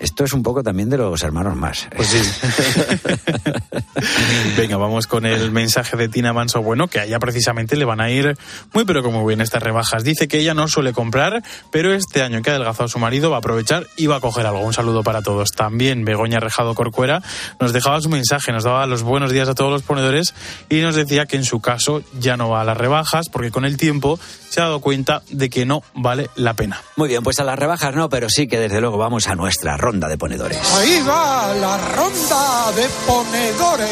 Esto 0.03 0.25
es 0.25 0.33
un 0.33 0.43
poco 0.43 0.65
también 0.65 0.91
de 0.91 0.99
los 0.99 1.23
hermanos 1.23 1.57
más. 1.57 1.89
Pues 1.95 2.09
sí. 2.09 2.19
Venga, 4.57 4.77
vamos 4.77 5.07
con 5.07 5.27
el 5.27 5.53
mensaje 5.53 5.97
de 5.97 6.09
Tina 6.09 6.33
Manso 6.33 6.61
Bueno, 6.61 6.89
que 6.89 6.99
a 6.99 7.05
ella 7.05 7.21
precisamente 7.21 7.77
le 7.77 7.85
van 7.85 8.01
a 8.01 8.11
ir 8.11 8.37
muy 8.75 8.85
pero 8.85 9.05
como 9.05 9.25
bien 9.25 9.41
estas 9.41 9.63
rebajas. 9.63 10.03
Dice 10.03 10.27
que 10.27 10.41
ella 10.41 10.55
no 10.55 10.67
suele 10.67 10.93
comprar, 10.93 11.45
pero 11.71 11.95
este 11.95 12.23
año 12.23 12.43
que 12.43 12.51
ha 12.51 12.55
adelgazado 12.55 12.87
a 12.87 12.89
su 12.89 12.99
marido 12.99 13.31
va 13.31 13.37
a 13.37 13.39
aprovechar 13.39 13.87
y 13.97 14.09
va 14.09 14.17
a 14.17 14.21
coger 14.21 14.45
algo. 14.45 14.61
Un 14.61 14.73
saludo 14.73 15.05
para 15.05 15.23
todos. 15.23 15.53
También 15.53 16.05
Begoña 16.05 16.41
Rejado 16.41 16.75
Corcuera 16.75 17.23
nos 17.61 17.73
dejaba 17.73 18.01
su 18.01 18.09
mensaje, 18.09 18.51
nos 18.51 18.65
daba 18.65 18.85
los 18.87 19.05
buenos 19.05 19.31
días 19.31 19.49
a 19.49 19.55
todos 19.55 19.71
los 19.71 19.83
ponedores 19.83 20.35
y 20.69 20.81
nos 20.81 20.97
decía 20.97 21.27
que 21.27 21.37
en 21.37 21.45
su 21.45 21.61
caso 21.61 22.03
ya 22.19 22.37
no 22.37 22.49
va 22.49 22.63
a 22.63 22.65
las 22.65 22.77
rebajas 22.77 23.29
porque 23.29 23.53
con 23.53 23.65
el 23.65 23.77
tiempo 23.77 24.19
se 24.49 24.61
ha 24.61 24.65
dado 24.65 24.81
cuenta 24.81 25.23
de 25.31 25.49
que 25.49 25.65
no 25.65 25.83
vale 25.95 26.29
la 26.35 26.55
pena. 26.55 26.83
Muy 26.97 27.09
bien, 27.09 27.23
pues 27.23 27.39
a 27.39 27.45
las 27.45 27.59
rebajas 27.59 27.95
no, 27.95 28.09
pero 28.09 28.29
sí 28.29 28.49
que 28.49 28.59
desde 28.59 28.81
luego 28.81 28.99
vamos 28.99 29.29
a 29.29 29.35
nuestra 29.35 29.77
ronda 29.93 30.09
de 30.09 30.17
ponedores. 30.17 30.59
Ahí 30.79 31.03
va 31.07 31.53
la 31.55 31.77
ronda 31.77 32.73
de 32.75 32.89
ponedores. 33.07 33.91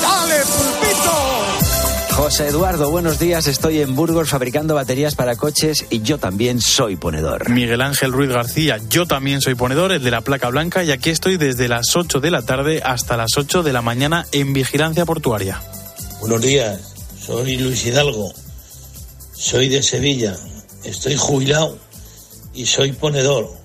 ¡Dale, 0.00 0.36
pulpito! 0.36 2.14
José 2.14 2.46
Eduardo, 2.46 2.90
buenos 2.92 3.18
días. 3.18 3.48
Estoy 3.48 3.80
en 3.80 3.96
Burgos 3.96 4.28
fabricando 4.28 4.76
baterías 4.76 5.16
para 5.16 5.34
coches 5.34 5.86
y 5.90 6.02
yo 6.02 6.18
también 6.18 6.60
soy 6.60 6.94
ponedor. 6.94 7.50
Miguel 7.50 7.80
Ángel 7.80 8.12
Ruiz 8.12 8.30
García, 8.30 8.78
yo 8.88 9.06
también 9.06 9.40
soy 9.40 9.56
ponedor, 9.56 9.90
el 9.90 10.04
de 10.04 10.12
la 10.12 10.20
placa 10.20 10.48
blanca, 10.48 10.84
y 10.84 10.92
aquí 10.92 11.10
estoy 11.10 11.38
desde 11.38 11.66
las 11.66 11.96
8 11.96 12.20
de 12.20 12.30
la 12.30 12.42
tarde 12.42 12.80
hasta 12.84 13.16
las 13.16 13.36
8 13.36 13.64
de 13.64 13.72
la 13.72 13.82
mañana 13.82 14.26
en 14.30 14.52
vigilancia 14.52 15.04
portuaria. 15.04 15.60
Buenos 16.20 16.40
días, 16.40 16.94
soy 17.20 17.56
Luis 17.56 17.84
Hidalgo, 17.84 18.32
soy 19.32 19.68
de 19.68 19.82
Sevilla, 19.82 20.36
estoy 20.84 21.16
jubilado 21.16 21.78
y 22.54 22.66
soy 22.66 22.92
ponedor. 22.92 23.61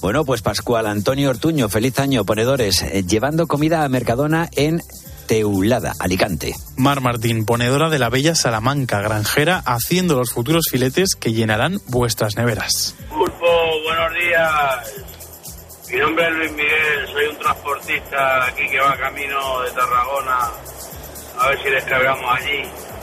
Bueno, 0.00 0.24
pues 0.24 0.40
Pascual 0.40 0.86
Antonio 0.86 1.28
Ortuño, 1.28 1.68
feliz 1.68 1.98
año, 1.98 2.24
ponedores, 2.24 2.82
eh, 2.82 3.04
llevando 3.06 3.46
comida 3.46 3.84
a 3.84 3.88
Mercadona 3.88 4.48
en 4.56 4.82
Teulada, 5.28 5.92
Alicante. 6.00 6.54
Mar 6.76 7.02
Martín, 7.02 7.44
ponedora 7.44 7.90
de 7.90 7.98
la 7.98 8.08
bella 8.08 8.34
Salamanca, 8.34 9.02
granjera, 9.02 9.62
haciendo 9.66 10.16
los 10.16 10.32
futuros 10.32 10.68
filetes 10.70 11.14
que 11.14 11.34
llenarán 11.34 11.80
vuestras 11.86 12.36
neveras. 12.36 12.96
Pulpo, 13.10 13.46
buenos 13.84 14.14
días. 14.14 15.04
Mi 15.92 15.98
nombre 15.98 16.26
es 16.28 16.34
Luis 16.34 16.52
Miguel, 16.52 17.06
soy 17.12 17.26
un 17.26 17.38
transportista 17.38 18.46
aquí 18.46 18.68
que 18.70 18.80
va 18.80 18.96
camino 18.96 19.60
de 19.62 19.70
Tarragona. 19.72 20.50
A 21.38 21.48
ver 21.48 21.62
si 21.62 21.70
descargamos 21.70 22.24
allí. 22.38 22.62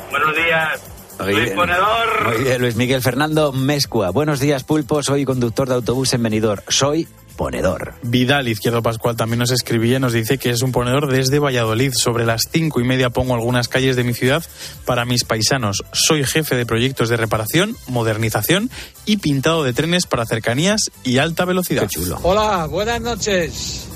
Buenos 0.09 0.35
días. 0.35 0.96
Muy 1.19 2.43
bien, 2.43 2.61
Luis 2.61 2.75
Miguel 2.75 3.01
Fernando 3.01 3.51
Mescua. 3.51 4.11
Buenos 4.11 4.39
días, 4.39 4.63
Pulpo. 4.63 5.01
Soy 5.01 5.25
conductor 5.25 5.67
de 5.67 5.75
autobús 5.75 6.13
en 6.13 6.23
Benidorm. 6.23 6.61
Soy 6.67 7.07
ponedor. 7.35 7.93
Vidal 8.01 8.47
Izquierdo 8.47 8.81
Pascual 8.81 9.15
también 9.15 9.39
nos 9.39 9.51
escribía 9.51 9.97
y 9.97 9.99
nos 9.99 10.11
dice 10.11 10.37
que 10.37 10.49
es 10.49 10.61
un 10.61 10.71
ponedor 10.71 11.09
desde 11.09 11.39
Valladolid. 11.39 11.93
Sobre 11.93 12.25
las 12.25 12.41
cinco 12.51 12.81
y 12.81 12.83
media 12.83 13.09
pongo 13.09 13.35
algunas 13.35 13.67
calles 13.67 13.95
de 13.95 14.03
mi 14.03 14.13
ciudad 14.13 14.43
para 14.85 15.05
mis 15.05 15.23
paisanos. 15.23 15.83
Soy 15.93 16.23
jefe 16.23 16.55
de 16.55 16.65
proyectos 16.65 17.09
de 17.09 17.17
reparación, 17.17 17.77
modernización 17.87 18.69
y 19.05 19.17
pintado 19.17 19.63
de 19.63 19.73
trenes 19.73 20.07
para 20.07 20.25
cercanías 20.25 20.91
y 21.03 21.19
alta 21.19 21.45
velocidad. 21.45 21.87
Hola, 22.23 22.65
buenas 22.65 23.01
noches. 23.01 23.87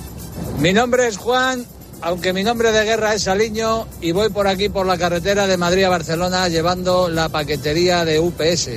Mi 0.60 0.72
nombre 0.72 1.08
es 1.08 1.18
Juan, 1.18 1.66
aunque 2.02 2.34
mi 2.34 2.44
nombre 2.44 2.72
de 2.72 2.84
guerra 2.84 3.14
es 3.14 3.24
Saliño 3.24 3.88
y 4.02 4.12
voy 4.12 4.30
por 4.30 4.48
aquí 4.48 4.70
por 4.70 4.86
la 4.86 4.98
carretera 4.98 5.48
de 5.48 5.58
Madrid 5.58 5.84
a 5.84 5.90
Barcelona 5.90 6.48
llevando 6.48 7.10
la 7.10 7.30
paquetería 7.30 8.04
de 8.06 8.20
UPS. 8.20 8.70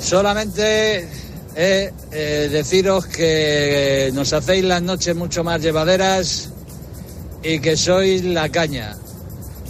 Solamente 0.00 1.08
eh, 1.56 1.92
eh, 2.10 2.48
deciros 2.50 3.06
que 3.06 4.10
nos 4.14 4.32
hacéis 4.32 4.64
las 4.64 4.82
noches 4.82 5.14
mucho 5.14 5.44
más 5.44 5.60
llevaderas 5.60 6.50
y 7.42 7.60
que 7.60 7.76
sois 7.76 8.24
la 8.24 8.48
caña. 8.48 8.96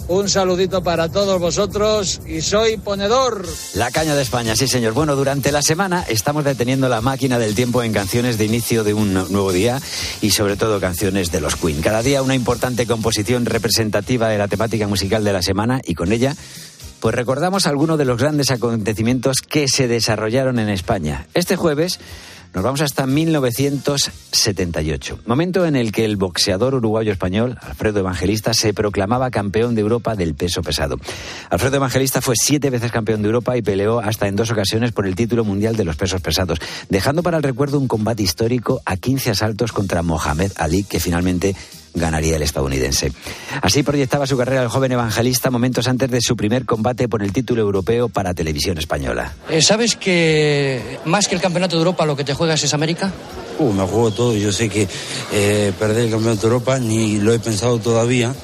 Un 0.06 0.28
saludito 0.28 0.82
para 0.82 1.08
todos 1.08 1.40
vosotros 1.40 2.20
y 2.26 2.42
soy 2.42 2.76
ponedor. 2.76 3.46
La 3.74 3.90
caña 3.90 4.14
de 4.14 4.20
España, 4.20 4.54
sí 4.54 4.68
señor. 4.68 4.92
Bueno, 4.92 5.16
durante 5.16 5.50
la 5.50 5.62
semana 5.62 6.04
estamos 6.06 6.44
deteniendo 6.44 6.90
la 6.90 7.00
máquina 7.00 7.38
del 7.38 7.54
tiempo 7.54 7.82
en 7.82 7.94
canciones 7.94 8.36
de 8.36 8.44
inicio 8.44 8.84
de 8.84 8.92
un 8.92 9.14
nuevo 9.14 9.50
día 9.50 9.80
y 10.20 10.30
sobre 10.30 10.56
todo 10.56 10.78
canciones 10.78 11.32
de 11.32 11.40
los 11.40 11.56
Queen. 11.56 11.80
Cada 11.80 12.02
día 12.02 12.22
una 12.22 12.34
importante 12.34 12.86
composición 12.86 13.46
representativa 13.46 14.28
de 14.28 14.36
la 14.36 14.46
temática 14.46 14.86
musical 14.86 15.24
de 15.24 15.32
la 15.32 15.40
semana 15.40 15.80
y 15.82 15.94
con 15.94 16.12
ella 16.12 16.36
pues 17.04 17.14
recordamos 17.14 17.66
algunos 17.66 17.98
de 17.98 18.06
los 18.06 18.16
grandes 18.16 18.50
acontecimientos 18.50 19.42
que 19.46 19.68
se 19.68 19.88
desarrollaron 19.88 20.58
en 20.58 20.70
España. 20.70 21.26
Este 21.34 21.54
jueves 21.54 22.00
nos 22.54 22.64
vamos 22.64 22.80
hasta 22.80 23.06
1978, 23.06 25.18
momento 25.26 25.66
en 25.66 25.76
el 25.76 25.92
que 25.92 26.06
el 26.06 26.16
boxeador 26.16 26.74
uruguayo 26.74 27.12
español, 27.12 27.58
Alfredo 27.60 28.00
Evangelista, 28.00 28.54
se 28.54 28.72
proclamaba 28.72 29.30
campeón 29.30 29.74
de 29.74 29.82
Europa 29.82 30.16
del 30.16 30.34
peso 30.34 30.62
pesado. 30.62 30.96
Alfredo 31.50 31.76
Evangelista 31.76 32.22
fue 32.22 32.36
siete 32.38 32.70
veces 32.70 32.90
campeón 32.90 33.20
de 33.20 33.26
Europa 33.26 33.54
y 33.54 33.60
peleó 33.60 34.00
hasta 34.00 34.26
en 34.26 34.36
dos 34.36 34.50
ocasiones 34.50 34.92
por 34.92 35.06
el 35.06 35.14
título 35.14 35.44
mundial 35.44 35.76
de 35.76 35.84
los 35.84 35.96
pesos 35.96 36.22
pesados, 36.22 36.58
dejando 36.88 37.22
para 37.22 37.36
el 37.36 37.42
recuerdo 37.42 37.78
un 37.78 37.86
combate 37.86 38.22
histórico 38.22 38.80
a 38.86 38.96
15 38.96 39.32
asaltos 39.32 39.72
contra 39.72 40.02
Mohamed 40.02 40.52
Ali, 40.56 40.84
que 40.84 41.00
finalmente 41.00 41.54
ganaría 41.94 42.36
el 42.36 42.42
estadounidense. 42.42 43.12
Así 43.62 43.82
proyectaba 43.82 44.26
su 44.26 44.36
carrera 44.36 44.62
el 44.62 44.68
joven 44.68 44.92
evangelista 44.92 45.50
momentos 45.50 45.88
antes 45.88 46.10
de 46.10 46.20
su 46.20 46.36
primer 46.36 46.64
combate 46.64 47.08
por 47.08 47.22
el 47.22 47.32
título 47.32 47.62
europeo 47.62 48.08
para 48.08 48.34
televisión 48.34 48.78
española. 48.78 49.32
Eh, 49.48 49.62
¿Sabes 49.62 49.96
que 49.96 50.98
más 51.04 51.28
que 51.28 51.34
el 51.34 51.40
campeonato 51.40 51.76
de 51.76 51.80
Europa 51.80 52.04
lo 52.04 52.16
que 52.16 52.24
te 52.24 52.34
juegas 52.34 52.62
es 52.64 52.74
América? 52.74 53.12
Uh, 53.58 53.72
me 53.72 53.84
juego 53.84 54.10
todo. 54.10 54.36
Yo 54.36 54.52
sé 54.52 54.68
que 54.68 54.88
eh, 55.32 55.72
perder 55.78 56.04
el 56.04 56.10
campeonato 56.10 56.42
de 56.42 56.52
Europa 56.52 56.78
ni 56.78 57.18
lo 57.18 57.32
he 57.32 57.38
pensado 57.38 57.78
todavía. 57.78 58.34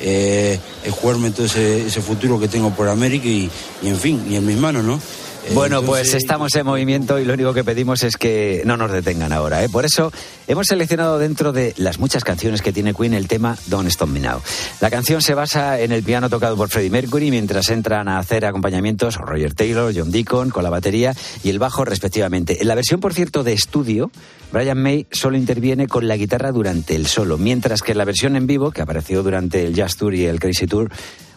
Eh, 0.00 0.58
es 0.84 0.92
jugarme 0.92 1.30
todo 1.32 1.46
ese, 1.46 1.86
ese 1.86 2.00
futuro 2.00 2.38
que 2.38 2.46
tengo 2.46 2.70
por 2.70 2.88
América 2.88 3.26
y, 3.26 3.50
y, 3.82 3.88
en 3.88 3.96
fin, 3.96 4.24
y 4.30 4.36
en 4.36 4.46
mis 4.46 4.56
manos, 4.56 4.84
¿no? 4.84 5.00
Eh, 5.46 5.52
Bueno, 5.54 5.82
pues 5.82 6.14
estamos 6.14 6.54
en 6.54 6.66
movimiento 6.66 7.18
y 7.18 7.24
lo 7.24 7.34
único 7.34 7.54
que 7.54 7.64
pedimos 7.64 8.02
es 8.02 8.16
que 8.16 8.62
no 8.64 8.76
nos 8.76 8.90
detengan 8.92 9.32
ahora. 9.32 9.64
¿eh? 9.64 9.68
Por 9.68 9.84
eso 9.84 10.12
hemos 10.46 10.66
seleccionado 10.66 11.18
dentro 11.18 11.52
de 11.52 11.74
las 11.76 11.98
muchas 11.98 12.24
canciones 12.24 12.62
que 12.62 12.72
tiene 12.72 12.94
Queen 12.94 13.14
el 13.14 13.28
tema 13.28 13.56
Don't 13.66 13.88
Stop 13.88 14.08
Me 14.08 14.20
Now. 14.20 14.40
La 14.80 14.90
canción 14.90 15.22
se 15.22 15.34
basa 15.34 15.80
en 15.80 15.92
el 15.92 16.02
piano 16.02 16.28
tocado 16.28 16.56
por 16.56 16.68
Freddie 16.68 16.90
Mercury 16.90 17.30
mientras 17.30 17.68
entran 17.70 18.08
a 18.08 18.18
hacer 18.18 18.44
acompañamientos 18.44 19.16
Roger 19.16 19.54
Taylor, 19.54 19.92
John 19.94 20.10
Deacon 20.10 20.50
con 20.50 20.64
la 20.64 20.70
batería 20.70 21.14
y 21.42 21.50
el 21.50 21.58
bajo 21.58 21.84
respectivamente. 21.84 22.60
En 22.60 22.68
la 22.68 22.74
versión, 22.74 23.00
por 23.00 23.14
cierto, 23.14 23.44
de 23.44 23.52
estudio, 23.52 24.10
Brian 24.52 24.82
May 24.82 25.06
solo 25.10 25.36
interviene 25.36 25.86
con 25.86 26.08
la 26.08 26.16
guitarra 26.16 26.52
durante 26.52 26.94
el 26.94 27.06
solo, 27.06 27.38
mientras 27.38 27.82
que 27.82 27.92
en 27.92 27.98
la 27.98 28.04
versión 28.04 28.36
en 28.36 28.46
vivo, 28.46 28.70
que 28.70 28.82
apareció 28.82 29.22
durante 29.22 29.64
el 29.64 29.74
Jazz 29.74 29.96
Tour 29.96 30.14
y 30.14 30.26
el 30.26 30.40
Crazy 30.40 30.66
Tour, 30.66 30.90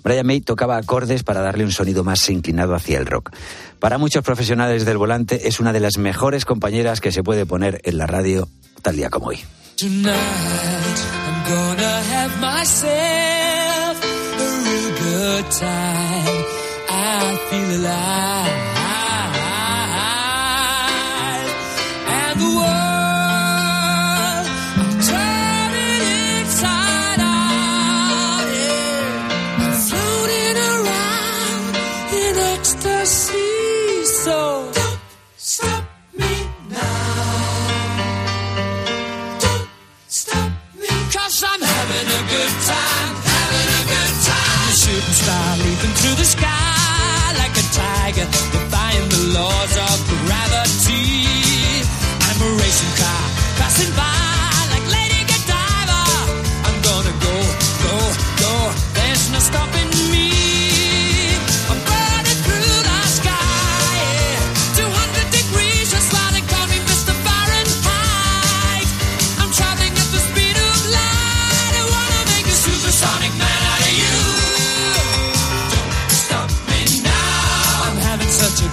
Brian 0.04 0.26
May 0.26 0.42
tocaba 0.42 0.78
acordes 0.78 1.24
para 1.24 1.42
darle 1.42 1.64
un 1.64 1.72
sonido 1.72 2.04
más 2.04 2.30
inclinado 2.30 2.76
hacia 2.76 2.98
el 2.98 3.06
rock. 3.06 3.32
Para 3.80 3.98
muchos 3.98 4.24
profesionales 4.24 4.86
del 4.86 4.98
volante 4.98 5.48
es 5.48 5.60
una 5.60 5.74
de 5.74 5.80
las 5.80 5.98
mejores 5.98 6.46
compañeras 6.46 7.02
que 7.02 7.12
se 7.12 7.24
puede 7.24 7.46
poner 7.46 7.82
en 7.84 7.98
la 7.98 8.08
radio 8.08 8.48
tal 8.82 8.96
día 8.96 9.10
como 9.10 9.28
hoy. 9.28 9.40
Tonight, 9.78 10.06
I'm 10.06 11.44
gonna 11.50 12.02
have 12.14 12.40
myself 12.40 13.98
a 14.00 14.48
real 14.64 14.92
good 15.00 15.46
time. 15.52 16.46
I 16.90 17.38
feel 17.50 17.80
alive. 17.80 18.81
Through 46.02 46.16
the 46.16 46.26
sky 46.26 47.34
like 47.38 47.56
a 47.58 47.66
tiger, 47.72 48.26
defying 48.52 49.08
the 49.10 49.22
laws 49.38 49.74
of 49.78 49.98
gravity. 50.26 51.30
I'm 52.28 52.42
a 52.42 52.52
racing 52.58 52.94
car 52.98 53.24
passing 53.60 53.96
by 53.96 54.21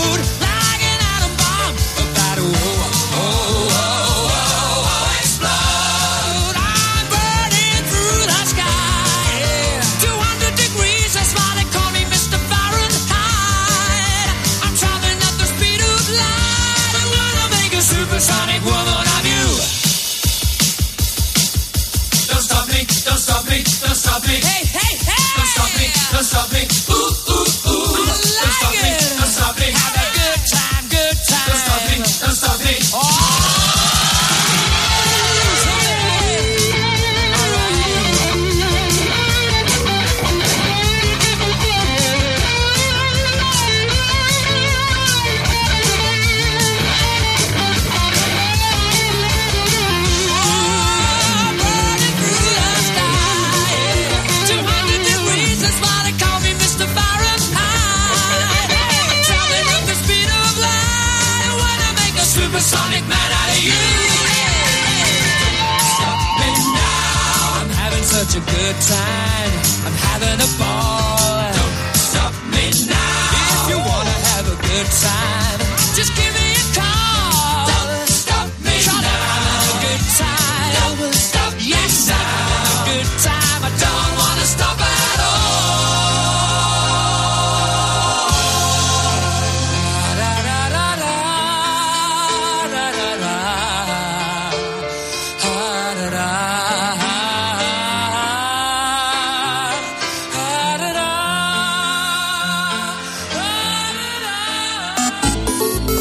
road 0.00 0.39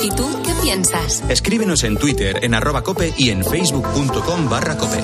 ¿Y 0.01 0.09
tú 0.09 0.41
qué 0.45 0.53
piensas? 0.61 1.23
Escríbenos 1.29 1.83
en 1.83 1.97
Twitter, 1.97 2.39
en 2.43 2.53
arroba 2.53 2.81
cope 2.83 3.13
y 3.17 3.31
en 3.31 3.43
facebook.com 3.43 4.49
barra 4.49 4.77
cope. 4.77 4.99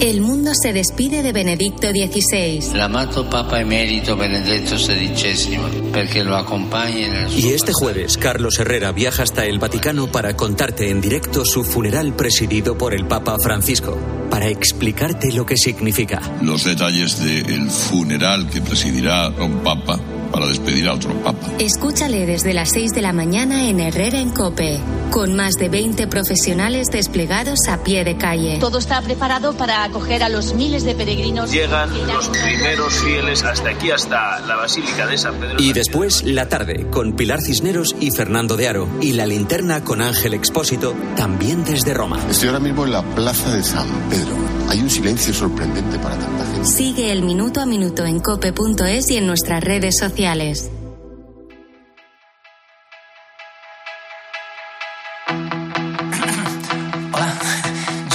El 0.00 0.22
mundo 0.22 0.52
se 0.54 0.72
despide 0.72 1.22
de 1.22 1.32
Benedicto 1.32 1.88
XVI. 1.90 2.72
L'amato 2.74 3.28
Papa 3.28 3.60
Emerito 3.60 4.16
Benedetto 4.16 4.78
XVI, 4.78 5.90
perché 5.92 6.24
lo 6.24 6.36
accompagni 6.36 7.06
nel 7.06 7.28
suo 7.28 7.38
Y 7.38 7.52
este 7.52 7.74
jueves, 7.74 8.16
Carlos 8.16 8.58
Herrera 8.58 8.92
viaja 8.92 9.24
hasta 9.24 9.44
el 9.44 9.58
Vaticano 9.58 10.10
para 10.10 10.34
contarte 10.34 10.88
en 10.88 11.02
directo 11.02 11.44
su 11.44 11.64
funeral 11.64 12.14
presidido 12.14 12.78
por 12.78 12.94
el 12.94 13.04
Papa 13.06 13.36
Francisco, 13.42 13.98
para 14.30 14.48
explicarte 14.48 15.30
lo 15.32 15.44
que 15.44 15.58
significa. 15.58 16.22
los 16.40 16.64
detalles 16.64 17.22
del 17.22 17.70
funeral 17.70 18.48
que 18.48 18.62
presidirá 18.62 19.28
un 19.28 19.58
papa 19.58 20.00
para 20.30 20.46
despedir 20.46 20.88
a 20.88 20.94
otro 20.94 21.12
papa. 21.22 21.46
Escúchale 21.58 22.26
desde 22.26 22.54
las 22.54 22.70
6 22.70 22.92
de 22.92 23.02
la 23.02 23.12
mañana 23.12 23.68
en 23.68 23.80
Herrera 23.80 24.20
en 24.20 24.30
Cope, 24.30 24.78
con 25.10 25.34
más 25.34 25.54
de 25.54 25.68
20 25.68 26.06
profesionales 26.06 26.88
desplegados 26.92 27.58
a 27.68 27.82
pie 27.82 28.04
de 28.04 28.16
calle. 28.16 28.58
Todo 28.60 28.78
está 28.78 29.00
preparado 29.02 29.54
para 29.54 29.84
acoger 29.84 30.22
a 30.22 30.28
los 30.28 30.54
miles 30.54 30.84
de 30.84 30.94
peregrinos. 30.94 31.50
Llegan 31.50 31.90
los 32.06 32.28
primeros 32.28 32.94
fieles 32.94 33.42
hasta 33.42 33.70
aquí, 33.70 33.90
hasta 33.90 34.40
la 34.40 34.56
Basílica 34.56 35.06
de 35.06 35.18
San 35.18 35.34
Pedro. 35.36 35.56
Y 35.58 35.72
después, 35.72 36.22
la 36.22 36.48
tarde, 36.48 36.86
con 36.90 37.14
Pilar 37.14 37.40
Cisneros 37.40 37.96
y 37.98 38.10
Fernando 38.10 38.56
de 38.56 38.68
Aro. 38.68 38.88
Y 39.00 39.12
la 39.14 39.26
linterna 39.26 39.82
con 39.82 40.00
Ángel 40.00 40.34
Expósito, 40.34 40.94
también 41.16 41.64
desde 41.64 41.94
Roma. 41.94 42.18
Estoy 42.30 42.48
ahora 42.48 42.60
mismo 42.60 42.84
en 42.84 42.92
la 42.92 43.02
plaza 43.02 43.52
de 43.52 43.62
San 43.62 43.88
Pedro. 44.08 44.36
Hay 44.68 44.80
un 44.80 44.90
silencio 44.90 45.34
sorprendente 45.34 45.98
para 45.98 46.16
tanta 46.16 46.44
gente. 46.44 46.64
Sigue 46.64 47.10
el 47.10 47.22
minuto 47.22 47.60
a 47.60 47.66
minuto 47.66 48.04
en 48.04 48.20
cope.es 48.20 49.10
y 49.10 49.16
en 49.16 49.26
nuestras 49.26 49.64
redes 49.64 49.96
sociales. 49.98 50.19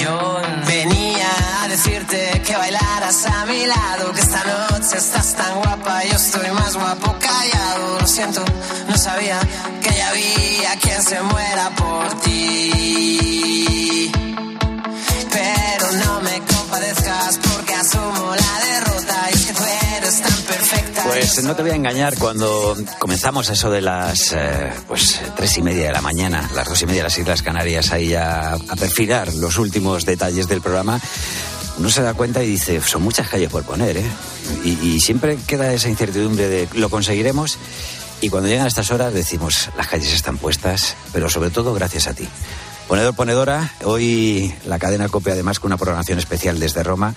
Yo 0.01 0.41
venía 0.67 1.63
a 1.63 1.67
decirte 1.67 2.41
que 2.45 2.55
bailaras 2.55 3.25
a 3.25 3.45
mi 3.47 3.65
lado, 3.65 4.11
que 4.13 4.21
esta 4.21 4.43
noche 4.43 4.97
estás 4.97 5.35
tan 5.35 5.55
guapa, 5.61 6.03
yo 6.03 6.15
estoy 6.15 6.51
más 6.51 6.75
guapo 6.75 7.15
callado. 7.19 7.99
Lo 7.99 8.07
siento, 8.07 8.45
no 8.87 8.97
sabía 8.97 9.39
que 9.81 9.95
ya 9.95 10.09
había 10.09 10.75
quien 10.79 11.01
se 11.01 11.21
muera 11.21 11.69
por 11.71 11.84
Pues 21.35 21.45
no 21.45 21.53
te 21.53 21.63
voy 21.63 21.71
a 21.71 21.75
engañar, 21.75 22.17
cuando 22.17 22.77
comenzamos 22.97 23.49
eso 23.49 23.69
de 23.69 23.81
las 23.81 24.31
eh, 24.31 24.71
pues 24.87 25.19
tres 25.35 25.57
y 25.57 25.61
media 25.61 25.87
de 25.87 25.91
la 25.91 25.99
mañana, 25.99 26.49
las 26.55 26.65
dos 26.65 26.81
y 26.81 26.85
media 26.85 27.01
de 27.01 27.09
las 27.09 27.17
Islas 27.17 27.41
Canarias, 27.41 27.91
ahí 27.91 28.13
a, 28.13 28.55
perfilar 28.79 29.33
los 29.33 29.57
últimos 29.57 30.05
detalles 30.05 30.47
del 30.47 30.61
programa, 30.61 30.97
uno 31.77 31.89
se 31.89 32.03
da 32.03 32.13
cuenta 32.13 32.41
y 32.41 32.47
dice, 32.47 32.79
son 32.79 33.01
muchas 33.01 33.27
calles 33.27 33.49
por 33.49 33.63
poner, 33.65 33.97
¿eh? 33.97 34.05
Y, 34.63 35.01
siempre 35.01 35.37
queda 35.45 35.73
esa 35.73 35.89
incertidumbre 35.89 36.47
de, 36.47 36.69
¿lo 36.75 36.89
conseguiremos? 36.89 37.57
Y 38.21 38.29
cuando 38.29 38.47
llegan 38.47 38.67
estas 38.67 38.91
horas 38.91 39.13
decimos, 39.13 39.71
las 39.75 39.89
calles 39.89 40.13
están 40.13 40.37
puestas, 40.37 40.95
pero 41.11 41.29
sobre 41.29 41.49
todo 41.49 41.73
gracias 41.73 42.07
a 42.07 42.13
ti. 42.13 42.29
Ponedor, 42.87 43.13
ponedora, 43.13 43.73
hoy 43.83 44.55
la 44.65 44.79
cadena 44.79 45.09
COPE 45.09 45.31
además 45.31 45.59
con 45.59 45.67
una 45.67 45.77
programación 45.77 46.17
especial 46.17 46.61
desde 46.61 46.81
Roma 46.81 47.13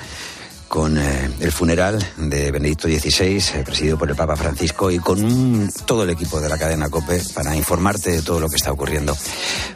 con 0.69 0.99
eh, 0.99 1.31
el 1.41 1.51
funeral 1.51 1.99
de 2.17 2.51
Benedicto 2.51 2.87
XVI, 2.87 3.37
eh, 3.37 3.63
presidido 3.65 3.99
por 3.99 4.09
el 4.09 4.17
Papa 4.17 4.37
Francisco, 4.37 4.91
y 4.91 4.99
con 4.99 5.71
todo 5.87 6.03
el 6.03 6.11
equipo 6.11 6.41
de 6.41 6.49
la 6.49 6.59
cadena 6.59 6.89
COPE 6.89 7.23
para 7.35 7.57
informarte 7.57 8.11
de 8.13 8.23
todo 8.23 8.39
lo 8.39 8.49
que 8.49 8.57
está 8.57 8.71
ocurriendo. 8.71 9.17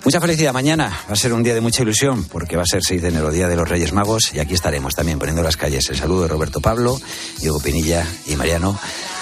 Mucha 0.04 0.20
felicidad 0.20 0.52
mañana, 0.52 0.88
va 1.08 1.14
a 1.14 1.16
ser 1.16 1.32
un 1.32 1.42
día 1.42 1.54
de 1.54 1.60
mucha 1.60 1.82
ilusión, 1.82 2.24
porque 2.24 2.56
va 2.56 2.62
a 2.62 2.66
ser 2.66 2.82
6 2.82 3.02
de 3.02 3.08
enero, 3.08 3.30
Día 3.30 3.48
de 3.48 3.56
los 3.56 3.68
Reyes 3.68 3.92
Magos, 3.92 4.34
y 4.34 4.38
aquí 4.38 4.54
estaremos 4.54 4.94
también 4.94 5.18
poniendo 5.18 5.42
las 5.42 5.56
calles. 5.56 5.88
El 5.88 5.96
saludo 5.96 6.22
de 6.22 6.28
Roberto 6.28 6.60
Pablo, 6.60 7.00
Diego 7.40 7.60
Pinilla 7.60 8.06
y 8.26 8.36
Mariano. 8.36 8.78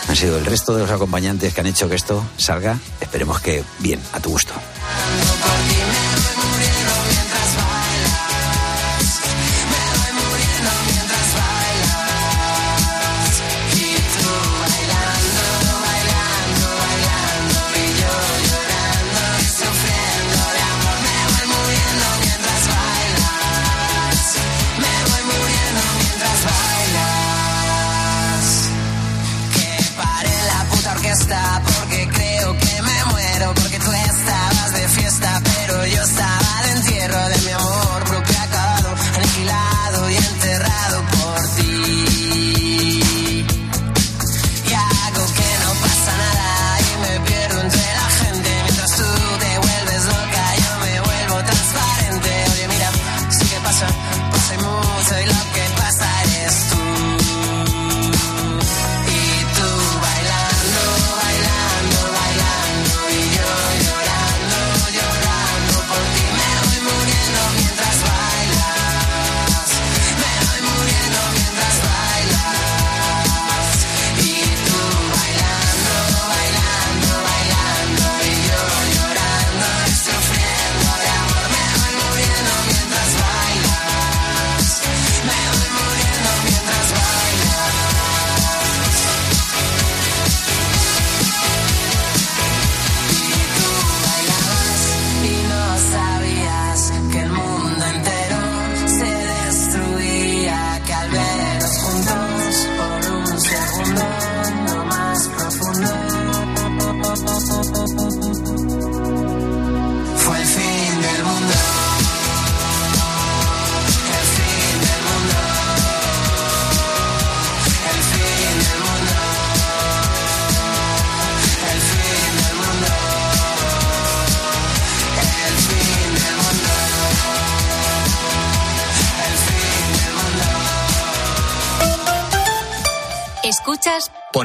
Han 0.08 0.16
sido 0.16 0.38
el 0.38 0.44
resto 0.44 0.74
de 0.74 0.82
los 0.82 0.90
acompañantes 0.90 1.54
que 1.54 1.60
han 1.60 1.66
hecho 1.66 1.88
que 1.88 1.94
esto 1.94 2.24
salga, 2.36 2.78
esperemos 3.00 3.40
que 3.40 3.62
bien, 3.78 4.00
a 4.12 4.20
tu 4.20 4.30
gusto. 4.30 4.52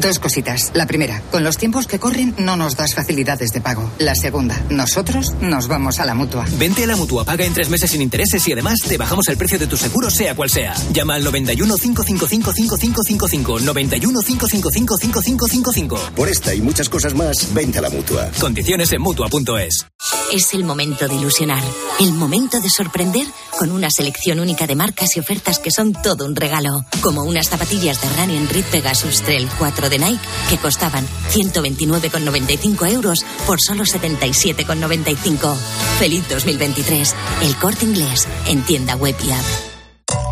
Dos 0.00 0.18
cositas. 0.18 0.72
La 0.74 0.86
primera, 0.86 1.22
con 1.30 1.42
los 1.42 1.56
tiempos 1.56 1.86
que 1.86 1.98
corren 1.98 2.34
no 2.38 2.56
nos 2.56 2.76
das 2.76 2.94
facilidades 2.94 3.52
de 3.52 3.62
pago. 3.62 3.90
La 3.98 4.14
segunda, 4.14 4.62
nosotros 4.68 5.34
nos 5.40 5.68
vamos 5.68 6.00
a 6.00 6.04
la 6.04 6.14
mutua. 6.14 6.44
Vente 6.58 6.84
a 6.84 6.86
la 6.86 6.96
mutua, 6.96 7.24
paga 7.24 7.46
en 7.46 7.54
tres 7.54 7.70
meses 7.70 7.90
sin 7.90 8.02
intereses 8.02 8.46
y 8.46 8.52
además 8.52 8.80
te 8.82 8.98
bajamos 8.98 9.26
el 9.28 9.38
precio 9.38 9.58
de 9.58 9.66
tu 9.66 9.76
seguro, 9.78 10.10
sea 10.10 10.34
cual 10.34 10.50
sea. 10.50 10.74
Llama 10.92 11.14
al 11.14 11.24
91 11.24 11.76
555 11.76 12.52
5555. 12.52 13.60
91 13.60 14.20
555 14.20 14.98
5555. 14.98 16.10
Por 16.14 16.28
esta 16.28 16.54
y 16.54 16.60
muchas 16.60 16.90
cosas 16.90 17.14
más, 17.14 17.54
vente 17.54 17.78
a 17.78 17.82
la 17.82 17.90
mutua. 17.90 18.30
Condiciones 18.38 18.92
en 18.92 19.00
mutua.es. 19.00 19.86
Es 20.32 20.52
el 20.54 20.64
momento 20.64 21.08
de 21.08 21.14
ilusionar, 21.14 21.62
el 22.00 22.12
momento 22.12 22.60
de 22.60 22.68
sorprender 22.68 23.26
con 23.58 23.70
una 23.70 23.88
selección 23.90 24.40
única 24.40 24.66
de 24.66 24.74
marcas 24.74 25.16
y 25.16 25.20
ofertas 25.20 25.58
que 25.58 25.70
son 25.70 25.92
todo 25.92 26.26
un 26.26 26.36
regalo, 26.36 26.84
como 27.00 27.22
unas 27.22 27.48
zapatillas 27.48 28.00
de 28.02 28.08
Running 28.16 28.48
Reed 28.48 28.64
Pegasus 28.66 29.22
Trail 29.22 29.48
4 29.58 29.85
de 29.88 29.98
Nike 29.98 30.24
que 30.48 30.58
costaban 30.58 31.06
129,95 31.32 32.92
euros 32.92 33.24
por 33.46 33.60
solo 33.60 33.84
77,95. 33.84 35.56
Feliz 35.98 36.28
2023, 36.28 37.14
el 37.42 37.56
corte 37.56 37.84
inglés 37.84 38.26
en 38.46 38.62
tienda 38.62 38.96
web 38.96 39.16
y 39.24 39.30
app. 39.32 39.44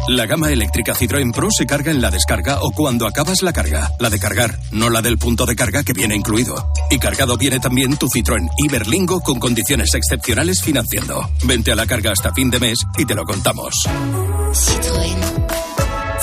La 0.07 0.27
gama 0.27 0.53
eléctrica 0.53 0.95
Citroën 0.95 1.33
Pro 1.33 1.49
se 1.51 1.65
carga 1.65 1.91
en 1.91 2.03
la 2.03 2.11
descarga 2.11 2.59
o 2.61 2.73
cuando 2.73 3.07
acabas 3.07 3.41
la 3.41 3.55
carga. 3.55 3.91
La 3.99 4.11
de 4.11 4.19
cargar, 4.19 4.59
no 4.71 4.91
la 4.91 5.01
del 5.01 5.17
punto 5.17 5.47
de 5.47 5.57
carga 5.57 5.83
que 5.83 5.95
viene 5.95 6.15
incluido. 6.15 6.71
Y 6.91 6.99
cargado 6.99 7.39
viene 7.39 7.59
también 7.59 7.97
tu 7.97 8.09
Citroën 8.09 8.47
Iberlingo 8.59 9.21
con 9.21 9.41
condiciones 9.41 9.95
excepcionales 9.95 10.61
financiando. 10.61 11.31
Vente 11.45 11.73
a 11.73 11.77
la 11.77 11.87
carga 11.87 12.13
hasta 12.13 12.35
fin 12.35 12.51
de 12.51 12.61
mes 12.61 12.79
y 12.99 13.07
te 13.07 13.15
lo 13.15 13.25
contamos. 13.25 13.75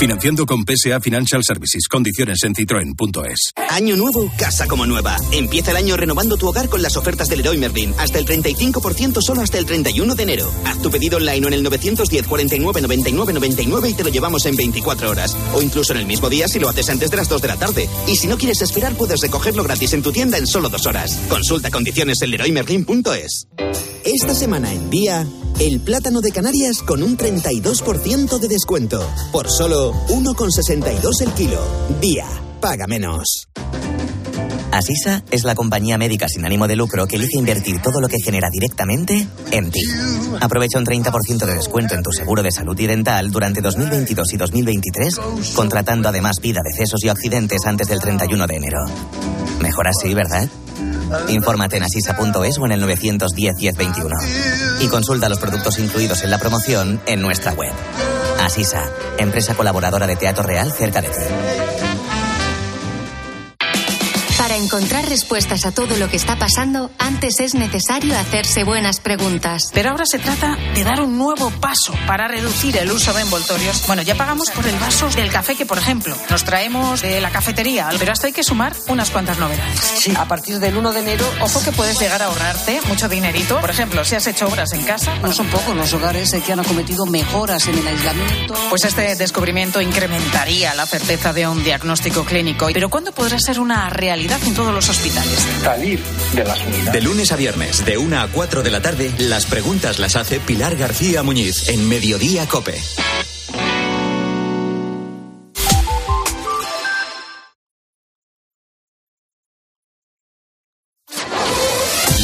Financiando 0.02 0.48
con 0.48 0.64
PSA 0.66 1.00
Financial 1.00 1.44
Services. 1.46 1.88
Condiciones 1.88 2.40
en 2.44 2.56
citroen.es. 2.56 3.52
Año 3.70 3.96
nuevo, 3.96 4.32
casa 4.36 4.66
como 4.66 4.88
nueva. 4.88 5.16
Empieza 5.32 5.70
el 5.70 5.78
año 5.78 5.96
renovando 5.96 6.38
tu 6.38 6.48
hogar 6.48 6.70
con 6.70 6.82
las 6.82 6.98
ofertas 6.98 7.28
del 7.28 7.44
Leroy 7.44 7.60
Merlin. 7.60 7.94
Hasta 8.00 8.18
el 8.18 8.26
35% 8.26 9.22
solo 9.22 9.42
hasta 9.42 9.60
el 9.60 9.68
31 9.68 10.16
de 10.16 10.24
enero. 10.24 10.52
Haz 10.66 10.82
tu 10.82 10.90
pedido 10.90 11.18
online 11.18 11.46
en 11.46 11.54
el 11.54 11.62
910 11.62 12.26
49 12.26 12.82
99 12.82 13.34
99 13.34 13.90
y 13.90 13.94
te 13.94 14.04
lo 14.04 14.10
llevamos 14.10 14.44
en 14.48 14.56
24 14.56 15.08
horas. 15.08 15.38
O 15.54 15.62
incluso 15.62 15.94
en 15.94 16.00
el 16.00 16.08
mismo 16.08 16.32
día 16.32 16.48
si 16.48 16.58
lo 16.58 16.68
haces 16.68 16.90
antes 16.90 17.12
de 17.12 17.18
las 17.18 17.30
2 17.30 17.40
de 17.40 17.48
la 17.48 17.58
tarde. 17.58 17.88
Y 18.08 18.16
si 18.16 18.26
no 18.26 18.40
quieres 18.40 18.64
esperar, 18.64 18.96
puedes 18.96 19.22
recogerlo 19.22 19.64
gratis 19.64 19.94
en 19.94 20.02
tu 20.02 20.12
tienda 20.12 20.40
en 20.40 20.48
solo 20.48 20.70
dos 20.70 20.88
horas. 20.88 21.16
Consulta 21.30 21.70
condiciones 21.70 22.20
en 22.24 22.32
leroymerlin.es. 22.32 23.46
Esta 24.04 24.34
semana 24.34 24.74
en 24.74 24.90
día, 24.90 25.28
el 25.60 25.80
plátano 25.80 26.22
de 26.22 26.32
Canarias 26.32 26.82
con 26.86 27.04
un 27.04 27.18
32% 27.18 28.40
de 28.40 28.48
descuento. 28.48 29.08
Por 29.32 29.50
solo 29.50 29.94
1,62 30.10 31.22
el 31.22 31.32
kilo. 31.34 31.60
Día, 32.02 32.26
paga 32.60 32.88
menos. 32.88 33.48
Asisa 34.72 35.24
es 35.32 35.44
la 35.44 35.54
compañía 35.54 35.98
médica 35.98 36.30
sin 36.30 36.46
ánimo 36.46 36.68
de 36.68 36.78
lucro 36.78 37.06
que 37.06 37.18
elige 37.18 37.38
invertir 37.38 37.82
todo 37.82 38.00
lo 38.00 38.08
que 38.08 38.22
genera 38.24 38.50
directamente 38.50 39.28
en 39.52 39.70
ti. 39.70 39.82
Aprovecha 40.40 40.80
un 40.80 40.86
30% 40.86 41.46
de 41.46 41.56
descuento 41.56 41.94
en 41.94 42.04
tu 42.04 42.12
seguro 42.12 42.42
de 42.42 42.52
salud 42.52 42.80
y 42.80 42.88
dental 42.88 43.32
durante 43.32 43.62
2022 43.62 44.34
y 44.34 44.38
2023, 44.38 45.20
contratando 45.56 46.08
además 46.08 46.38
vida, 46.42 46.62
decesos 46.64 47.04
y 47.04 47.10
accidentes 47.10 47.66
antes 47.66 47.88
del 47.88 48.00
31 48.00 48.48
de 48.48 48.56
enero. 48.56 48.80
Mejor 49.62 49.88
así, 49.88 50.14
¿verdad? 50.14 50.50
Infórmate 51.30 51.78
en 51.78 51.84
asisa.es 51.84 52.58
o 52.60 52.66
en 52.66 52.72
el 52.72 52.82
910 52.82 53.56
1021. 53.56 54.16
Y 54.82 54.88
consulta 54.88 55.30
los 55.30 55.40
productos 55.40 55.80
incluidos 55.80 56.24
en 56.24 56.32
la 56.32 56.38
promoción 56.38 57.02
en 57.06 57.22
nuestra 57.22 57.54
web. 57.54 57.72
Asisa, 58.42 58.90
empresa 59.18 59.54
colaboradora 59.56 60.08
de 60.08 60.16
Teatro 60.16 60.44
Real 60.44 60.72
cerca 60.72 61.02
de 61.02 61.10
ti. 61.10 61.71
Encontrar 64.72 65.10
respuestas 65.10 65.66
a 65.66 65.74
todo 65.74 65.98
lo 65.98 66.10
que 66.10 66.16
está 66.16 66.38
pasando, 66.38 66.92
antes 66.98 67.42
es 67.42 67.56
necesario 67.56 68.18
hacerse 68.18 68.64
buenas 68.64 69.02
preguntas. 69.02 69.70
Pero 69.74 69.90
ahora 69.90 70.06
se 70.06 70.18
trata 70.18 70.58
de 70.74 70.86
dar 70.86 71.02
un 71.02 71.18
nuevo 71.18 71.50
paso 71.50 71.94
para 72.08 72.30
reducir 72.30 72.78
el 72.78 72.90
uso 72.90 73.12
de 73.12 73.22
envoltorios. 73.22 73.86
Bueno, 73.86 74.02
ya 74.02 74.16
pagamos 74.16 74.50
por 74.50 74.66
el 74.66 74.80
vaso 74.80 75.10
del 75.10 75.30
café 75.30 75.56
que, 75.56 75.66
por 75.66 75.78
ejemplo, 75.78 76.16
nos 76.30 76.46
traemos 76.46 77.02
de 77.02 77.20
la 77.20 77.32
cafetería, 77.32 77.90
pero 78.00 78.14
hasta 78.14 78.28
hay 78.28 78.34
que 78.34 78.46
sumar 78.46 78.74
unas 78.88 79.10
cuantas 79.10 79.38
novedades. 79.40 79.78
Sí, 79.78 80.14
a 80.18 80.24
partir 80.26 80.58
del 80.60 80.78
1 80.78 80.94
de 80.94 81.00
enero, 81.02 81.26
Ojo 81.42 81.62
que 81.64 81.74
puedes 81.74 82.00
llegar 82.00 82.22
a 82.22 82.28
ahorrarte 82.28 82.80
mucho 82.88 83.10
dinerito. 83.10 83.60
Por 83.60 83.72
ejemplo, 83.72 84.06
si 84.06 84.16
has 84.16 84.26
hecho 84.28 84.48
obras 84.48 84.72
en 84.72 84.84
casa. 84.84 85.14
no 85.16 85.34
son 85.34 85.48
pocos 85.48 85.76
los 85.76 85.92
hogares 85.92 86.32
eh, 86.32 86.42
que 86.46 86.54
han 86.54 86.62
acometido 86.62 87.06
mejoras 87.06 87.68
en 87.68 87.78
el 87.78 87.88
aislamiento. 87.88 88.54
Pues 88.70 88.86
este 88.86 89.18
descubrimiento 89.18 89.82
incrementaría 89.82 90.74
la 90.76 90.86
certeza 90.86 91.34
de 91.34 91.46
un 91.46 91.62
diagnóstico 91.62 92.24
clínico. 92.24 92.70
Pero 92.72 92.90
¿cuándo 92.90 93.12
podrá 93.12 93.38
ser 93.38 93.60
una 93.60 93.90
realidad 93.90 94.40
en 94.46 94.61
todos 94.62 94.76
los 94.76 94.90
hospitales? 94.90 95.48
Salir 95.64 96.00
de 96.34 96.44
las 96.44 96.62
unidades. 96.62 96.94
De 96.94 97.02
lunes 97.02 97.32
a 97.32 97.36
viernes, 97.36 97.84
de 97.84 97.98
1 97.98 98.20
a 98.20 98.28
4 98.28 98.62
de 98.62 98.70
la 98.70 98.80
tarde, 98.80 99.12
las 99.18 99.48
preguntas 99.48 99.98
las 99.98 100.16
hace 100.16 100.40
Pilar 100.40 100.76
García 100.76 101.24
Muñiz 101.24 101.68
en 101.70 101.90
Mediodía 101.90 102.48
Cope. 102.48 102.80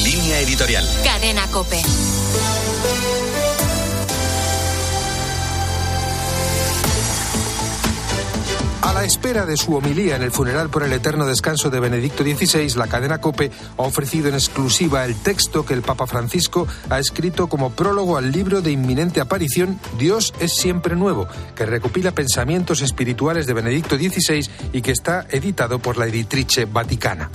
Línea 0.04 0.40
editorial. 0.42 0.88
Cadena 1.04 1.48
Cope. 1.48 1.82
Espera 9.08 9.46
de 9.46 9.56
su 9.56 9.74
homilía 9.74 10.18
en 10.18 10.22
el 10.22 10.32
funeral 10.32 10.70
por 10.70 10.84
el 10.84 10.92
eterno 10.92 11.26
descanso 11.26 11.70
de 11.70 11.80
Benedicto 11.80 12.24
XVI, 12.26 12.76
la 12.76 12.88
cadena 12.88 13.22
Cope 13.22 13.52
ha 13.78 13.82
ofrecido 13.82 14.28
en 14.28 14.34
exclusiva 14.34 15.06
el 15.06 15.16
texto 15.16 15.66
que 15.66 15.74
el 15.74 15.82
Papa 15.82 16.08
Francisco 16.08 16.68
ha 16.90 17.00
escrito 17.00 17.48
como 17.48 17.72
prólogo 17.72 18.18
al 18.18 18.34
libro 18.34 18.62
de 18.62 18.72
inminente 18.72 19.22
aparición 19.22 19.80
Dios 19.98 20.34
es 20.42 20.56
siempre 20.56 20.98
nuevo, 20.98 21.26
que 21.56 21.66
recopila 21.66 22.12
pensamientos 22.12 22.82
espirituales 22.82 23.48
de 23.48 23.54
Benedicto 23.54 23.96
XVI 23.96 24.46
y 24.74 24.82
que 24.82 24.92
está 24.92 25.26
editado 25.30 25.80
por 25.80 25.98
la 25.98 26.06
editrice 26.06 26.66
Vaticana. 26.66 27.32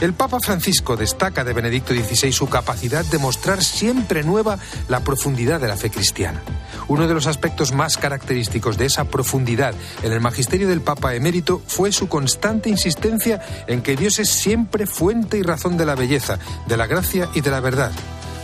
El 0.00 0.14
Papa 0.14 0.40
Francisco 0.40 0.96
destaca 0.96 1.44
de 1.44 1.52
Benedicto 1.52 1.92
XVI 1.92 2.32
su 2.32 2.48
capacidad 2.48 3.04
de 3.04 3.18
mostrar 3.18 3.62
siempre 3.62 4.22
nueva 4.22 4.58
la 4.88 5.00
profundidad 5.00 5.60
de 5.60 5.68
la 5.68 5.76
fe 5.76 5.90
cristiana. 5.90 6.40
Uno 6.88 7.06
de 7.06 7.12
los 7.12 7.26
aspectos 7.26 7.72
más 7.72 7.98
característicos 7.98 8.78
de 8.78 8.86
esa 8.86 9.04
profundidad 9.04 9.74
en 10.02 10.12
el 10.12 10.20
magisterio 10.20 10.66
del 10.66 10.80
Emérito 11.14 11.62
fue 11.66 11.92
su 11.92 12.08
constante 12.08 12.68
insistencia 12.68 13.40
en 13.66 13.82
que 13.82 13.96
Dios 13.96 14.18
es 14.18 14.28
siempre 14.28 14.86
fuente 14.86 15.38
y 15.38 15.42
razón 15.42 15.76
de 15.76 15.86
la 15.86 15.94
belleza, 15.94 16.38
de 16.66 16.76
la 16.76 16.86
gracia 16.86 17.28
y 17.34 17.40
de 17.40 17.50
la 17.50 17.60
verdad. 17.60 17.92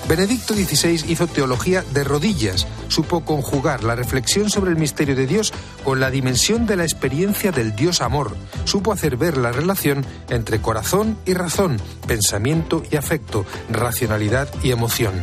Benedicto 0.08 0.54
XVI 0.54 1.04
hizo 1.08 1.26
teología 1.26 1.82
de 1.92 2.04
rodillas, 2.04 2.68
supo 2.86 3.24
conjugar 3.24 3.82
la 3.82 3.96
reflexión 3.96 4.50
sobre 4.50 4.70
el 4.70 4.76
misterio 4.76 5.16
de 5.16 5.26
Dios 5.26 5.52
con 5.82 5.98
la 5.98 6.12
dimensión 6.12 6.64
de 6.64 6.76
la 6.76 6.84
experiencia 6.84 7.50
del 7.50 7.74
Dios 7.74 8.00
amor, 8.00 8.36
supo 8.64 8.92
hacer 8.92 9.16
ver 9.16 9.36
la 9.36 9.50
relación 9.50 10.06
entre 10.30 10.60
corazón 10.60 11.18
y 11.26 11.34
razón, 11.34 11.80
pensamiento 12.06 12.84
y 12.88 12.96
afecto, 12.96 13.44
racionalidad 13.68 14.48
y 14.62 14.70
emoción. 14.70 15.14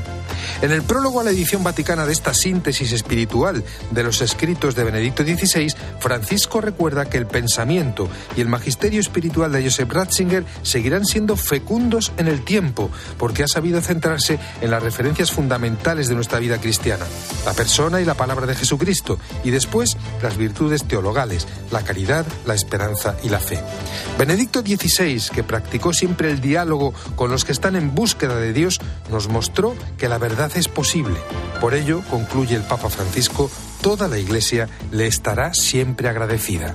En 0.61 0.71
el 0.71 0.81
prólogo 0.83 1.19
a 1.19 1.23
la 1.23 1.31
edición 1.31 1.63
vaticana 1.63 2.05
de 2.05 2.13
esta 2.13 2.33
síntesis 2.33 2.91
espiritual 2.91 3.63
de 3.91 4.03
los 4.03 4.21
escritos 4.21 4.75
de 4.75 4.83
Benedicto 4.83 5.23
XVI, 5.23 5.73
Francisco 5.99 6.61
recuerda 6.61 7.05
que 7.05 7.17
el 7.17 7.27
pensamiento 7.27 8.09
y 8.35 8.41
el 8.41 8.47
magisterio 8.47 8.99
espiritual 8.99 9.51
de 9.51 9.63
Joseph 9.63 9.91
Ratzinger 9.91 10.45
seguirán 10.61 11.05
siendo 11.05 11.35
fecundos 11.35 12.11
en 12.17 12.27
el 12.27 12.43
tiempo, 12.43 12.89
porque 13.17 13.43
ha 13.43 13.47
sabido 13.47 13.81
centrarse 13.81 14.39
en 14.61 14.71
las 14.73 14.81
referencias 14.81 15.31
fundamentales 15.31 16.09
de 16.09 16.15
nuestra 16.15 16.39
vida 16.39 16.59
cristiana, 16.59 17.05
la 17.45 17.53
persona 17.53 18.01
y 18.01 18.05
la 18.05 18.15
palabra 18.15 18.47
de 18.47 18.55
Jesucristo, 18.55 19.19
y 19.43 19.51
después 19.51 19.97
las 20.23 20.35
virtudes 20.35 20.85
teologales, 20.85 21.47
la 21.71 21.83
caridad, 21.83 22.25
la 22.47 22.55
esperanza 22.55 23.15
y 23.23 23.29
la 23.29 23.39
fe. 23.39 23.59
Benedicto 24.17 24.61
XVI, 24.61 25.21
que 25.31 25.43
practicó 25.43 25.93
siempre 25.93 26.31
el 26.31 26.41
diálogo 26.41 26.91
con 27.15 27.29
los 27.29 27.45
que 27.45 27.51
están 27.51 27.75
en 27.75 27.93
búsqueda 27.93 28.37
de 28.37 28.51
Dios, 28.51 28.79
nos 29.11 29.27
mostró 29.27 29.75
que 29.99 30.09
la 30.09 30.17
verdad 30.17 30.51
es 30.55 30.67
posible. 30.67 31.19
Por 31.61 31.75
ello, 31.75 32.01
concluye 32.09 32.55
el 32.55 32.63
Papa 32.63 32.89
Francisco, 32.89 33.51
toda 33.81 34.07
la 34.07 34.17
Iglesia 34.17 34.69
le 34.91 35.05
estará 35.05 35.53
siempre 35.53 36.09
agradecida. 36.09 36.73